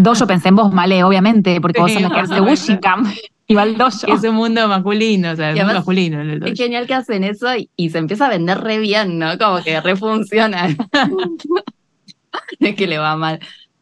dojo 0.00 0.26
pensé 0.26 0.48
en 0.48 0.56
vos, 0.56 0.72
Male, 0.72 1.04
obviamente, 1.04 1.60
porque 1.60 1.80
vos 1.80 1.90
Sí, 1.92 1.98
sos 2.00 2.02
la 2.10 2.14
que 2.14 2.20
hace 2.20 2.36
supuesto. 2.38 2.72
Y. 3.50 3.54
Que 3.56 4.12
es 4.12 4.22
un 4.24 4.34
mundo 4.34 4.68
masculino, 4.68 5.30
o 5.32 5.36
sea, 5.36 5.50
muy 5.52 5.58
además- 5.60 5.76
masculino. 5.76 6.20
el 6.20 6.46
Es 6.46 6.58
genial 6.58 6.86
que 6.86 6.94
hacen 6.94 7.24
eso 7.24 7.54
y, 7.56 7.70
y 7.76 7.88
se 7.90 7.98
empieza 7.98 8.26
a 8.26 8.28
vender 8.30 8.58
re 8.60 8.78
bien, 8.78 9.18
¿no? 9.18 9.38
Como 9.38 9.62
que 9.62 9.80
re 9.80 9.96
funciona. 9.96 10.68
es 12.60 12.74
que 12.76 12.86
le 12.86 12.98
va 12.98 13.16
mal. 13.16 13.40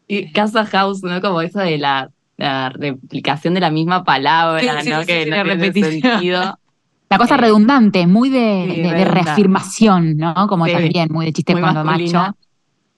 Y 0.09 0.31
Casa 0.33 0.65
House, 0.67 1.03
¿no? 1.03 1.21
Como 1.21 1.41
eso 1.41 1.59
de 1.61 1.79
la, 1.79 2.11
la 2.37 2.69
replicación 2.71 3.55
de 3.55 3.61
la 3.61 3.71
misma 3.71 4.05
palabra, 4.05 4.61
Sí, 4.83 4.89
¿no? 4.91 5.01
sí, 5.01 5.07
que 5.07 5.25
sí, 5.25 5.31
no 5.31 5.37
tiene 5.37 5.55
repetición. 5.55 6.01
sentido. 6.13 6.59
La 7.09 7.19
cosa 7.19 7.37
Eh, 7.37 7.39
redundante, 7.39 8.05
muy 8.09 8.31
de, 8.31 8.67
de- 8.83 9.05
reafirmación, 9.05 10.17
¿no? 10.17 10.35
Como 10.49 10.67
también, 10.67 11.07
muy 11.13 11.27
de 11.27 11.33
chiste 11.33 11.53
Muy 11.53 11.63
cuando 11.63 11.85
masculina. 11.85 12.21
macho. 12.21 12.37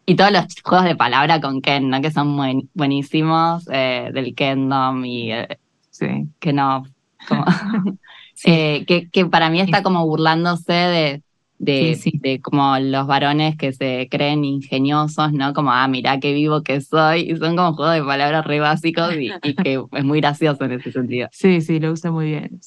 Y 0.06 0.14
todos 0.16 0.32
los 0.32 0.44
juegos 0.64 0.86
de 0.86 0.96
palabra 0.96 1.42
con 1.42 1.60
Ken, 1.60 1.90
¿no? 1.90 2.00
Que 2.00 2.10
son 2.10 2.34
buen- 2.34 2.70
buenísimos, 2.72 3.68
eh, 3.70 4.08
del 4.14 4.34
Kendom 4.34 5.04
y 5.04 5.32
eh, 5.32 5.58
Sí. 5.98 6.26
que 6.38 6.52
no. 6.52 6.84
como- 7.28 7.44
eh, 8.44 8.84
que, 8.86 9.08
que 9.10 9.26
para 9.26 9.50
mí 9.50 9.60
está 9.60 9.82
como 9.82 10.06
burlándose 10.06 10.72
de, 10.72 11.22
de, 11.58 11.94
Sí, 11.96 12.10
sí. 12.12 12.18
de 12.18 12.40
como 12.40 12.78
los 12.78 13.06
varones 13.06 13.56
que 13.56 13.72
se 13.72 14.06
creen 14.10 14.44
ingeniosos, 14.44 15.32
¿no? 15.32 15.52
Como, 15.54 15.72
ah, 15.72 15.88
mirá 15.88 16.20
qué 16.20 16.32
vivo 16.32 16.62
que 16.62 16.80
soy. 16.80 17.30
Y 17.30 17.36
son 17.36 17.56
como 17.56 17.72
juegos 17.74 17.94
de 17.96 18.04
palabras 18.04 18.46
re 18.46 18.60
básicos 18.60 19.12
y, 19.14 19.30
y 19.42 19.54
que 19.54 19.82
es 19.92 20.04
muy 20.04 20.20
gracioso 20.20 20.64
en 20.64 20.72
ese 20.72 20.92
sentido. 20.92 21.28
Sí, 21.32 21.60
sí, 21.60 21.80
lo 21.80 21.92
usa 21.92 22.10
muy 22.12 22.26
bien. 22.26 22.60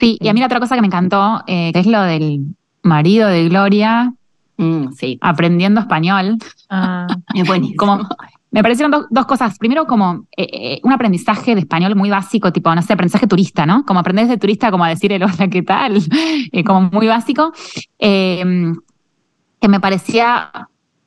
Sí, 0.00 0.18
y 0.20 0.28
a 0.28 0.34
mí 0.34 0.40
la 0.40 0.46
otra 0.46 0.58
cosa 0.60 0.74
que 0.74 0.80
me 0.80 0.88
encantó, 0.88 1.42
eh, 1.46 1.72
que 1.72 1.78
es 1.78 1.86
lo 1.86 2.02
del 2.02 2.56
marido 2.82 3.28
de 3.28 3.48
Gloria 3.48 4.12
Mm, 4.56 4.92
sí, 4.92 5.18
aprendiendo 5.20 5.80
español. 5.80 6.38
Ah, 6.70 7.08
es 7.34 7.44
buenísimo. 7.44 7.76
Como, 7.76 8.08
me 8.54 8.62
parecieron 8.62 8.92
dos, 8.92 9.06
dos 9.10 9.26
cosas. 9.26 9.58
Primero, 9.58 9.84
como 9.84 10.28
eh, 10.36 10.46
eh, 10.52 10.80
un 10.84 10.92
aprendizaje 10.92 11.56
de 11.56 11.62
español 11.62 11.96
muy 11.96 12.08
básico, 12.08 12.52
tipo, 12.52 12.72
no 12.72 12.82
sé, 12.82 12.92
aprendizaje 12.92 13.26
turista, 13.26 13.66
¿no? 13.66 13.84
Como 13.84 13.98
aprender 13.98 14.28
de 14.28 14.38
turista, 14.38 14.70
como 14.70 14.84
a 14.84 14.90
decir 14.90 15.12
el 15.12 15.24
hola, 15.24 15.48
¿qué 15.50 15.62
tal? 15.62 16.00
Eh, 16.52 16.62
como 16.62 16.82
muy 16.82 17.08
básico. 17.08 17.52
Eh, 17.98 18.72
que 19.60 19.68
me 19.68 19.80
parecía, 19.80 20.52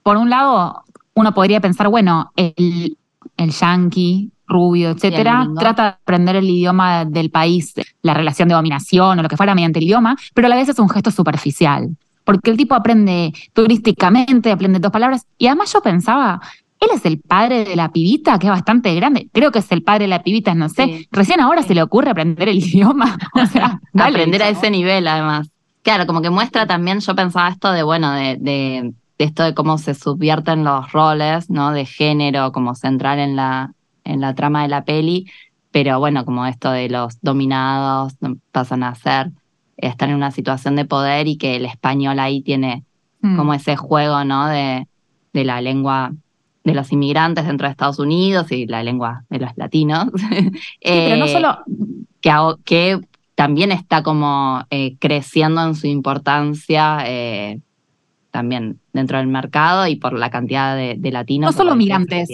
por 0.03 0.17
un 0.17 0.29
lado, 0.29 0.83
uno 1.13 1.33
podría 1.33 1.61
pensar, 1.61 1.87
bueno, 1.87 2.33
el, 2.35 2.97
el 3.37 3.51
yankee, 3.51 4.29
rubio, 4.45 4.89
etcétera, 4.89 5.47
trata 5.57 5.83
de 5.83 5.89
aprender 5.89 6.35
el 6.35 6.49
idioma 6.49 7.05
del 7.05 7.31
país, 7.31 7.75
la 8.01 8.13
relación 8.13 8.49
de 8.49 8.55
dominación 8.55 9.19
o 9.19 9.23
lo 9.23 9.29
que 9.29 9.37
fuera 9.37 9.55
mediante 9.55 9.79
el 9.79 9.85
idioma, 9.85 10.17
pero 10.33 10.47
a 10.47 10.49
la 10.49 10.57
vez 10.57 10.67
es 10.67 10.79
un 10.79 10.89
gesto 10.89 11.11
superficial. 11.11 11.95
Porque 12.25 12.51
el 12.51 12.57
tipo 12.57 12.75
aprende 12.75 13.31
turísticamente, 13.53 14.51
aprende 14.51 14.79
dos 14.79 14.91
palabras. 14.91 15.25
Y 15.37 15.47
además 15.47 15.71
yo 15.71 15.79
pensaba, 15.79 16.41
él 16.79 16.89
es 16.93 17.05
el 17.05 17.19
padre 17.19 17.65
de 17.65 17.75
la 17.75 17.91
pibita, 17.91 18.37
que 18.37 18.47
es 18.47 18.51
bastante 18.51 18.93
grande. 18.93 19.29
Creo 19.33 19.51
que 19.51 19.59
es 19.59 19.71
el 19.71 19.83
padre 19.83 20.03
de 20.03 20.09
la 20.09 20.23
pibita, 20.23 20.53
no 20.53 20.69
sé. 20.69 21.07
Recién 21.11 21.39
ahora 21.39 21.63
se 21.63 21.73
le 21.73 21.81
ocurre 21.81 22.11
aprender 22.11 22.49
el 22.49 22.57
idioma. 22.63 23.17
O 23.33 23.45
sea, 23.45 23.79
aprender 23.99 24.43
a 24.43 24.49
ese 24.49 24.69
nivel, 24.69 25.07
además. 25.07 25.49
Claro, 25.81 26.05
como 26.05 26.21
que 26.21 26.29
muestra 26.29 26.67
también, 26.67 26.99
yo 26.99 27.15
pensaba 27.15 27.49
esto 27.49 27.71
de, 27.71 27.81
bueno, 27.81 28.11
de, 28.11 28.37
de, 28.39 28.93
esto 29.17 29.43
de 29.43 29.53
cómo 29.53 29.77
se 29.77 29.93
subvierten 29.93 30.63
los 30.63 30.91
roles, 30.91 31.49
¿no? 31.49 31.71
De 31.71 31.85
género 31.85 32.51
como 32.51 32.75
central 32.75 33.19
en 33.19 33.35
la, 33.35 33.73
en 34.03 34.21
la 34.21 34.35
trama 34.35 34.63
de 34.63 34.67
la 34.67 34.83
peli, 34.83 35.31
pero 35.71 35.99
bueno, 35.99 36.25
como 36.25 36.45
esto 36.45 36.71
de 36.71 36.89
los 36.89 37.19
dominados 37.21 38.13
pasan 38.51 38.83
a 38.83 38.95
ser, 38.95 39.31
están 39.77 40.09
en 40.09 40.15
una 40.15 40.31
situación 40.31 40.75
de 40.75 40.85
poder 40.85 41.27
y 41.27 41.37
que 41.37 41.55
el 41.55 41.65
español 41.65 42.19
ahí 42.19 42.41
tiene 42.41 42.83
mm. 43.21 43.37
como 43.37 43.53
ese 43.53 43.77
juego, 43.77 44.23
¿no? 44.25 44.47
De, 44.47 44.87
de 45.33 45.45
la 45.45 45.61
lengua 45.61 46.11
de 46.67 46.75
los 46.75 46.91
inmigrantes 46.91 47.47
dentro 47.47 47.65
de 47.65 47.71
Estados 47.71 47.97
Unidos 47.97 48.51
y 48.51 48.65
la 48.65 48.83
lengua 48.83 49.23
de 49.29 49.39
los 49.39 49.51
latinos. 49.55 50.07
pero 50.83 51.15
no 51.15 51.25
eh, 51.25 51.31
solo... 51.31 51.59
Que, 52.19 52.31
que 52.65 52.99
también 53.35 53.71
está 53.71 54.03
como 54.03 54.65
eh, 54.69 54.97
creciendo 54.99 55.63
en 55.63 55.75
su 55.75 55.87
importancia 55.87 56.97
eh, 57.05 57.61
también 58.31 58.81
dentro 58.91 59.17
del 59.17 59.27
mercado 59.27 59.87
y 59.87 59.95
por 59.95 60.11
la 60.11 60.29
cantidad 60.29 60.75
de, 60.75 61.11
latinos. 61.11 61.53
No 61.53 61.57
solo 61.57 61.73
migrantes. 61.73 62.27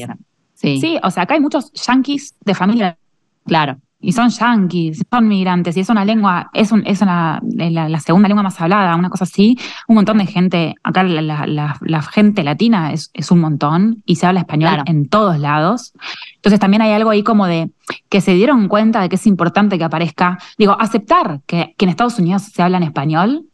Sí. 0.55 0.79
sí, 0.81 0.97
o 1.03 1.11
sea, 1.11 1.23
acá 1.23 1.35
hay 1.35 1.39
muchos 1.39 1.71
yanquis 1.73 2.35
de 2.43 2.55
familia. 2.55 2.97
Claro 3.45 3.77
y 4.03 4.11
son 4.11 4.29
yanquis, 4.29 5.01
son 5.09 5.27
migrantes, 5.29 5.77
y 5.77 5.79
es 5.79 5.89
una 5.89 6.03
lengua, 6.03 6.49
es, 6.53 6.73
un, 6.73 6.83
es 6.85 7.01
una, 7.01 7.41
la, 7.41 7.99
segunda 8.01 8.27
lengua 8.27 8.43
más 8.43 8.59
hablada, 8.59 8.97
una 8.97 9.09
cosa 9.09 9.23
así. 9.23 9.57
Un 9.87 9.95
montón 9.95 10.17
de 10.17 10.25
gente, 10.25 10.75
acá 10.83 11.03
la, 11.03 12.01
gente 12.11 12.43
latina 12.43 12.91
es, 12.91 13.11
es, 13.13 13.31
un 13.31 13.39
montón 13.39 14.03
y 14.05 14.17
se 14.17 14.27
habla 14.27 14.41
español 14.41 14.83
en 14.87 15.07
todos 15.07 15.39
lados. 15.39 15.93
Entonces 16.35 16.59
también 16.59 16.81
hay 16.81 16.91
algo 16.91 17.11
ahí 17.11 17.23
como 17.23 17.47
de 17.47 17.71
que 18.09 18.19
se 18.19 18.33
dieron 18.33 18.67
cuenta 18.67 19.01
de 19.01 19.07
que 19.07 19.15
es 19.15 19.25
importante 19.25 19.77
que 19.77 19.85
aparezca, 19.85 20.37
digo, 20.57 20.75
aceptar 20.77 21.39
que, 21.45 21.73
que 21.77 21.85
en 21.85 21.89
Estados 21.89 22.19
Unidos 22.19 22.41
se 22.43 22.61
habla 22.61 22.77
en 22.77 22.83
español, 22.83 23.45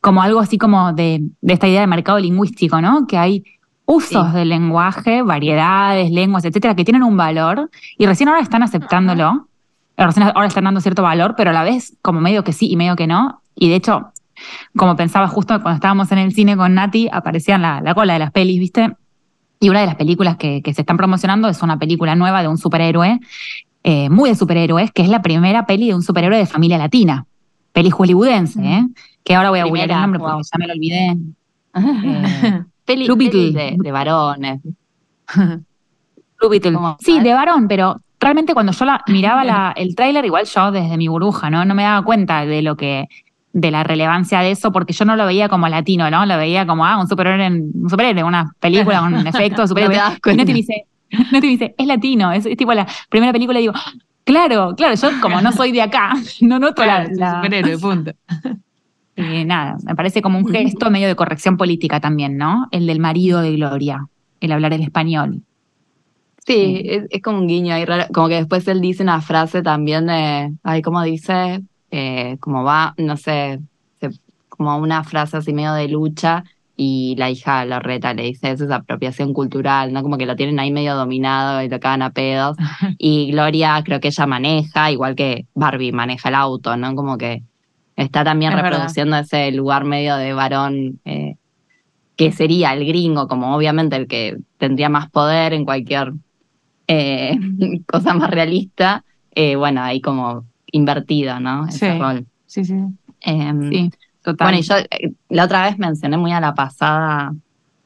como 0.00 0.22
algo 0.22 0.38
así 0.38 0.56
como 0.56 0.92
de, 0.92 1.20
de 1.40 1.52
esta 1.52 1.66
idea 1.66 1.80
de 1.80 1.88
mercado 1.88 2.20
lingüístico, 2.20 2.80
¿no? 2.80 3.08
Que 3.08 3.18
hay 3.18 3.44
usos 3.86 4.32
del 4.34 4.50
lenguaje, 4.50 5.22
variedades, 5.22 6.12
lenguas, 6.12 6.44
etcétera, 6.44 6.76
que 6.76 6.84
tienen 6.84 7.02
un 7.02 7.16
valor 7.16 7.70
y 7.98 8.06
recién 8.06 8.28
ahora 8.28 8.40
están 8.40 8.62
aceptándolo 8.62 9.49
ahora 10.04 10.46
están 10.46 10.64
dando 10.64 10.80
cierto 10.80 11.02
valor, 11.02 11.34
pero 11.36 11.50
a 11.50 11.52
la 11.52 11.62
vez 11.62 11.96
como 12.02 12.20
medio 12.20 12.44
que 12.44 12.52
sí 12.52 12.70
y 12.70 12.76
medio 12.76 12.96
que 12.96 13.06
no. 13.06 13.42
Y 13.54 13.68
de 13.68 13.76
hecho, 13.76 14.12
como 14.76 14.96
pensaba 14.96 15.28
justo 15.28 15.60
cuando 15.60 15.76
estábamos 15.76 16.10
en 16.12 16.18
el 16.18 16.32
cine 16.32 16.56
con 16.56 16.74
Nati, 16.74 17.08
aparecía 17.12 17.58
la, 17.58 17.80
la 17.80 17.94
cola 17.94 18.14
de 18.14 18.18
las 18.18 18.32
pelis, 18.32 18.58
¿viste? 18.58 18.94
Y 19.60 19.68
una 19.68 19.80
de 19.80 19.86
las 19.86 19.96
películas 19.96 20.36
que, 20.36 20.62
se 20.64 20.80
están 20.80 20.96
promocionando 20.96 21.48
es 21.48 21.62
una 21.62 21.78
película 21.78 22.16
nueva 22.16 22.40
de 22.40 22.48
un 22.48 22.56
superhéroe, 22.56 23.20
eh, 23.84 24.08
muy 24.08 24.30
de 24.30 24.36
superhéroes, 24.36 24.90
que 24.90 25.02
es 25.02 25.08
la 25.10 25.20
primera 25.20 25.66
peli 25.66 25.88
de 25.88 25.94
un 25.94 26.02
superhéroe 26.02 26.38
de 26.38 26.46
familia 26.46 26.78
latina. 26.78 27.26
Peli 27.72 27.90
hollywoodense, 27.90 28.58
¿eh? 28.64 28.86
Que 29.22 29.34
ahora 29.34 29.50
voy 29.50 29.60
a 29.60 29.66
buscar 29.66 29.90
el 29.90 30.00
nombre 30.00 30.18
porque 30.18 30.42
ya 30.50 30.58
me 30.58 30.66
lo 30.66 30.72
olvidé. 30.72 31.16
Eh, 32.82 32.96
peli, 32.96 33.06
de, 33.06 33.76
de, 33.78 33.92
varones. 33.92 34.60
Sí, 36.98 37.20
de 37.20 37.32
varón, 37.32 37.68
pero 37.68 38.00
realmente 38.20 38.54
cuando 38.54 38.72
yo 38.72 38.84
la, 38.84 39.02
miraba 39.08 39.44
la, 39.44 39.72
el 39.76 39.94
tráiler, 39.96 40.24
igual 40.24 40.44
yo 40.44 40.70
desde 40.70 40.96
mi 40.96 41.08
burbuja, 41.08 41.50
¿no? 41.50 41.64
No 41.64 41.74
me 41.74 41.82
daba 41.82 42.04
cuenta 42.04 42.44
de 42.44 42.62
lo 42.62 42.76
que, 42.76 43.08
de 43.52 43.70
la 43.70 43.82
relevancia 43.82 44.40
de 44.40 44.52
eso, 44.52 44.70
porque 44.70 44.92
yo 44.92 45.04
no 45.04 45.16
lo 45.16 45.26
veía 45.26 45.48
como 45.48 45.68
latino, 45.68 46.10
¿no? 46.10 46.24
Lo 46.26 46.36
veía 46.36 46.66
como, 46.66 46.84
ah, 46.86 46.98
un 46.98 47.08
superhéroe, 47.08 47.48
un 47.48 47.88
superhéroe, 47.88 48.22
una 48.22 48.52
película 48.60 49.02
un 49.02 49.26
efecto 49.26 49.66
superhéroe. 49.66 49.96
y 50.32 50.36
no 50.36 50.44
te 50.44 50.52
dice, 50.52 50.84
no 51.32 51.40
te 51.40 51.46
dice, 51.46 51.74
es 51.76 51.86
latino, 51.86 52.32
es, 52.32 52.44
tipo 52.56 52.72
la 52.74 52.86
primera 53.08 53.32
película 53.32 53.58
y 53.58 53.62
digo, 53.62 53.74
claro, 54.24 54.74
claro, 54.76 54.94
yo 54.94 55.08
como 55.20 55.40
no 55.40 55.52
soy 55.52 55.72
de 55.72 55.82
acá, 55.82 56.12
no 56.42 56.58
noto 56.58 56.84
la, 56.84 57.06
superhéroe, 57.06 57.78
punto. 57.78 58.12
Y 59.16 59.44
nada, 59.44 59.76
me 59.84 59.94
parece 59.94 60.22
como 60.22 60.38
un 60.38 60.46
gesto 60.48 60.90
medio 60.90 61.08
de 61.08 61.16
corrección 61.16 61.56
política 61.56 62.00
también, 62.00 62.38
¿no? 62.38 62.68
El 62.70 62.86
del 62.86 63.00
marido 63.00 63.40
de 63.40 63.52
Gloria, 63.52 64.06
el 64.40 64.52
hablar 64.52 64.72
el 64.72 64.82
español. 64.82 65.42
Sí, 66.50 66.82
es, 66.84 67.22
como 67.22 67.38
un 67.38 67.46
guiño 67.46 67.74
ahí 67.74 67.84
raro, 67.84 68.06
como 68.12 68.28
que 68.28 68.34
después 68.34 68.66
él 68.66 68.80
dice 68.80 69.04
una 69.04 69.20
frase 69.20 69.62
también 69.62 70.06
de, 70.06 70.52
ay, 70.64 70.82
¿cómo 70.82 71.00
dice? 71.02 71.62
Eh, 71.92 72.38
como 72.40 72.64
va, 72.64 72.94
no 72.98 73.16
sé, 73.16 73.60
como 74.48 74.76
una 74.78 75.04
frase 75.04 75.36
así 75.36 75.52
medio 75.52 75.74
de 75.74 75.86
lucha 75.86 76.42
y 76.76 77.14
la 77.18 77.30
hija 77.30 77.64
Lorreta 77.64 78.14
le 78.14 78.24
dice, 78.24 78.50
eso 78.50 78.64
es 78.64 78.70
apropiación 78.70 79.32
cultural, 79.32 79.92
¿no? 79.92 80.02
Como 80.02 80.18
que 80.18 80.26
lo 80.26 80.34
tienen 80.34 80.58
ahí 80.58 80.72
medio 80.72 80.96
dominado 80.96 81.62
y 81.62 81.68
lo 81.68 81.78
cagan 81.78 82.02
a 82.02 82.10
pedos. 82.10 82.56
Y 82.98 83.30
Gloria 83.30 83.80
creo 83.84 84.00
que 84.00 84.08
ella 84.08 84.26
maneja, 84.26 84.90
igual 84.90 85.14
que 85.14 85.46
Barbie 85.54 85.92
maneja 85.92 86.30
el 86.30 86.34
auto, 86.34 86.76
¿no? 86.76 86.96
Como 86.96 87.16
que 87.16 87.42
está 87.96 88.24
también 88.24 88.52
reproduciendo 88.54 89.16
ese 89.18 89.52
lugar 89.52 89.84
medio 89.84 90.16
de 90.16 90.32
varón 90.32 91.00
eh, 91.04 91.36
que 92.16 92.32
sería 92.32 92.72
el 92.72 92.84
gringo, 92.86 93.28
como 93.28 93.54
obviamente 93.54 93.96
el 93.96 94.08
que 94.08 94.36
tendría 94.58 94.88
más 94.88 95.10
poder 95.10 95.52
en 95.52 95.64
cualquier 95.64 96.12
eh, 96.92 97.38
cosa 97.86 98.14
más 98.14 98.30
realista, 98.30 99.04
eh, 99.32 99.54
bueno, 99.54 99.80
ahí 99.82 100.00
como 100.00 100.44
invertido, 100.72 101.38
¿no? 101.38 101.68
Ese 101.68 101.96
rol. 101.98 102.26
Sí, 102.46 102.64
sí. 102.64 102.74
Em, 103.20 103.70
sí, 103.70 103.90
total. 104.22 104.46
Bueno, 104.46 104.58
y 104.58 104.62
yo 104.62 104.74
eh, 104.76 105.12
la 105.28 105.44
otra 105.44 105.64
vez 105.64 105.78
mencioné 105.78 106.16
muy 106.16 106.32
a 106.32 106.40
la 106.40 106.52
pasada 106.54 107.32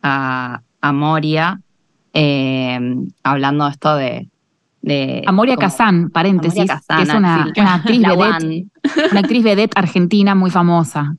a, 0.02 0.62
a 0.80 0.92
Moria, 0.92 1.60
em, 2.14 3.10
hablando 3.22 3.68
esto 3.68 3.94
de, 3.96 4.30
de 4.80 5.22
Amoria 5.26 5.56
Kazan, 5.56 6.08
paréntesis, 6.08 6.64
que 6.64 7.02
es 7.02 7.14
una, 7.14 7.42
actriz 7.42 8.00
vedette, 8.08 8.66
una 9.10 9.20
actriz 9.20 9.44
vedette 9.44 9.78
argentina 9.78 10.34
muy 10.34 10.50
famosa, 10.50 11.14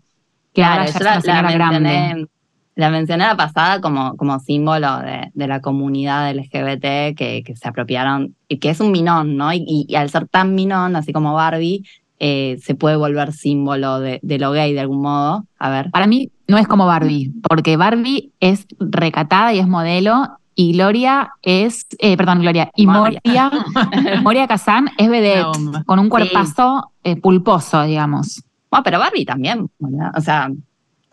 que 0.53 0.63
ahora 0.63 0.87
ya 0.87 1.17
es 1.17 1.23
una 1.25 1.51
grande 1.51 2.27
la 2.75 2.89
mencioné 2.89 3.25
la 3.25 3.37
pasada 3.37 3.79
como, 3.81 4.15
como 4.17 4.39
símbolo 4.39 4.99
de, 4.99 5.31
de 5.33 5.47
la 5.47 5.61
comunidad 5.61 6.33
LGBT 6.35 7.15
que, 7.15 7.43
que, 7.45 7.55
se 7.55 7.67
apropiaron, 7.67 8.35
y 8.47 8.57
que 8.57 8.69
es 8.69 8.79
un 8.79 8.91
minón, 8.91 9.37
¿no? 9.37 9.53
Y, 9.53 9.85
y 9.87 9.95
al 9.95 10.09
ser 10.09 10.27
tan 10.27 10.55
minón, 10.55 10.95
así 10.95 11.13
como 11.13 11.33
Barbie, 11.33 11.83
eh, 12.19 12.57
se 12.61 12.75
puede 12.75 12.95
volver 12.95 13.33
símbolo 13.33 13.99
de, 13.99 14.19
de, 14.21 14.39
lo 14.39 14.51
gay 14.51 14.73
de 14.73 14.81
algún 14.81 15.01
modo. 15.01 15.45
A 15.57 15.69
ver. 15.69 15.89
Para 15.91 16.07
mí 16.07 16.31
no 16.47 16.57
es 16.57 16.67
como 16.67 16.85
Barbie, 16.85 17.31
porque 17.47 17.77
Barbie 17.77 18.31
es 18.39 18.67
recatada 18.79 19.53
y 19.53 19.59
es 19.59 19.67
modelo, 19.67 20.37
y 20.55 20.73
Gloria 20.73 21.33
es, 21.41 21.85
eh, 21.99 22.15
perdón, 22.15 22.39
Gloria, 22.39 22.71
y 22.75 22.87
Moria, 22.87 23.51
Moria 24.23 24.47
Kazan 24.47 24.89
es 24.97 25.09
vedette, 25.09 25.83
con 25.85 25.99
un 25.99 26.07
cuerpazo 26.07 26.91
eh, 27.03 27.17
pulposo, 27.17 27.83
digamos. 27.83 28.41
Bueno, 28.69 28.83
pero 28.83 28.99
Barbie 28.99 29.25
también, 29.25 29.69
o 30.15 30.21
sea, 30.21 30.49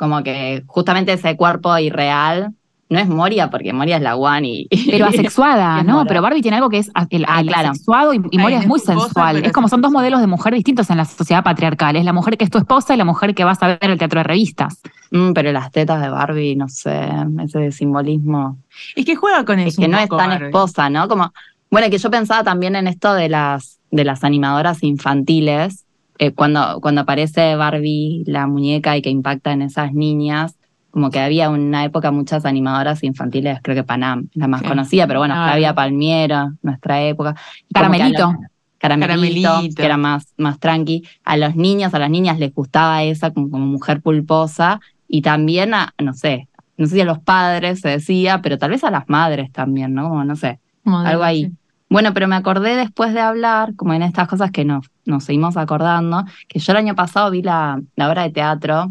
como 0.03 0.25
que 0.25 0.65
justamente 0.67 1.13
ese 1.13 1.37
cuerpo 1.37 1.79
irreal 1.79 2.51
no 2.89 2.99
es 2.99 3.07
Moria, 3.07 3.51
porque 3.51 3.73
Moria 3.73 3.99
es 3.99 4.03
la 4.03 4.17
one 4.17 4.49
y. 4.49 4.69
Pero 4.91 5.07
asexuada, 5.07 5.85
¿no? 5.85 6.05
Pero 6.07 6.21
Barbie 6.21 6.43
tiene 6.43 6.57
algo 6.57 6.71
que 6.71 6.79
es 6.79 6.91
el, 7.11 7.25
ah, 7.29 7.41
asexuado 7.55 8.13
y, 8.13 8.19
Moria 8.19 8.59
es 8.59 8.67
muy 8.67 8.81
sensual. 8.81 9.45
Es 9.45 9.53
como 9.53 9.69
son 9.69 9.81
dos 9.81 9.93
modelos 9.93 10.21
de 10.21 10.27
mujer 10.27 10.55
distintos 10.55 10.91
en 10.91 10.97
la 10.97 11.05
sociedad 11.05 11.45
patriarcal. 11.45 11.95
Es 11.95 12.05
la 12.05 12.13
mujer 12.13 12.37
que 12.37 12.43
es 12.43 12.51
tu 12.51 12.59
esposa 12.59 12.95
y 12.95 12.97
la 12.97 13.05
mujer 13.05 13.33
que 13.37 13.45
vas 13.45 13.63
a 13.63 13.69
ver 13.69 13.79
en 13.81 13.93
el 13.93 13.99
teatro 13.99 14.19
de 14.19 14.25
revistas. 14.25 14.81
Mm, 15.13 15.35
pero 15.35 15.53
las 15.53 15.71
tetas 15.71 16.03
de 16.03 16.09
Barbie, 16.09 16.57
no 16.57 16.69
sé, 16.69 17.09
ese 17.45 17.71
simbolismo. 17.71 18.59
Es 18.97 19.05
que 19.05 19.15
juega 19.15 19.45
con 19.45 19.61
eso. 19.61 19.69
Es 19.69 19.77
que 19.77 19.87
no 19.87 20.01
es 20.01 20.09
tan 20.09 20.33
esposa, 20.43 20.91
¿no? 20.91 21.07
Como. 21.07 21.33
Bueno, 21.71 21.89
que 21.91 21.99
yo 21.99 22.11
pensaba 22.11 22.43
también 22.43 22.75
en 22.75 22.89
esto 22.89 23.15
de 23.15 23.29
las, 23.29 23.79
de 23.93 24.03
las 24.03 24.25
animadoras 24.25 24.83
infantiles, 24.83 25.85
eh, 26.19 26.33
cuando, 26.33 26.81
cuando 26.81 27.03
aparece 27.03 27.57
Barbie, 27.57 28.25
la 28.27 28.47
muñeca, 28.47 28.97
y 28.97 29.03
que 29.03 29.11
impacta 29.11 29.53
en 29.53 29.63
esas 29.63 29.93
niñas, 29.93 30.57
como 30.91 31.11
que 31.11 31.19
había 31.19 31.49
una 31.49 31.85
época 31.85 32.11
muchas 32.11 32.45
animadoras 32.45 33.03
infantiles, 33.03 33.59
creo 33.63 33.75
que 33.75 33.83
Panam, 33.83 34.29
la 34.35 34.47
más 34.47 34.63
conocida, 34.63 35.07
pero 35.07 35.21
bueno, 35.21 35.35
había 35.35 35.75
Palmiero, 35.75 36.53
nuestra 36.63 37.03
época. 37.03 37.35
Caramelito. 37.73 38.35
Caramelito, 38.79 39.61
que 39.75 39.85
era 39.85 39.97
más, 39.97 40.35
más 40.37 40.59
tranqui. 40.59 41.07
A 41.25 41.37
los 41.37 41.57
niños, 41.57 41.95
a 41.95 41.99
las 41.99 42.11
niñas 42.11 42.39
les 42.39 42.53
gustaba 42.53 43.03
esa 43.05 43.31
como, 43.33 43.59
mujer 43.59 44.03
pulposa 44.03 44.81
y 45.09 45.23
también 45.23 45.73
a, 45.73 45.95
no 45.99 46.13
sé, 46.13 46.49
no 46.77 46.87
sé 46.87 46.97
si 46.97 47.01
a 47.01 47.05
los 47.05 47.21
padres 47.21 47.81
se 47.81 47.89
decía, 47.89 48.43
pero 48.43 48.59
tal 48.59 48.71
vez 48.71 48.85
a 48.85 48.91
las 48.91 49.09
madres 49.09 49.51
también, 49.53 49.95
¿no? 49.95 50.09
Como, 50.09 50.25
no 50.25 50.37
sé, 50.37 50.59
algo 50.85 51.23
ahí. 51.23 51.53
Bueno, 51.93 52.15
pero 52.15 52.27
me 52.27 52.37
acordé 52.37 52.75
después 52.75 53.13
de 53.13 53.21
hablar, 53.21 53.77
como 53.77 53.93
en 53.93 54.01
estas 54.01 54.27
cosas 54.27 54.51
que 54.51 54.65
nos, 54.65 54.87
nos 55.05 55.25
seguimos 55.25 55.59
acordando, 55.59 56.25
que 56.49 56.59
yo 56.59 56.73
el 56.73 56.79
año 56.79 56.95
pasado 56.95 57.31
vi 57.31 57.43
la, 57.43 57.83
la 57.97 58.11
obra 58.11 58.23
de 58.23 58.31
teatro 58.31 58.91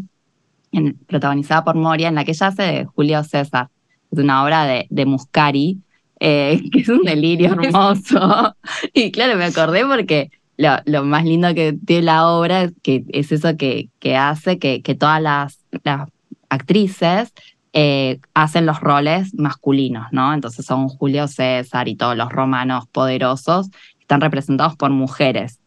protagonizada 1.08 1.64
por 1.64 1.74
Moria, 1.74 2.06
en 2.06 2.14
la 2.14 2.24
que 2.24 2.30
ella 2.30 2.46
hace 2.46 2.62
de 2.62 2.84
Julio 2.84 3.24
César. 3.24 3.70
Es 4.12 4.20
una 4.20 4.44
obra 4.44 4.66
de, 4.66 4.86
de 4.88 5.04
Muscari, 5.04 5.80
eh, 6.20 6.62
que 6.72 6.78
es 6.78 6.88
un 6.88 7.02
delirio 7.02 7.48
hermoso. 7.48 8.54
y 8.94 9.10
claro, 9.10 9.36
me 9.36 9.46
acordé 9.46 9.84
porque 9.84 10.30
lo, 10.56 10.76
lo, 10.84 11.02
más 11.02 11.24
lindo 11.24 11.52
que 11.56 11.72
tiene 11.72 12.04
la 12.04 12.28
obra 12.28 12.62
es 12.62 12.72
que 12.84 13.04
es 13.08 13.32
eso 13.32 13.56
que, 13.56 13.88
que 13.98 14.16
hace 14.16 14.60
que, 14.60 14.80
que 14.80 14.94
todas 14.94 15.20
las, 15.20 15.58
las 15.82 16.08
actrices 16.50 17.32
eh, 17.74 18.20
hacen 18.34 18.66
los 18.66 18.80
roles 18.80 19.34
masculinos, 19.34 20.06
¿no? 20.12 20.34
Entonces 20.34 20.66
son 20.66 20.88
Julio 20.88 21.26
César 21.26 21.88
y 21.88 21.96
todos 21.96 22.16
los 22.16 22.30
romanos 22.30 22.86
poderosos, 22.92 23.70
están 23.98 24.20
representados 24.20 24.76
por 24.76 24.90
mujeres. 24.90 25.58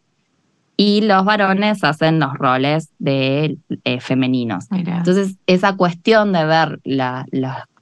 Y 0.76 1.00
los 1.00 1.24
varones 1.24 1.82
hacen 1.82 2.20
los 2.20 2.34
roles 2.34 2.90
de 2.98 3.56
eh, 3.84 4.00
femeninos. 4.00 4.66
Entonces, 4.70 5.36
esa 5.46 5.74
cuestión 5.74 6.32
de 6.32 6.44
ver 6.44 6.80
las 6.84 7.24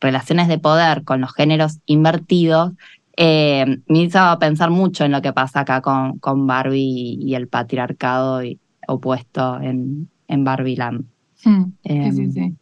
relaciones 0.00 0.46
de 0.48 0.58
poder 0.58 1.02
con 1.02 1.20
los 1.20 1.34
géneros 1.34 1.80
invertidos 1.86 2.72
eh, 3.16 3.78
me 3.88 3.98
hizo 3.98 4.38
pensar 4.38 4.70
mucho 4.70 5.04
en 5.04 5.12
lo 5.12 5.22
que 5.22 5.32
pasa 5.32 5.60
acá 5.60 5.80
con, 5.80 6.18
con 6.18 6.46
Barbie 6.46 7.18
y, 7.20 7.34
el 7.34 7.48
patriarcado 7.48 8.40
opuesto 8.86 9.60
en, 9.60 10.08
en 10.28 10.44
Barbie 10.44 10.76
Land. 10.76 11.04
Hmm. 11.44 11.72
sí, 11.84 12.12
sí, 12.12 12.32
sí. 12.32 12.54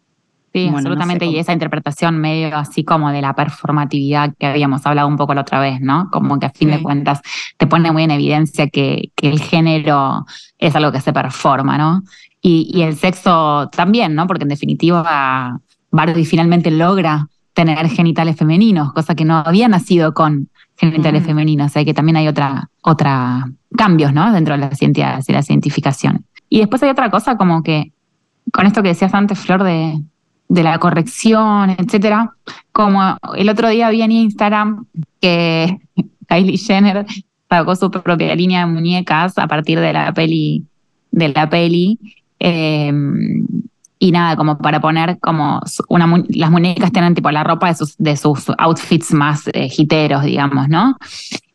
Sí, 0.52 0.68
absolutamente. 0.68 1.24
y 1.24 1.38
esa 1.38 1.52
interpretación 1.52 2.18
medio 2.18 2.54
así 2.56 2.84
como 2.84 3.10
de 3.10 3.22
la 3.22 3.34
performatividad 3.34 4.34
que 4.38 4.46
habíamos 4.46 4.84
hablado 4.84 5.08
un 5.08 5.16
poco 5.16 5.32
la 5.34 5.40
otra 5.40 5.60
vez, 5.60 5.80
¿no? 5.80 6.10
Como 6.10 6.38
que 6.38 6.46
a 6.46 6.50
fin 6.50 6.70
de 6.70 6.82
cuentas 6.82 7.22
te 7.56 7.66
pone 7.66 7.90
muy 7.90 8.02
en 8.02 8.10
evidencia 8.10 8.68
que, 8.68 9.10
que, 9.16 9.30
el 9.30 9.40
género 9.40 10.26
es 10.58 10.76
algo 10.76 10.92
que 10.92 11.00
se 11.00 11.12
performa, 11.12 11.78
¿no? 11.78 12.02
Y, 12.42 12.70
y, 12.74 12.82
el 12.82 12.96
sexo 12.96 13.70
también, 13.70 14.14
¿no? 14.14 14.26
Porque 14.26 14.42
en 14.42 14.50
definitiva 14.50 15.58
Barbie 15.90 16.26
finalmente 16.26 16.70
logra 16.70 17.28
tener 17.54 17.88
genitales 17.88 18.36
femeninos, 18.36 18.92
cosa 18.92 19.14
que 19.14 19.24
no 19.24 19.36
había 19.36 19.68
nacido 19.68 20.12
con 20.12 20.50
genitales 20.76 21.24
femeninos. 21.24 21.66
O 21.66 21.72
sea 21.72 21.84
que 21.84 21.94
también 21.94 22.16
hay 22.16 22.28
otra, 22.28 22.68
otra 22.82 23.50
cambios, 23.76 24.12
¿no? 24.12 24.32
Dentro 24.32 24.54
de 24.54 24.60
la 24.60 24.74
ciencia, 24.74 25.18
de 25.26 25.32
la 25.32 25.42
cientificación. 25.42 26.26
Y 26.48 26.58
después 26.58 26.82
hay 26.82 26.90
otra 26.90 27.10
cosa 27.10 27.36
como 27.36 27.62
que, 27.62 27.92
con 28.52 28.66
esto 28.66 28.82
que 28.82 28.88
decías 28.88 29.14
antes, 29.14 29.38
Flor, 29.38 29.62
de, 29.62 30.02
de 30.52 30.62
la 30.62 30.78
corrección, 30.78 31.70
etcétera, 31.78 32.34
como 32.72 33.16
el 33.34 33.48
otro 33.48 33.70
día 33.70 33.88
vi 33.88 34.02
en 34.02 34.12
Instagram 34.12 34.84
que 35.18 35.78
Kylie 36.28 36.58
Jenner 36.58 37.06
sacó 37.48 37.74
su 37.74 37.90
propia 37.90 38.34
línea 38.34 38.60
de 38.60 38.66
muñecas 38.66 39.38
a 39.38 39.46
partir 39.46 39.80
de 39.80 39.94
la 39.94 40.12
peli, 40.12 40.66
de 41.10 41.28
la 41.30 41.48
peli. 41.48 41.98
Em, 42.38 43.46
y 43.98 44.10
nada, 44.12 44.36
como 44.36 44.58
para 44.58 44.78
poner 44.78 45.18
como 45.20 45.62
una 45.88 46.22
las 46.28 46.50
muñecas 46.50 46.92
tienen 46.92 47.14
tipo 47.14 47.30
la 47.30 47.44
ropa 47.44 47.68
de 47.68 47.74
sus, 47.74 47.96
de 47.96 48.14
sus 48.18 48.50
outfits 48.58 49.14
más 49.14 49.48
eh, 49.54 49.70
hiteros, 49.74 50.22
digamos, 50.22 50.68
¿no? 50.68 50.98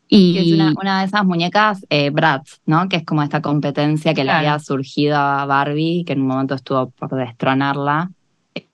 Y 0.08 0.38
es 0.38 0.74
una, 0.76 1.00
de 1.00 1.06
esas 1.06 1.24
muñecas 1.24 1.86
eh, 1.88 2.10
Bratz, 2.10 2.62
¿no? 2.66 2.88
Que 2.88 2.96
es 2.96 3.04
como 3.04 3.22
esta 3.22 3.42
competencia 3.42 4.12
que 4.12 4.24
le 4.24 4.32
había 4.32 4.58
surgido 4.58 5.16
a 5.18 5.44
Barbie, 5.44 6.02
que 6.04 6.14
en 6.14 6.22
un 6.22 6.26
momento 6.26 6.54
estuvo 6.56 6.90
por 6.90 7.10
destronarla, 7.10 8.10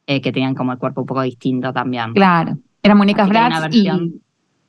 eh, 0.06 0.20
que 0.20 0.32
tenían 0.32 0.54
como 0.54 0.72
el 0.72 0.78
cuerpo 0.78 1.02
un 1.02 1.06
poco 1.06 1.22
distinto 1.22 1.72
también. 1.72 2.12
Claro, 2.12 2.58
eran 2.82 2.98
muñecas 2.98 3.28
Bratz 3.28 3.74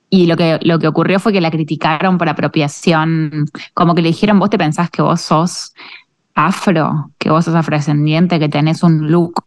y, 0.09 0.27
lo, 0.27 0.37
que, 0.37 0.59
lo 0.61 0.79
que 0.79 0.87
ocurrió 0.87 1.19
fue 1.19 1.33
que 1.33 1.41
la 1.41 1.51
criticaron 1.51 2.17
por 2.17 2.29
apropiación, 2.29 3.45
como 3.73 3.95
que 3.95 4.01
le 4.01 4.09
dijeron, 4.09 4.39
vos 4.39 4.49
te 4.49 4.57
pensás 4.57 4.89
que 4.89 5.01
vos 5.01 5.19
sos 5.19 5.73
afro, 6.35 7.11
que 7.17 7.29
vos 7.29 7.43
sos 7.45 7.55
afrodescendiente, 7.55 8.39
que 8.39 8.47
tenés 8.47 8.83
un 8.83 9.11
look 9.11 9.43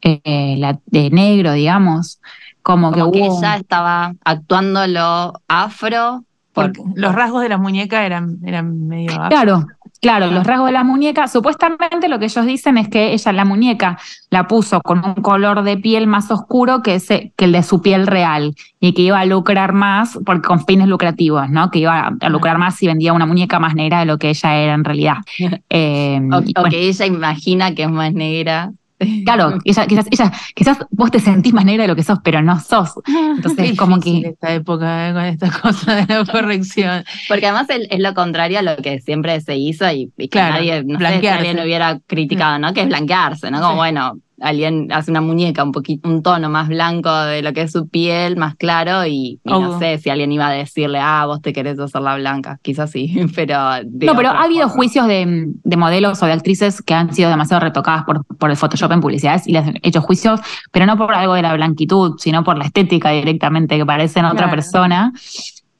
eh, 0.00 0.60
de 0.86 1.10
negro, 1.10 1.52
digamos. 1.52 2.20
Como, 2.62 2.92
que, 2.92 3.00
ella 3.00 3.56
estaba 3.56 4.14
actuando 4.24 4.86
lo 4.86 5.34
afro. 5.48 6.24
Porque 6.52 6.82
los 6.94 7.14
rasgos 7.14 7.42
de 7.42 7.48
la 7.48 7.58
muñeca 7.58 8.04
eran, 8.04 8.38
eran 8.44 8.86
medio 8.86 9.12
afro. 9.12 9.28
Claro, 9.28 9.66
Claro, 10.02 10.32
los 10.32 10.44
rasgos 10.44 10.66
de 10.66 10.72
la 10.72 10.82
muñeca, 10.82 11.28
supuestamente 11.28 12.08
lo 12.08 12.18
que 12.18 12.24
ellos 12.24 12.44
dicen 12.44 12.76
es 12.76 12.88
que 12.88 13.12
ella 13.12 13.32
la 13.32 13.44
muñeca 13.44 14.00
la 14.30 14.48
puso 14.48 14.80
con 14.80 15.04
un 15.04 15.14
color 15.14 15.62
de 15.62 15.76
piel 15.76 16.08
más 16.08 16.28
oscuro 16.32 16.82
que, 16.82 16.96
ese, 16.96 17.32
que 17.36 17.44
el 17.44 17.52
de 17.52 17.62
su 17.62 17.82
piel 17.82 18.08
real 18.08 18.56
y 18.80 18.94
que 18.94 19.02
iba 19.02 19.20
a 19.20 19.24
lucrar 19.26 19.72
más 19.72 20.18
porque 20.26 20.48
con 20.48 20.66
fines 20.66 20.88
lucrativos, 20.88 21.48
¿no? 21.50 21.70
Que 21.70 21.78
iba 21.78 22.10
a 22.20 22.28
lucrar 22.30 22.58
más 22.58 22.74
si 22.74 22.88
vendía 22.88 23.12
una 23.12 23.26
muñeca 23.26 23.60
más 23.60 23.76
negra 23.76 24.00
de 24.00 24.06
lo 24.06 24.18
que 24.18 24.30
ella 24.30 24.56
era 24.56 24.74
en 24.74 24.84
realidad. 24.84 25.18
Eh, 25.74 26.20
o, 26.30 26.64
que 26.64 26.88
ella 26.88 27.06
imagina 27.06 27.74
que 27.74 27.84
es 27.84 27.90
más 27.90 28.12
negra 28.12 28.72
Claro, 29.24 29.58
quizás, 29.64 29.86
quizás 30.54 30.78
vos 30.90 31.10
te 31.10 31.20
sentís 31.20 31.52
más 31.52 31.64
negra 31.64 31.82
de 31.82 31.88
lo 31.88 31.96
que 31.96 32.02
sos, 32.02 32.18
pero 32.22 32.42
no 32.42 32.60
sos. 32.60 32.94
Entonces, 33.06 33.70
es 33.70 33.78
como 33.78 34.00
que. 34.00 34.20
esta 34.20 34.52
época 34.52 35.08
eh, 35.08 35.12
con 35.12 35.24
esta 35.24 35.50
cosa 35.62 35.96
de 35.96 36.14
la 36.14 36.24
corrección. 36.24 37.04
Porque 37.28 37.46
además 37.46 37.66
es, 37.70 38.00
lo 38.00 38.14
contrario 38.14 38.58
a 38.58 38.62
lo 38.62 38.76
que 38.76 39.00
siempre 39.00 39.40
se 39.40 39.56
hizo 39.56 39.90
y, 39.90 40.10
que 40.16 40.38
nadie, 40.38 40.84
no 40.84 40.98
sé, 40.98 41.20
nadie 41.22 41.54
lo 41.54 41.62
hubiera 41.62 41.98
criticado, 42.06 42.58
¿no? 42.58 42.72
Que 42.72 42.82
es 42.82 42.88
blanquearse, 42.88 43.50
¿no? 43.50 43.60
Como, 43.60 43.76
bueno, 43.76 44.18
alguien 44.42 44.90
hace 44.92 45.10
una 45.10 45.20
muñeca 45.20 45.62
un 45.62 45.72
poquito, 45.72 46.08
un 46.08 46.22
tono 46.22 46.50
más 46.50 46.68
blanco 46.68 47.14
de 47.14 47.42
lo 47.42 47.52
que 47.52 47.62
es 47.62 47.72
su 47.72 47.88
piel, 47.88 48.36
más 48.36 48.56
claro, 48.56 49.06
y, 49.06 49.40
no 49.44 49.78
sé 49.78 49.98
si 49.98 50.10
alguien 50.10 50.32
iba 50.32 50.48
a 50.48 50.52
decirle, 50.52 50.98
ah, 51.00 51.24
vos 51.26 51.40
te 51.40 51.52
querés 51.52 51.78
hacerla 51.78 52.16
blanca, 52.16 52.58
quizás 52.62 52.90
sí, 52.90 53.26
pero... 53.34 53.58
No, 53.84 54.14
pero 54.14 54.30
ha 54.30 54.44
habido 54.44 54.68
juicios 54.68 55.06
de, 55.06 55.52
modelos 55.76 56.22
o 56.22 56.26
de 56.26 56.32
actrices 56.32 56.82
que 56.82 56.94
han 56.94 57.14
sido 57.14 57.30
demasiado 57.30 57.60
retocadas 57.60 58.04
por, 58.04 58.24
por 58.36 58.50
el 58.50 58.56
Photoshop 58.56 58.92
en 58.92 59.00
publicidades 59.00 59.46
y 59.46 59.52
les 59.52 59.66
han 59.66 59.78
hecho 59.82 60.00
juicios, 60.00 60.40
pero 60.70 60.86
no 60.86 60.96
por 60.96 61.14
algo 61.14 61.34
de 61.34 61.42
la 61.42 61.54
blanquitud, 61.54 62.16
sino 62.18 62.44
por 62.44 62.58
la 62.58 62.64
estética 62.64 63.10
directamente, 63.10 63.76
que 63.76 63.86
parecen 63.86 64.24
otra 64.24 64.50
persona. 64.50 65.12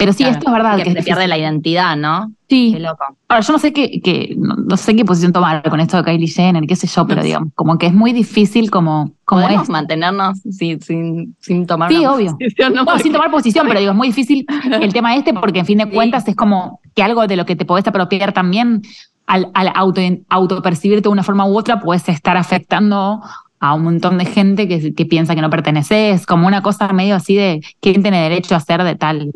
Pero 0.02 0.12
sí, 0.12 0.24
esto 0.24 0.46
es 0.48 0.52
verdad. 0.52 0.82
Que, 0.82 0.92
se 0.92 1.02
pierde 1.04 1.28
la 1.28 1.38
identidad, 1.38 1.96
¿no? 1.96 2.32
Sí. 2.48 2.72
Qué 2.74 2.80
loco. 2.80 3.04
Ahora, 3.28 3.40
yo 3.40 3.52
no 3.52 3.58
sé 3.60 3.72
qué, 3.72 4.34
no, 4.36 4.76
sé 4.76 4.96
qué 4.96 5.04
posición 5.04 5.32
tomar 5.32 5.62
con 5.70 5.78
esto 5.78 5.96
de 5.96 6.02
Kylie 6.02 6.26
Jenner, 6.26 6.66
qué 6.66 6.74
sé 6.74 6.88
yo, 6.88 7.06
pero 7.06 7.22
digamos, 7.22 7.50
como 7.54 7.78
que 7.78 7.86
es 7.86 7.94
muy 7.94 8.12
difícil 8.12 8.68
como... 8.68 9.12
como 9.24 9.42
Podemos 9.42 9.68
mantenernos 9.68 10.40
sin, 10.40 10.80
sin, 10.82 11.36
sin 11.38 11.66
tomar 11.66 11.90
sí, 11.90 12.04
obvio. 12.04 12.32
posición. 12.32 12.74
No, 12.74 12.98
sin 12.98 13.12
tomar 13.12 13.30
posición, 13.30 13.66
pero 13.68 13.78
digo, 13.78 13.92
es 13.92 13.96
muy 13.96 14.08
difícil 14.08 14.44
el 14.72 14.92
tema 14.92 15.14
este 15.14 15.32
porque 15.32 15.60
en 15.60 15.66
fin 15.66 15.78
de 15.78 15.88
cuentas 15.88 16.26
es 16.26 16.34
como 16.34 16.80
que 16.96 17.04
algo 17.04 17.26
de 17.28 17.36
lo 17.36 17.46
que 17.46 17.54
te 17.54 17.64
podés 17.64 17.86
apropiar 17.86 18.32
también 18.32 18.82
al, 19.26 19.50
al 19.54 19.70
auto, 19.74 20.00
autopercibirte 20.28 21.04
de 21.04 21.12
una 21.12 21.22
forma 21.22 21.46
u 21.46 21.56
otra 21.56 21.80
puedes 21.80 22.08
estar 22.08 22.36
afectando 22.36 23.22
a 23.60 23.74
un 23.74 23.84
montón 23.84 24.18
de 24.18 24.24
gente 24.24 24.66
que, 24.66 24.92
que 24.92 25.06
piensa 25.06 25.36
que 25.36 25.40
no 25.40 25.48
perteneces, 25.48 26.26
como 26.26 26.48
una 26.48 26.60
cosa 26.60 26.88
medio 26.88 27.14
así 27.14 27.36
de 27.36 27.64
quién 27.80 28.02
tiene 28.02 28.20
derecho 28.20 28.56
a 28.56 28.60
ser 28.60 28.82
de 28.82 28.96
tal 28.96 29.30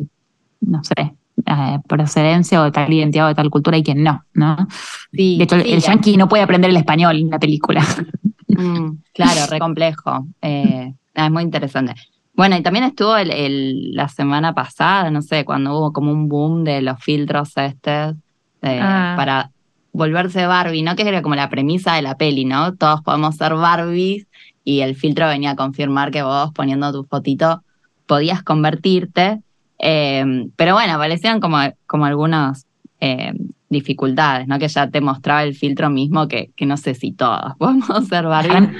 no 0.61 0.83
sé, 0.83 1.15
eh, 1.45 1.79
procedencia 1.87 2.61
o 2.61 2.63
de 2.63 2.71
tal 2.71 2.91
identidad 2.91 3.25
o 3.25 3.29
de 3.29 3.35
tal 3.35 3.49
cultura 3.49 3.77
y 3.77 3.83
quien 3.83 4.03
no, 4.03 4.23
¿no? 4.33 4.67
de 5.11 5.43
hecho, 5.43 5.55
el 5.55 5.81
yankee 5.81 6.17
no 6.17 6.27
puede 6.27 6.43
aprender 6.43 6.69
el 6.69 6.77
español 6.77 7.17
en 7.17 7.29
la 7.29 7.39
película. 7.39 7.83
Mm, 8.49 9.03
claro, 9.13 9.41
re 9.51 9.59
complejo. 9.59 10.25
Eh, 10.41 10.91
es 11.13 11.31
muy 11.31 11.43
interesante. 11.43 11.93
Bueno, 12.33 12.55
y 12.55 12.63
también 12.63 12.85
estuvo 12.85 13.15
el, 13.17 13.93
la 13.93 14.07
semana 14.07 14.55
pasada, 14.55 15.11
no 15.11 15.21
sé, 15.21 15.45
cuando 15.45 15.77
hubo 15.77 15.93
como 15.93 16.11
un 16.11 16.27
boom 16.27 16.63
de 16.63 16.81
los 16.81 16.99
filtros 17.03 17.55
este 17.55 18.15
ah. 18.63 19.13
para 19.15 19.51
volverse 19.91 20.45
Barbie, 20.45 20.83
¿no? 20.83 20.95
Que 20.95 21.07
era 21.07 21.21
como 21.21 21.35
la 21.35 21.49
premisa 21.49 21.95
de 21.95 22.03
la 22.03 22.15
peli, 22.15 22.45
¿no? 22.45 22.75
Todos 22.75 23.01
podemos 23.01 23.35
ser 23.35 23.55
Barbies 23.55 24.27
y 24.63 24.81
el 24.81 24.95
filtro 24.95 25.27
venía 25.27 25.51
a 25.51 25.55
confirmar 25.55 26.11
que 26.11 26.21
vos 26.21 26.51
poniendo 26.53 26.91
tu 26.91 27.03
fotito 27.03 27.63
podías 28.05 28.43
convertirte. 28.43 29.41
Eh, 29.79 30.47
pero 30.55 30.73
bueno, 30.73 30.93
aparecían 30.93 31.39
como, 31.39 31.57
como 31.85 32.05
algunas 32.05 32.65
eh, 32.99 33.33
dificultades, 33.69 34.47
¿no? 34.47 34.59
Que 34.59 34.67
ya 34.67 34.89
te 34.89 35.01
mostraba 35.01 35.43
el 35.43 35.55
filtro 35.55 35.89
mismo 35.89 36.27
que, 36.27 36.51
que 36.55 36.65
no 36.65 36.77
sé 36.77 36.95
si 36.95 37.11
todos 37.11 37.55
podemos 37.59 37.89
observar. 37.89 38.71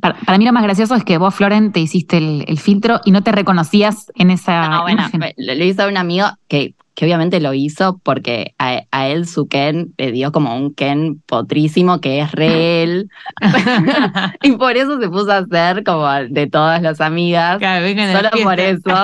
Para, 0.00 0.38
mí 0.38 0.44
lo 0.44 0.52
más 0.52 0.62
gracioso 0.62 0.94
es 0.94 1.02
que 1.02 1.18
vos, 1.18 1.34
Floren, 1.34 1.72
te 1.72 1.80
hiciste 1.80 2.18
el, 2.18 2.58
filtro 2.58 3.00
y 3.04 3.10
no 3.10 3.22
te 3.22 3.32
reconocías 3.32 4.12
en 4.14 4.30
esa. 4.30 4.68
No, 4.68 4.82
bueno, 4.82 5.08
le 5.36 5.66
hizo 5.66 5.82
a 5.82 5.88
un 5.88 5.96
amigo 5.96 6.28
que 6.46 6.74
que 6.96 7.04
obviamente 7.04 7.40
lo 7.40 7.52
hizo 7.52 8.00
porque 8.02 8.54
a, 8.58 9.06
él 9.06 9.28
su 9.28 9.48
Ken 9.48 9.92
le 9.98 10.12
dio 10.12 10.32
como 10.32 10.56
un 10.56 10.72
Ken 10.72 11.22
potrísimo 11.26 12.00
que 12.00 12.20
es 12.20 12.32
re 12.32 12.82
él. 12.82 13.10
y 14.42 14.52
por 14.52 14.78
eso 14.78 14.98
se 14.98 15.08
puso 15.10 15.30
a 15.30 15.38
hacer 15.38 15.84
como 15.84 16.10
de 16.10 16.46
todas 16.46 16.80
las 16.80 17.02
amigas. 17.02 17.60
solo 17.60 18.30
por 18.42 18.58
eso. 18.58 18.94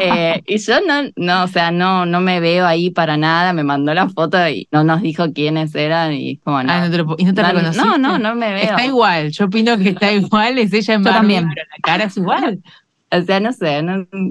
Eh, 0.00 0.42
y 0.46 0.58
yo 0.58 0.80
no, 0.86 1.10
no, 1.16 1.44
o 1.44 1.48
sea, 1.48 1.70
no, 1.70 2.06
no 2.06 2.20
me 2.20 2.40
veo 2.40 2.66
ahí 2.66 2.90
para 2.90 3.16
nada. 3.16 3.52
Me 3.52 3.64
mandó 3.64 3.94
la 3.94 4.08
foto 4.08 4.48
y 4.48 4.68
no 4.70 4.84
nos 4.84 5.02
dijo 5.02 5.32
quiénes 5.32 5.74
eran 5.74 6.12
y 6.12 6.36
como 6.38 6.62
no. 6.62 6.72
Ah, 6.72 6.88
no 6.88 6.90
te, 6.90 7.22
y 7.22 7.24
no 7.24 7.34
te 7.34 7.42
No, 7.76 7.98
no, 7.98 8.18
no 8.18 8.34
me 8.34 8.52
veo. 8.52 8.62
Está 8.62 8.84
igual. 8.84 9.30
Yo 9.30 9.46
opino 9.46 9.76
que 9.78 9.90
está 9.90 10.12
igual. 10.12 10.58
Es 10.58 10.72
ella 10.72 10.94
en 10.94 11.02
también. 11.02 11.48
pero 11.48 11.66
la 11.70 11.76
cara 11.82 12.04
es 12.04 12.16
igual. 12.16 12.60
O 13.12 13.22
sea, 13.22 13.38
no 13.38 13.52
sé, 13.52 13.68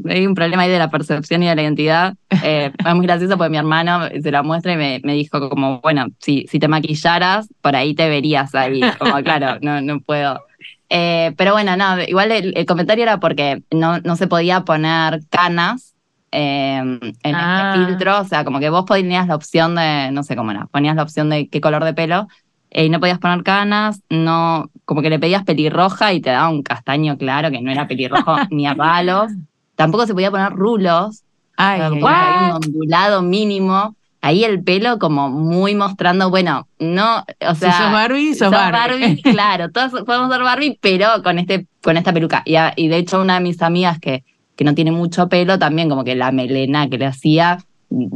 hay 0.09 0.28
un 0.28 0.36
problema 0.36 0.63
ahí 0.63 0.70
de 0.70 0.78
la 0.78 0.89
percepción 0.89 1.41
y 1.41 1.47
de 1.47 1.55
la 1.55 1.61
identidad. 1.61 2.16
Eh, 2.43 2.72
es 2.78 2.95
muy 2.95 3.05
gracioso 3.05 3.38
porque 3.38 3.51
mi 3.51 3.57
hermano 3.57 4.09
se 4.22 4.32
la 4.32 4.43
muestra 4.43 4.74
y 4.74 4.78
me, 4.78 4.99
me 5.01 5.13
dijo 5.13 5.49
como, 5.49 5.80
bueno, 5.80 6.07
si, 6.20 6.45
si 6.49 6.59
te 6.59 6.68
maquillaras, 6.68 7.47
por 7.61 7.76
ahí 7.76 7.95
te 7.95 8.09
verías 8.09 8.53
ahí. 8.53 8.82
Como, 8.99 9.16
claro, 9.24 9.59
no, 9.61 9.80
no 9.80 10.01
puedo. 10.01 10.41
Eh, 10.90 11.34
pero 11.38 11.54
bueno, 11.54 11.76
no, 11.76 12.02
igual 12.04 12.32
el, 12.32 12.66
comentario 12.66 13.04
era 13.04 13.20
porque 13.20 13.64
no, 13.72 14.00
no 14.00 14.16
se 14.16 14.28
podía 14.28 14.62
poner 14.66 15.22
canas 15.30 15.96
eh, 16.32 16.78
en 16.78 17.02
este 17.02 17.32
ah. 17.34 17.86
filtro. 17.88 18.20
O 18.20 18.26
sea, 18.26 18.44
como 18.44 18.60
que 18.60 18.70
vos 18.70 18.86
ponías 18.86 19.28
la 19.28 19.36
opción 19.36 19.76
de, 19.76 20.10
no 20.12 20.24
sé 20.24 20.36
cómo 20.36 20.52
era, 20.52 20.68
ponías 20.68 20.96
la 20.96 21.04
opción 21.04 21.30
de 21.30 21.48
qué 21.48 21.62
color 21.62 21.84
de 21.84 21.94
pelo 21.94 22.28
y 22.72 22.90
no 22.90 23.00
podías 23.00 23.20
poner 23.20 23.44
canas, 23.44 24.02
no 24.10 24.70
como 24.84 25.02
que 25.02 25.10
le 25.10 25.20
pedías 25.20 25.44
pelirroja 25.44 26.12
y 26.14 26.20
te 26.20 26.30
daba 26.32 26.50
un 26.50 26.62
castaño 26.62 27.18
claro 27.18 27.50
que 27.50 27.62
no 27.62 27.72
era 27.72 27.88
pelirrojo 27.88 28.36
ni 28.52 28.68
a 28.68 28.76
palos. 28.76 29.32
Tampoco 29.76 30.06
se 30.06 30.14
podía 30.14 30.32
poner 30.32 30.52
rulos, 30.52 31.24
Ay, 31.58 31.82
como 31.90 32.08
que 32.08 32.14
había 32.14 32.48
un 32.48 32.52
ondulado 32.64 33.22
mínimo. 33.22 33.96
Ahí 34.26 34.44
el 34.44 34.64
pelo 34.64 34.98
como 34.98 35.30
muy 35.30 35.76
mostrando, 35.76 36.32
bueno, 36.32 36.68
no, 36.80 37.20
o 37.48 37.54
Si 37.54 37.60
sea, 37.60 37.74
sos 37.78 37.92
Barbie, 37.92 38.30
sos, 38.34 38.40
sos 38.50 38.52
Barbie. 38.52 39.22
claro, 39.24 39.70
todos 39.72 40.04
podemos 40.04 40.32
ser 40.34 40.42
Barbie, 40.42 40.80
pero 40.82 41.22
con 41.24 41.38
este, 41.38 41.68
con 41.84 41.96
esta 41.96 42.12
peluca. 42.12 42.42
Y, 42.44 42.56
a- 42.56 42.74
y 42.76 42.88
de 42.88 42.98
hecho, 42.98 43.22
una 43.22 43.36
de 43.36 43.42
mis 43.42 43.62
amigas 43.62 44.00
que, 44.00 44.24
que 44.56 44.64
no 44.64 44.74
tiene 44.74 44.92
mucho 44.92 45.30
pelo, 45.30 45.60
también 45.60 45.90
como 45.90 46.04
que 46.04 46.16
la 46.16 46.32
melena 46.32 46.90
que 46.90 46.98
le 46.98 47.06
hacía, 47.06 47.60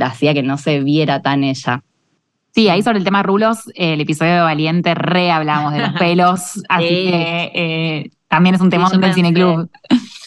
hacía 0.02 0.34
que 0.34 0.42
no 0.42 0.58
se 0.58 0.80
viera 0.80 1.22
tan 1.22 1.44
ella. 1.44 1.84
Sí, 2.56 2.68
ahí 2.70 2.82
sobre 2.82 2.98
el 2.98 3.04
tema 3.04 3.22
rulos, 3.22 3.68
eh, 3.76 3.94
el 3.94 4.02
episodio 4.02 4.34
de 4.34 4.40
Valiente 4.42 4.96
re 4.96 5.30
hablamos 5.32 5.74
de 5.74 5.80
los 5.82 5.92
pelos, 6.00 6.64
así 6.70 6.88
Sí. 6.88 7.12
que 7.12 7.52
eh, 7.54 8.10
también 8.28 8.56
es 8.56 8.62
un 8.62 8.72
tema 8.72 8.90
del 8.90 9.14
cineclub. 9.14 9.70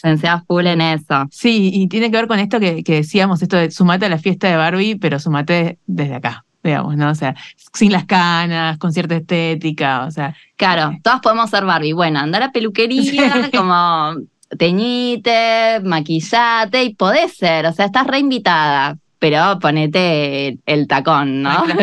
Pensé 0.03 0.27
a 0.27 0.41
full 0.41 0.67
en 0.67 0.81
eso. 0.81 1.25
Sí, 1.31 1.71
y 1.73 1.87
tiene 1.87 2.11
que 2.11 2.17
ver 2.17 2.27
con 2.27 2.37
esto 2.37 2.59
que, 2.59 2.83
que 2.83 2.95
decíamos, 2.95 3.41
esto 3.41 3.55
de 3.55 3.71
sumate 3.71 4.05
a 4.05 4.09
la 4.09 4.17
fiesta 4.17 4.49
de 4.49 4.57
Barbie, 4.57 4.95
pero 4.97 5.17
sumate 5.17 5.79
desde 5.87 6.15
acá, 6.15 6.43
digamos, 6.61 6.97
¿no? 6.97 7.09
O 7.09 7.15
sea, 7.15 7.35
sin 7.73 7.93
las 7.93 8.03
canas, 8.03 8.77
con 8.79 8.91
cierta 8.91 9.15
estética, 9.15 10.03
o 10.05 10.11
sea, 10.11 10.35
Claro, 10.57 10.91
todas 11.01 11.21
podemos 11.21 11.49
ser 11.49 11.63
Barbie. 11.63 11.93
Bueno, 11.93 12.19
andar 12.19 12.43
a 12.43 12.51
peluquería, 12.51 13.33
Sí. 13.51 13.57
como 13.57 14.15
teñite, 14.59 15.79
maquillate, 15.83 16.83
y 16.83 16.95
podés 16.95 17.37
ser, 17.37 17.65
o 17.65 17.71
sea, 17.71 17.85
estás 17.85 18.05
reinvitada, 18.05 18.97
pero 19.19 19.57
ponete 19.59 20.49
el, 20.49 20.59
el 20.65 20.87
tacón, 20.87 21.41
¿no? 21.43 21.63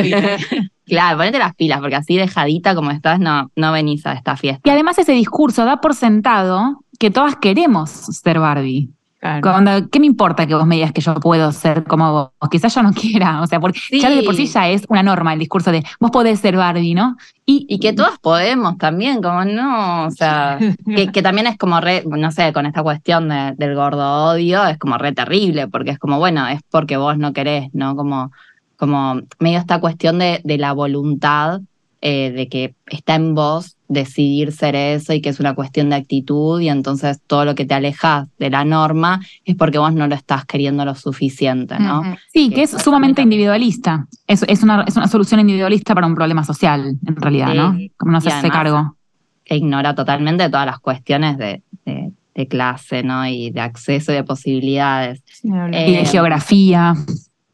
Claro, 0.86 1.18
ponete 1.18 1.38
las 1.38 1.54
pilas, 1.54 1.78
porque 1.78 1.94
así 1.94 2.16
dejadita 2.16 2.74
como 2.74 2.90
estás, 2.90 3.20
no, 3.20 3.48
no 3.54 3.70
venís 3.70 4.04
a 4.06 4.12
esta 4.14 4.36
fiesta. 4.36 4.60
Y 4.64 4.70
además 4.72 4.98
ese 4.98 5.12
discurso 5.12 5.64
da 5.64 5.80
por 5.80 5.94
sentado 5.94 6.84
que 7.00 7.10
todas 7.10 7.34
queremos 7.36 7.90
ser 7.90 8.38
Barbie. 8.38 8.90
claro. 9.18 9.40
Cuando, 9.42 9.88
¿Qué 9.90 9.98
me 10.00 10.06
importa 10.06 10.46
que 10.46 10.54
vos 10.54 10.66
me 10.66 10.76
digas 10.76 10.92
que 10.92 11.00
yo 11.00 11.14
puedo 11.14 11.50
ser 11.52 11.84
como 11.84 12.12
vos? 12.38 12.48
Quizás 12.50 12.74
yo 12.74 12.82
no 12.82 12.92
quiera, 13.02 13.40
o 13.42 13.46
sea, 13.46 13.58
porque 13.58 13.80
Sí. 13.80 14.00
ya 14.00 14.10
de 14.10 14.22
por 14.22 14.34
sí 14.36 14.46
ya 14.46 14.68
es 14.68 14.84
una 14.88 15.02
norma 15.02 15.32
el 15.32 15.38
discurso 15.38 15.72
de 15.72 15.82
vos 15.98 16.10
podés 16.10 16.38
ser 16.40 16.56
Barbie, 16.56 16.94
¿no? 16.94 17.16
Y, 17.46 17.66
Y 17.68 17.78
que 17.80 17.92
todas 17.92 18.18
podemos 18.20 18.78
también, 18.78 19.20
como 19.22 19.44
no, 19.44 20.04
o 20.06 20.10
sea, 20.10 20.58
que, 20.94 21.10
que 21.10 21.22
también 21.22 21.46
es 21.48 21.56
como 21.58 21.80
re, 21.80 22.04
no 22.06 22.30
sé, 22.30 22.52
con 22.52 22.66
esta 22.66 22.82
cuestión 22.82 23.28
de- 23.28 23.54
del 23.56 23.74
gordo 23.74 24.26
odio, 24.32 24.64
es 24.66 24.78
como 24.78 24.96
re 24.98 25.12
terrible, 25.12 25.66
porque 25.68 25.90
es 25.92 25.98
como, 25.98 26.18
bueno, 26.18 26.46
es 26.48 26.60
porque 26.70 26.96
vos 26.98 27.16
no 27.18 27.32
querés, 27.32 27.68
¿no? 27.72 27.96
Como, 27.96 28.30
como 28.76 29.20
medio 29.38 29.58
esta 29.58 29.80
cuestión 29.80 30.18
de, 30.18 30.40
de 30.44 30.56
la 30.58 30.72
voluntad, 30.72 31.60
eh, 32.02 32.30
de 32.30 32.48
que 32.48 32.74
está 32.86 33.14
en 33.16 33.34
vos 33.34 33.76
decidir 33.88 34.52
ser 34.52 34.74
eso 34.76 35.12
y 35.12 35.20
que 35.20 35.28
es 35.28 35.40
una 35.40 35.54
cuestión 35.54 35.90
de 35.90 35.96
actitud 35.96 36.60
y 36.60 36.68
entonces 36.68 37.20
todo 37.26 37.44
lo 37.44 37.54
que 37.54 37.64
te 37.66 37.74
alejas 37.74 38.28
de 38.38 38.48
la 38.48 38.64
norma 38.64 39.20
es 39.44 39.56
porque 39.56 39.78
vos 39.78 39.92
no 39.92 40.06
lo 40.06 40.14
estás 40.14 40.44
queriendo 40.46 40.84
lo 40.84 40.94
suficiente, 40.94 41.78
¿no? 41.78 42.02
Sí, 42.32 42.48
que 42.50 42.54
que 42.54 42.62
es 42.62 42.70
sumamente 42.70 43.20
individualista. 43.20 44.06
Es, 44.26 44.44
es, 44.48 44.62
una, 44.62 44.84
es 44.86 44.96
una 44.96 45.08
solución 45.08 45.40
individualista 45.40 45.94
para 45.94 46.06
un 46.06 46.14
problema 46.14 46.44
social, 46.44 46.96
en 47.06 47.16
realidad, 47.16 47.50
Sí. 47.50 47.56
¿no? 47.56 47.76
Como 47.96 48.12
no 48.12 48.18
Y 48.18 48.20
se 48.22 48.28
hace 48.28 48.38
además- 48.46 48.56
cargo. 48.56 48.96
que 49.44 49.56
ignora 49.56 49.94
totalmente 49.94 50.48
todas 50.48 50.66
las 50.66 50.78
cuestiones 50.78 51.36
de, 51.36 51.62
de- 51.84 52.12
de 52.32 52.46
clase, 52.46 53.02
¿no? 53.02 53.26
Y 53.26 53.50
de 53.50 53.60
acceso 53.60 54.12
y 54.12 54.14
de 54.14 54.22
posibilidades. 54.24 55.22
Y 55.42 55.50
de 55.50 56.00
Eh, 56.02 56.06
geografía, 56.06 56.94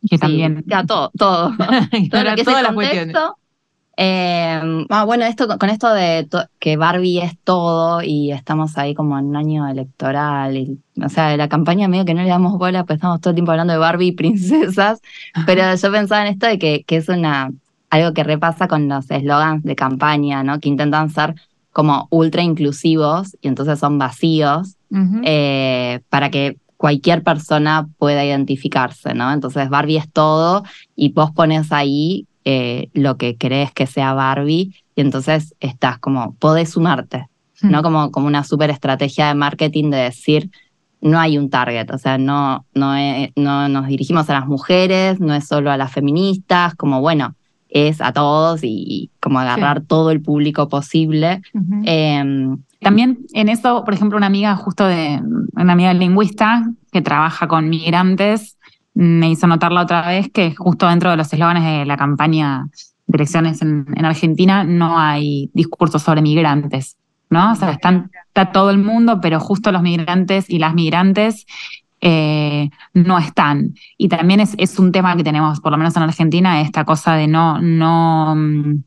que 0.03 0.17
Sí, 0.17 0.19
también. 0.19 0.63
ya 0.67 0.85
todo, 0.85 1.11
todo. 1.17 1.51
todo 1.57 1.99
Ignora 1.99 2.31
lo 2.31 2.37
que 2.37 2.43
es 2.43 2.47
el 2.49 2.67
contexto. 2.75 3.39
Eh, 3.99 4.87
ah, 4.91 5.05
bueno, 5.05 5.25
esto 5.25 5.49
con 5.59 5.71
esto 5.71 5.93
de 5.95 6.29
que 6.59 6.77
Barbie 6.77 7.21
es 7.21 7.39
todo 7.45 8.03
y 8.03 8.31
estamos 8.31 8.77
ahí 8.77 8.95
como 8.95 9.19
en 9.19 9.27
un 9.27 9.37
año 9.37 9.67
electoral, 9.67 10.57
y, 10.57 10.79
o 11.03 11.09
sea, 11.09 11.29
de 11.29 11.39
la 11.39 11.49
campaña 11.49 11.89
medio 11.89 12.05
que 12.05 12.13
no 12.13 12.23
le 12.23 12.29
damos 12.29 12.59
bola, 12.59 12.85
pues 12.85 12.97
estamos 12.97 13.21
todo 13.21 13.31
el 13.31 13.37
tiempo 13.37 13.53
hablando 13.53 13.73
de 13.73 13.79
Barbie 13.79 14.09
y 14.09 14.13
princesas, 14.17 15.01
pero 15.47 15.75
yo 15.75 15.93
pensaba 15.93 16.23
en 16.27 16.35
esto 16.35 16.47
de 16.47 16.59
que, 16.59 16.85
que 16.87 16.97
es 16.97 17.09
una 17.09 17.51
algo 17.89 18.13
que 18.13 18.25
repasa 18.25 18.69
con 18.69 18.89
los 18.89 19.11
eslogans 19.11 19.63
de 19.63 19.77
campaña, 19.77 20.43
¿no? 20.43 20.61
Que 20.61 20.69
intentan 20.69 21.09
ser 21.11 21.35
como 21.73 22.09
ultra 22.11 22.43
inclusivos 22.43 23.37
y 23.41 23.49
entonces 23.49 23.79
son 23.79 23.99
vacíos 23.99 24.77
Ujú. 24.91 25.21
eh, 25.25 26.01
para 26.09 26.31
que 26.31 26.59
cualquier 26.77 27.23
persona 27.23 27.89
pueda 27.99 28.25
identificarse, 28.25 29.15
¿no? 29.15 29.33
Entonces 29.33 29.69
Barbie 29.69 29.99
es 29.99 30.11
todo 30.11 30.65
y 30.95 31.13
vos 31.13 31.31
pones 31.31 31.73
ahí 31.73 32.27
eh, 32.49 32.91
lo 32.95 33.17
que 33.17 33.37
crees 33.37 33.73
que 33.73 33.87
sea 33.89 34.15
Barbie 34.15 34.73
y 34.95 35.01
entonces 35.01 35.53
estás 35.59 35.99
como, 35.99 36.35
podés 36.37 36.71
sumarte, 36.71 37.27
¿no? 37.61 37.83
Como, 37.83 38.13
como 38.13 38.29
una 38.29 38.45
súper 38.45 38.71
estrategia 38.71 39.27
de 39.27 39.35
marketing 39.35 39.91
de 39.91 39.97
decir, 39.97 40.49
no 41.01 41.19
hay 41.19 41.39
un 41.39 41.51
target, 41.51 41.91
o 41.93 41.99
sea, 41.99 42.19
no, 42.19 42.65
no, 42.73 42.95
es- 42.95 43.33
no 43.35 43.69
nos 43.69 43.89
dirigimos 43.89 44.31
a 44.31 44.35
las 44.35 44.47
mujeres, 44.47 45.19
no 45.19 45.35
es 45.35 45.47
solo 45.49 45.73
a 45.73 45.77
las 45.77 45.91
feministas, 45.93 46.75
como 46.77 47.01
bueno, 47.01 47.35
es 47.69 48.01
a 48.01 48.13
todos 48.13 48.63
y, 48.63 48.85
y 48.89 49.11
como 49.21 49.41
agarrar 49.41 49.81
todo 49.81 50.13
el 50.13 50.23
público 50.23 50.69
posible. 50.69 51.43
Ujú. 51.53 51.83
Em, 51.85 52.59
También 52.81 53.19
en 53.33 53.49
eso, 53.49 53.83
por 53.85 53.93
ejemplo, 53.93 54.17
una 54.17 54.27
amiga 54.27 54.55
justo 54.55 54.87
de, 54.87 55.21
una 55.55 55.73
amiga 55.73 55.93
lingüista 55.95 56.65
que 56.93 57.03
trabaja 57.03 57.49
con 57.49 57.69
migrantes, 57.69 58.56
me 58.97 59.31
hizo 59.31 59.47
notar 59.47 59.73
la 59.73 59.83
otra 59.83 60.09
vez 60.09 60.31
que 60.33 60.55
justo 60.55 60.89
dentro 60.89 61.11
de 61.11 61.19
los 61.19 61.31
eslóganes 61.31 61.65
de 61.65 61.85
la 61.85 61.99
campaña 61.99 62.67
de 63.07 63.17
elecciones 63.17 63.61
en, 63.61 63.87
en 63.95 64.05
Argentina 64.07 64.65
no 64.65 64.99
hay 64.99 65.51
discursos 65.53 66.03
sobre 66.03 66.23
migrantes, 66.23 66.97
¿no? 67.29 67.53
O 67.53 67.55
sea, 67.55 67.73
está 67.73 68.53
todo 68.53 68.71
el 68.71 68.79
mundo, 68.79 69.21
pero 69.21 69.39
justo 69.39 69.71
los 69.71 69.83
migrantes 69.83 70.49
y 70.49 70.59
las 70.59 70.73
migrantes 70.73 71.47
eh, 72.01 72.71
no 72.95 73.19
están. 73.19 73.75
Y 73.99 74.09
también 74.09 74.41
es, 74.41 74.55
es 74.57 74.79
un 74.79 74.93
tema 74.93 75.15
que 75.15 75.25
tenemos, 75.25 75.61
por 75.61 75.73
lo 75.73 75.79
menos 75.79 75.95
en 75.97 76.03
Argentina, 76.03 76.63
esta 76.63 76.85
cosa 76.85 77.15
de 77.17 77.27
no, 77.27 77.61
no, 77.61 78.35
mm, 78.35 78.83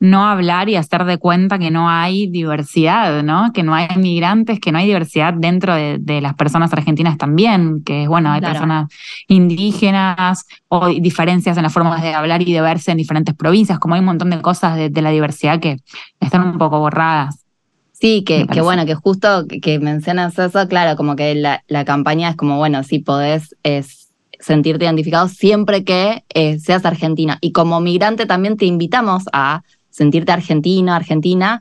no 0.00 0.24
hablar 0.24 0.68
y 0.70 0.76
hacer 0.76 1.04
de 1.04 1.18
cuenta 1.18 1.58
que 1.58 1.70
no 1.70 1.90
hay 1.90 2.26
diversidad, 2.26 3.22
¿no? 3.22 3.52
Que 3.52 3.62
no 3.62 3.74
hay 3.74 3.88
migrantes, 3.96 4.58
que 4.58 4.72
no 4.72 4.78
hay 4.78 4.86
diversidad 4.86 5.34
dentro 5.34 5.74
de, 5.74 5.98
de 6.00 6.22
las 6.22 6.34
personas 6.34 6.72
argentinas 6.72 7.18
también, 7.18 7.82
que 7.84 8.08
bueno, 8.08 8.32
hay 8.32 8.40
Claro. 8.40 8.54
personas 8.54 8.92
indígenas 9.28 10.46
o 10.68 10.88
diferencias 10.88 11.56
en 11.58 11.64
las 11.64 11.72
formas 11.72 12.02
de 12.02 12.14
hablar 12.14 12.40
y 12.42 12.52
de 12.52 12.62
verse 12.62 12.90
en 12.90 12.96
diferentes 12.96 13.34
provincias, 13.34 13.78
como 13.78 13.94
hay 13.94 14.00
un 14.00 14.06
montón 14.06 14.30
de 14.30 14.40
cosas 14.40 14.76
de, 14.76 14.88
de 14.88 15.02
la 15.02 15.10
diversidad 15.10 15.60
que 15.60 15.76
están 16.18 16.42
un 16.48 16.58
poco 16.58 16.78
borradas. 16.78 17.44
Sí, 17.92 18.24
que, 18.24 18.46
bueno, 18.62 18.86
que 18.86 18.94
justo 18.94 19.44
que, 19.46 19.78
mencionas 19.78 20.38
eso, 20.38 20.66
claro, 20.68 20.96
como 20.96 21.16
que 21.16 21.34
la, 21.34 21.62
la 21.68 21.84
campaña 21.84 22.30
es 22.30 22.36
como, 22.36 22.56
bueno, 22.56 22.82
sí 22.82 23.00
podés 23.00 23.54
es, 23.62 24.00
sentirte 24.38 24.86
identificado 24.86 25.28
siempre 25.28 25.84
que 25.84 26.24
eh, 26.34 26.58
seas 26.58 26.86
argentino. 26.86 27.34
Y 27.42 27.52
como 27.52 27.80
migrante 27.80 28.24
también 28.24 28.56
te 28.56 28.64
invitamos 28.64 29.24
a 29.34 29.62
sentirte 29.90 30.32
argentino, 30.32 30.92
argentina, 30.94 31.60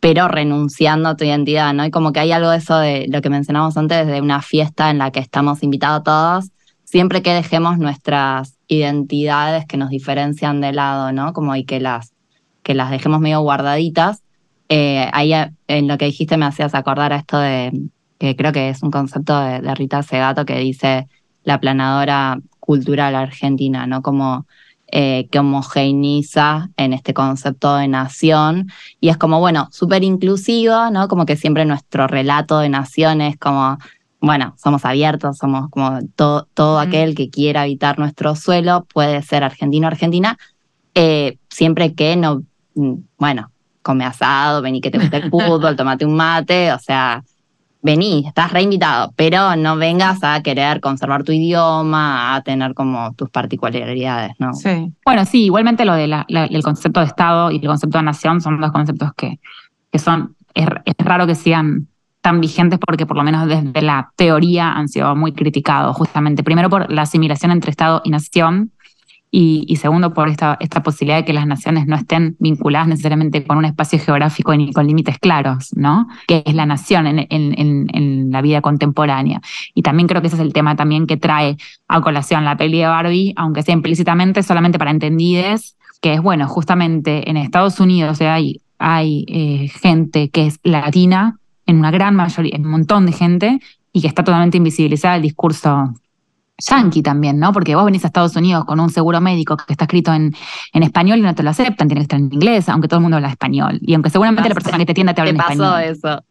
pero 0.00 0.28
renunciando 0.28 1.10
a 1.10 1.16
tu 1.16 1.24
identidad, 1.24 1.74
¿no? 1.74 1.84
Y 1.84 1.90
como 1.90 2.12
que 2.12 2.20
hay 2.20 2.32
algo 2.32 2.50
de 2.50 2.56
eso 2.56 2.78
de 2.78 3.06
lo 3.08 3.20
que 3.20 3.28
mencionamos 3.28 3.76
antes, 3.76 4.06
de 4.06 4.20
una 4.20 4.40
fiesta 4.40 4.90
en 4.90 4.98
la 4.98 5.10
que 5.10 5.20
estamos 5.20 5.62
invitados 5.62 6.04
todos, 6.04 6.50
siempre 6.84 7.22
que 7.22 7.34
dejemos 7.34 7.78
nuestras 7.78 8.56
identidades 8.66 9.66
que 9.66 9.76
nos 9.76 9.90
diferencian 9.90 10.60
de 10.60 10.72
lado, 10.72 11.12
¿no? 11.12 11.32
Como 11.32 11.54
y 11.54 11.64
que 11.64 11.80
las, 11.80 12.14
que 12.62 12.74
las 12.74 12.90
dejemos 12.90 13.20
medio 13.20 13.40
guardaditas. 13.40 14.22
Eh, 14.68 15.10
ahí 15.12 15.32
en 15.66 15.88
lo 15.88 15.98
que 15.98 16.06
dijiste 16.06 16.36
me 16.36 16.46
hacías 16.46 16.74
acordar 16.74 17.12
a 17.12 17.16
esto 17.16 17.38
de, 17.38 17.72
que 18.18 18.36
creo 18.36 18.52
que 18.52 18.70
es 18.70 18.82
un 18.82 18.90
concepto 18.90 19.38
de, 19.40 19.60
de 19.60 19.74
Rita 19.74 20.02
Segato 20.02 20.44
que 20.44 20.58
dice 20.58 21.08
la 21.42 21.60
planadora 21.60 22.38
cultural 22.58 23.14
argentina, 23.16 23.86
¿no? 23.86 24.00
Como 24.00 24.46
eh, 24.92 25.28
que 25.30 25.38
homogeneiza 25.38 26.70
en 26.76 26.92
este 26.92 27.14
concepto 27.14 27.76
de 27.76 27.88
nación 27.88 28.70
y 29.00 29.08
es 29.08 29.16
como, 29.16 29.38
bueno, 29.38 29.68
súper 29.70 30.02
inclusivo, 30.02 30.90
¿no? 30.90 31.08
Como 31.08 31.26
que 31.26 31.36
siempre 31.36 31.64
nuestro 31.64 32.06
relato 32.06 32.58
de 32.58 32.68
nación 32.68 33.20
es 33.20 33.36
como, 33.38 33.78
bueno, 34.20 34.54
somos 34.58 34.84
abiertos, 34.84 35.38
somos 35.38 35.70
como 35.70 36.00
todo, 36.16 36.48
todo 36.54 36.78
aquel 36.78 37.14
que 37.14 37.30
quiera 37.30 37.62
habitar 37.62 37.98
nuestro 37.98 38.34
suelo 38.36 38.86
puede 38.92 39.22
ser 39.22 39.44
argentino 39.44 39.86
o 39.86 39.90
argentina, 39.90 40.36
eh, 40.94 41.38
siempre 41.48 41.94
que 41.94 42.16
no, 42.16 42.42
mm, 42.74 42.94
bueno, 43.18 43.50
come 43.82 44.04
asado, 44.04 44.60
vení 44.62 44.80
que 44.80 44.90
te 44.90 44.98
guste 44.98 45.16
el 45.18 45.30
fútbol, 45.30 45.76
tomate 45.76 46.04
un 46.04 46.16
mate, 46.16 46.72
o 46.72 46.78
sea, 46.78 47.22
vení, 47.82 48.24
estás 48.26 48.52
reinvitado, 48.52 49.12
pero 49.16 49.56
no 49.56 49.76
vengas 49.76 50.22
a 50.22 50.42
querer 50.42 50.80
conservar 50.80 51.24
tu 51.24 51.32
idioma, 51.32 52.34
a 52.34 52.42
tener 52.42 52.74
como 52.74 53.12
tus 53.14 53.30
particularidades, 53.30 54.32
¿no? 54.38 54.52
Sí. 54.54 54.92
Bueno, 55.04 55.24
sí, 55.24 55.44
igualmente 55.44 55.84
lo 55.84 55.94
del 55.94 56.14
el 56.28 56.62
concepto 56.62 57.00
de 57.00 57.06
Estado 57.06 57.50
y 57.50 57.56
el 57.56 57.66
concepto 57.66 57.98
de 57.98 58.04
nación 58.04 58.40
son 58.40 58.60
dos 58.60 58.72
conceptos 58.72 59.12
que, 59.16 59.40
que 59.90 59.98
son, 59.98 60.36
es, 60.54 60.66
es 60.84 61.06
raro 61.06 61.26
que 61.26 61.34
sigan 61.34 61.86
tan 62.20 62.40
vigentes 62.40 62.78
porque 62.78 63.06
por 63.06 63.16
lo 63.16 63.22
menos 63.22 63.48
desde 63.48 63.82
la 63.82 64.12
teoría 64.16 64.72
han 64.72 64.88
sido 64.88 65.14
muy 65.16 65.32
criticados, 65.32 65.96
justamente, 65.96 66.42
primero 66.42 66.68
por 66.68 66.90
la 66.92 67.02
asimilación 67.02 67.50
entre 67.50 67.70
Estado 67.70 68.02
y 68.04 68.10
nación 68.10 68.72
y, 69.32 69.76
segundo 69.76 70.12
por 70.12 70.28
esta, 70.28 70.56
esta 70.58 70.82
posibilidad 70.82 71.18
de 71.18 71.24
que 71.24 71.32
las 71.32 71.46
naciones 71.46 71.86
no 71.86 71.94
estén 71.94 72.36
vinculadas 72.40 72.88
necesariamente 72.88 73.44
con 73.44 73.58
un 73.58 73.64
espacio 73.64 74.00
geográfico 74.00 74.54
ni 74.56 74.72
con 74.72 74.88
límites 74.88 75.18
claros, 75.20 75.70
¿no? 75.76 76.08
Que 76.26 76.42
es 76.44 76.54
la 76.54 76.66
nación 76.66 77.06
en, 77.06 78.30
la 78.32 78.42
vida 78.42 78.60
contemporánea. 78.60 79.40
Y 79.74 79.82
también 79.82 80.08
creo 80.08 80.20
que 80.20 80.26
ese 80.26 80.36
es 80.36 80.42
el 80.42 80.52
tema 80.52 80.74
también 80.74 81.06
que 81.06 81.16
trae 81.16 81.56
a 81.86 82.00
colación 82.00 82.44
la 82.44 82.56
peli 82.56 82.78
de 82.78 82.86
Barbie, 82.86 83.32
aunque 83.36 83.62
sea 83.62 83.74
implícitamente, 83.74 84.42
solamente 84.42 84.78
para 84.78 84.90
entendides, 84.90 85.76
que 86.00 86.14
es, 86.14 86.22
bueno, 86.22 86.48
justamente 86.48 87.30
en 87.30 87.36
Estados 87.36 87.78
Unidos 87.78 88.20
hay, 88.20 88.60
hay 88.78 89.24
eh, 89.28 89.68
gente 89.68 90.30
que 90.30 90.46
es 90.46 90.58
latina, 90.64 91.38
en 91.66 91.78
una 91.78 91.92
gran 91.92 92.16
mayoría, 92.16 92.56
un 92.56 92.68
montón 92.68 93.06
de 93.06 93.12
gente, 93.12 93.60
y 93.92 94.00
que 94.00 94.08
está 94.08 94.24
totalmente 94.24 94.56
invisibilizada 94.56 95.16
el 95.16 95.22
discurso 95.22 95.94
yankee 96.60 97.02
también, 97.02 97.38
¿no? 97.38 97.52
Porque 97.52 97.74
vos 97.74 97.84
venís 97.84 98.04
a 98.04 98.08
Estados 98.08 98.36
Unidos 98.36 98.64
con 98.64 98.80
un 98.80 98.90
seguro 98.90 99.20
médico 99.20 99.56
que 99.56 99.72
está 99.72 99.84
escrito 99.84 100.12
en, 100.12 100.34
en 100.72 100.82
español 100.82 101.18
y 101.18 101.22
no 101.22 101.34
te 101.34 101.42
lo 101.42 101.50
aceptan, 101.50 101.88
tiene 101.88 102.00
que 102.00 102.02
estar 102.02 102.18
en 102.18 102.32
inglés, 102.32 102.68
aunque 102.68 102.88
todo 102.88 102.98
el 102.98 103.02
mundo 103.02 103.16
habla 103.16 103.28
español. 103.28 103.78
Y 103.82 103.94
aunque 103.94 104.10
seguramente 104.10 104.48
la 104.48 104.54
persona 104.54 104.78
que 104.78 104.86
te 104.86 104.92
atienda 104.92 105.14
te 105.14 105.20
habla 105.20 105.30
en 105.30 105.36
español. 105.36 105.66
pasó 105.66 105.78
eso? 105.78 106.24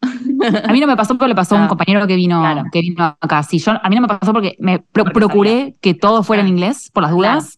A 0.64 0.72
mí 0.72 0.80
no 0.80 0.88
me 0.88 0.96
pasó, 0.96 1.18
pero 1.18 1.28
le 1.28 1.36
pasó 1.36 1.58
a 1.58 1.62
un 1.62 1.68
compañero 1.68 2.06
que 2.08 2.16
vino, 2.16 2.44
que 2.72 2.82
vino 2.82 3.18
acá. 3.20 3.44
Sí, 3.44 3.60
yo, 3.60 3.74
a 3.82 3.90
mí 3.90 3.96
no 3.96 4.02
me 4.02 4.08
pasó 4.08 4.32
porque 4.34 4.56
me 4.60 4.80
procuré 4.80 5.76
que 5.82 5.94
todo 5.94 6.24
fuera 6.24 6.42
en 6.42 6.50
inglés, 6.50 6.90
por 6.94 7.04
las 7.04 7.12
dudas. 7.12 7.58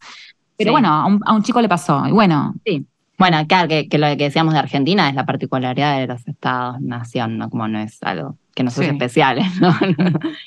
Pero 0.57 0.71
bueno, 0.71 0.89
a 0.89 1.05
un, 1.05 1.21
a 1.25 1.33
un, 1.33 1.43
chico 1.43 1.61
le 1.61 1.69
pasó. 1.69 2.07
Y 2.07 2.11
bueno. 2.11 2.53
Sí. 2.65 2.85
Bueno, 3.17 3.45
claro, 3.47 3.67
que, 3.67 3.87
que, 3.87 3.97
lo 3.99 4.07
que 4.07 4.23
decíamos 4.23 4.53
de 4.53 4.59
Argentina 4.59 5.07
es 5.09 5.15
la 5.15 5.25
particularidad 5.25 5.99
de 5.99 6.07
los 6.07 6.27
estados, 6.27 6.81
nación, 6.81 7.37
¿no? 7.37 7.49
Como 7.49 7.67
no 7.67 7.79
es 7.79 8.01
algo 8.01 8.37
que 8.53 8.63
no 8.63 8.71
son 8.71 8.85
especiales, 8.85 9.45
¿no? 9.61 9.73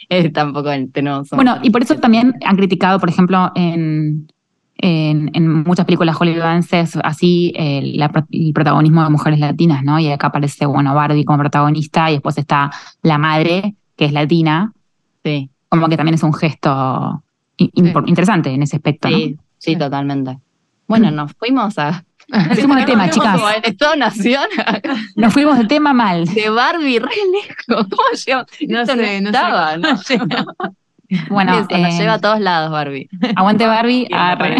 es 0.08 0.32
tampoco 0.32 0.70
tenemos. 0.92 1.30
Bueno, 1.30 1.58
y 1.62 1.70
por 1.70 1.82
eso 1.82 1.96
también 1.96 2.34
han 2.44 2.56
criticado, 2.56 2.98
por 2.98 3.08
ejemplo, 3.08 3.50
en, 3.54 4.28
en, 4.78 5.64
muchas 5.64 5.86
películas 5.86 6.16
hollywoodenses, 6.16 6.98
así 7.02 7.52
el, 7.56 8.00
el, 8.00 8.52
protagonismo 8.52 9.02
de 9.04 9.10
mujeres 9.10 9.40
latinas, 9.40 9.82
¿no? 9.82 9.98
Y 9.98 10.10
acá 10.10 10.28
aparece, 10.28 10.66
bueno, 10.66 10.94
Barbie 10.94 11.24
como 11.24 11.38
protagonista 11.38 12.10
y 12.10 12.14
después 12.14 12.36
está 12.38 12.70
la 13.02 13.18
madre, 13.18 13.74
que 13.96 14.06
es 14.06 14.12
latina. 14.12 14.72
Sí. 15.22 15.50
Como 15.68 15.88
que 15.88 15.96
también 15.96 16.14
es 16.14 16.22
un 16.22 16.34
gesto 16.34 17.22
interesante 17.56 18.50
en 18.50 18.62
ese 18.62 18.76
aspecto, 18.76 19.08
sí, 19.08 19.36
Sí, 19.58 19.76
totalmente. 19.76 20.38
Bueno, 20.86 21.10
nos 21.10 21.32
fuimos 21.32 21.78
a 21.78 22.04
nos 22.34 22.58
fuimos 22.58 22.76
de 22.78 22.84
tema, 22.84 23.10
chicas. 23.10 23.40
Como 23.40 23.96
nación. 23.96 24.44
Nos 25.16 25.32
fuimos 25.32 25.58
de 25.58 25.64
tema 25.66 25.92
mal. 25.92 26.24
De 26.26 26.50
Barbie, 26.50 26.98
re 26.98 27.10
lejos. 27.32 27.56
¿Cómo 27.90 28.02
llegó? 28.24 28.44
No 28.68 28.86
sé, 28.86 29.20
no 29.20 29.28
estaba, 29.28 29.76
¿no? 29.76 29.88
Bueno, 31.28 31.52
Eso, 31.52 31.78
nos 31.78 31.98
lleva 31.98 32.14
a 32.14 32.18
todos 32.18 32.40
lados, 32.40 32.72
Barbie. 32.72 33.08
Aguante 33.36 33.66
Barbie. 33.66 34.08
no 34.10 34.56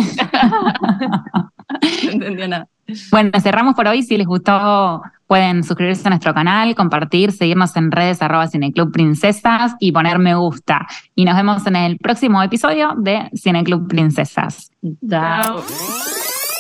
entendió 2.13 2.47
nada. 2.47 2.69
Bueno, 3.11 3.31
cerramos 3.41 3.75
por 3.75 3.89
hoy. 3.89 4.03
Si 4.03 4.17
les 4.17 4.27
gustó, 4.27 5.03
pueden 5.27 5.65
suscribirse 5.65 6.07
a 6.07 6.11
nuestro 6.11 6.35
canal, 6.35 6.75
compartir, 6.75 7.33
seguirnos 7.33 7.75
en 7.77 7.91
redes 7.91 8.21
arroba 8.23 8.47
Cineclub 8.47 8.93
Princesas 8.93 9.75
y 9.81 9.91
poner 9.91 10.19
me 10.19 10.35
gusta. 10.35 10.87
Y 11.15 11.25
nos 11.25 11.35
vemos 11.35 11.67
en 11.67 11.77
el 11.77 11.99
próximo 11.99 12.43
episodio 12.43 12.95
de 12.97 13.31
Cineclub 13.35 13.89
Princesas. 13.89 14.71
Chao 15.09 15.65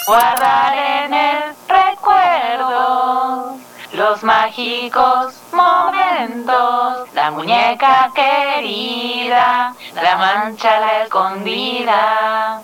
guardar 0.06 0.74
en 0.76 1.14
el 1.14 1.42
recuerdo 1.68 3.56
los 3.92 4.22
mágicos 4.24 5.40
momentos, 5.52 7.08
la 7.14 7.30
muñeca 7.30 8.10
querida, 8.14 9.74
la 9.94 10.16
mancha 10.16 10.80
la 10.80 11.02
escondida. 11.04 12.60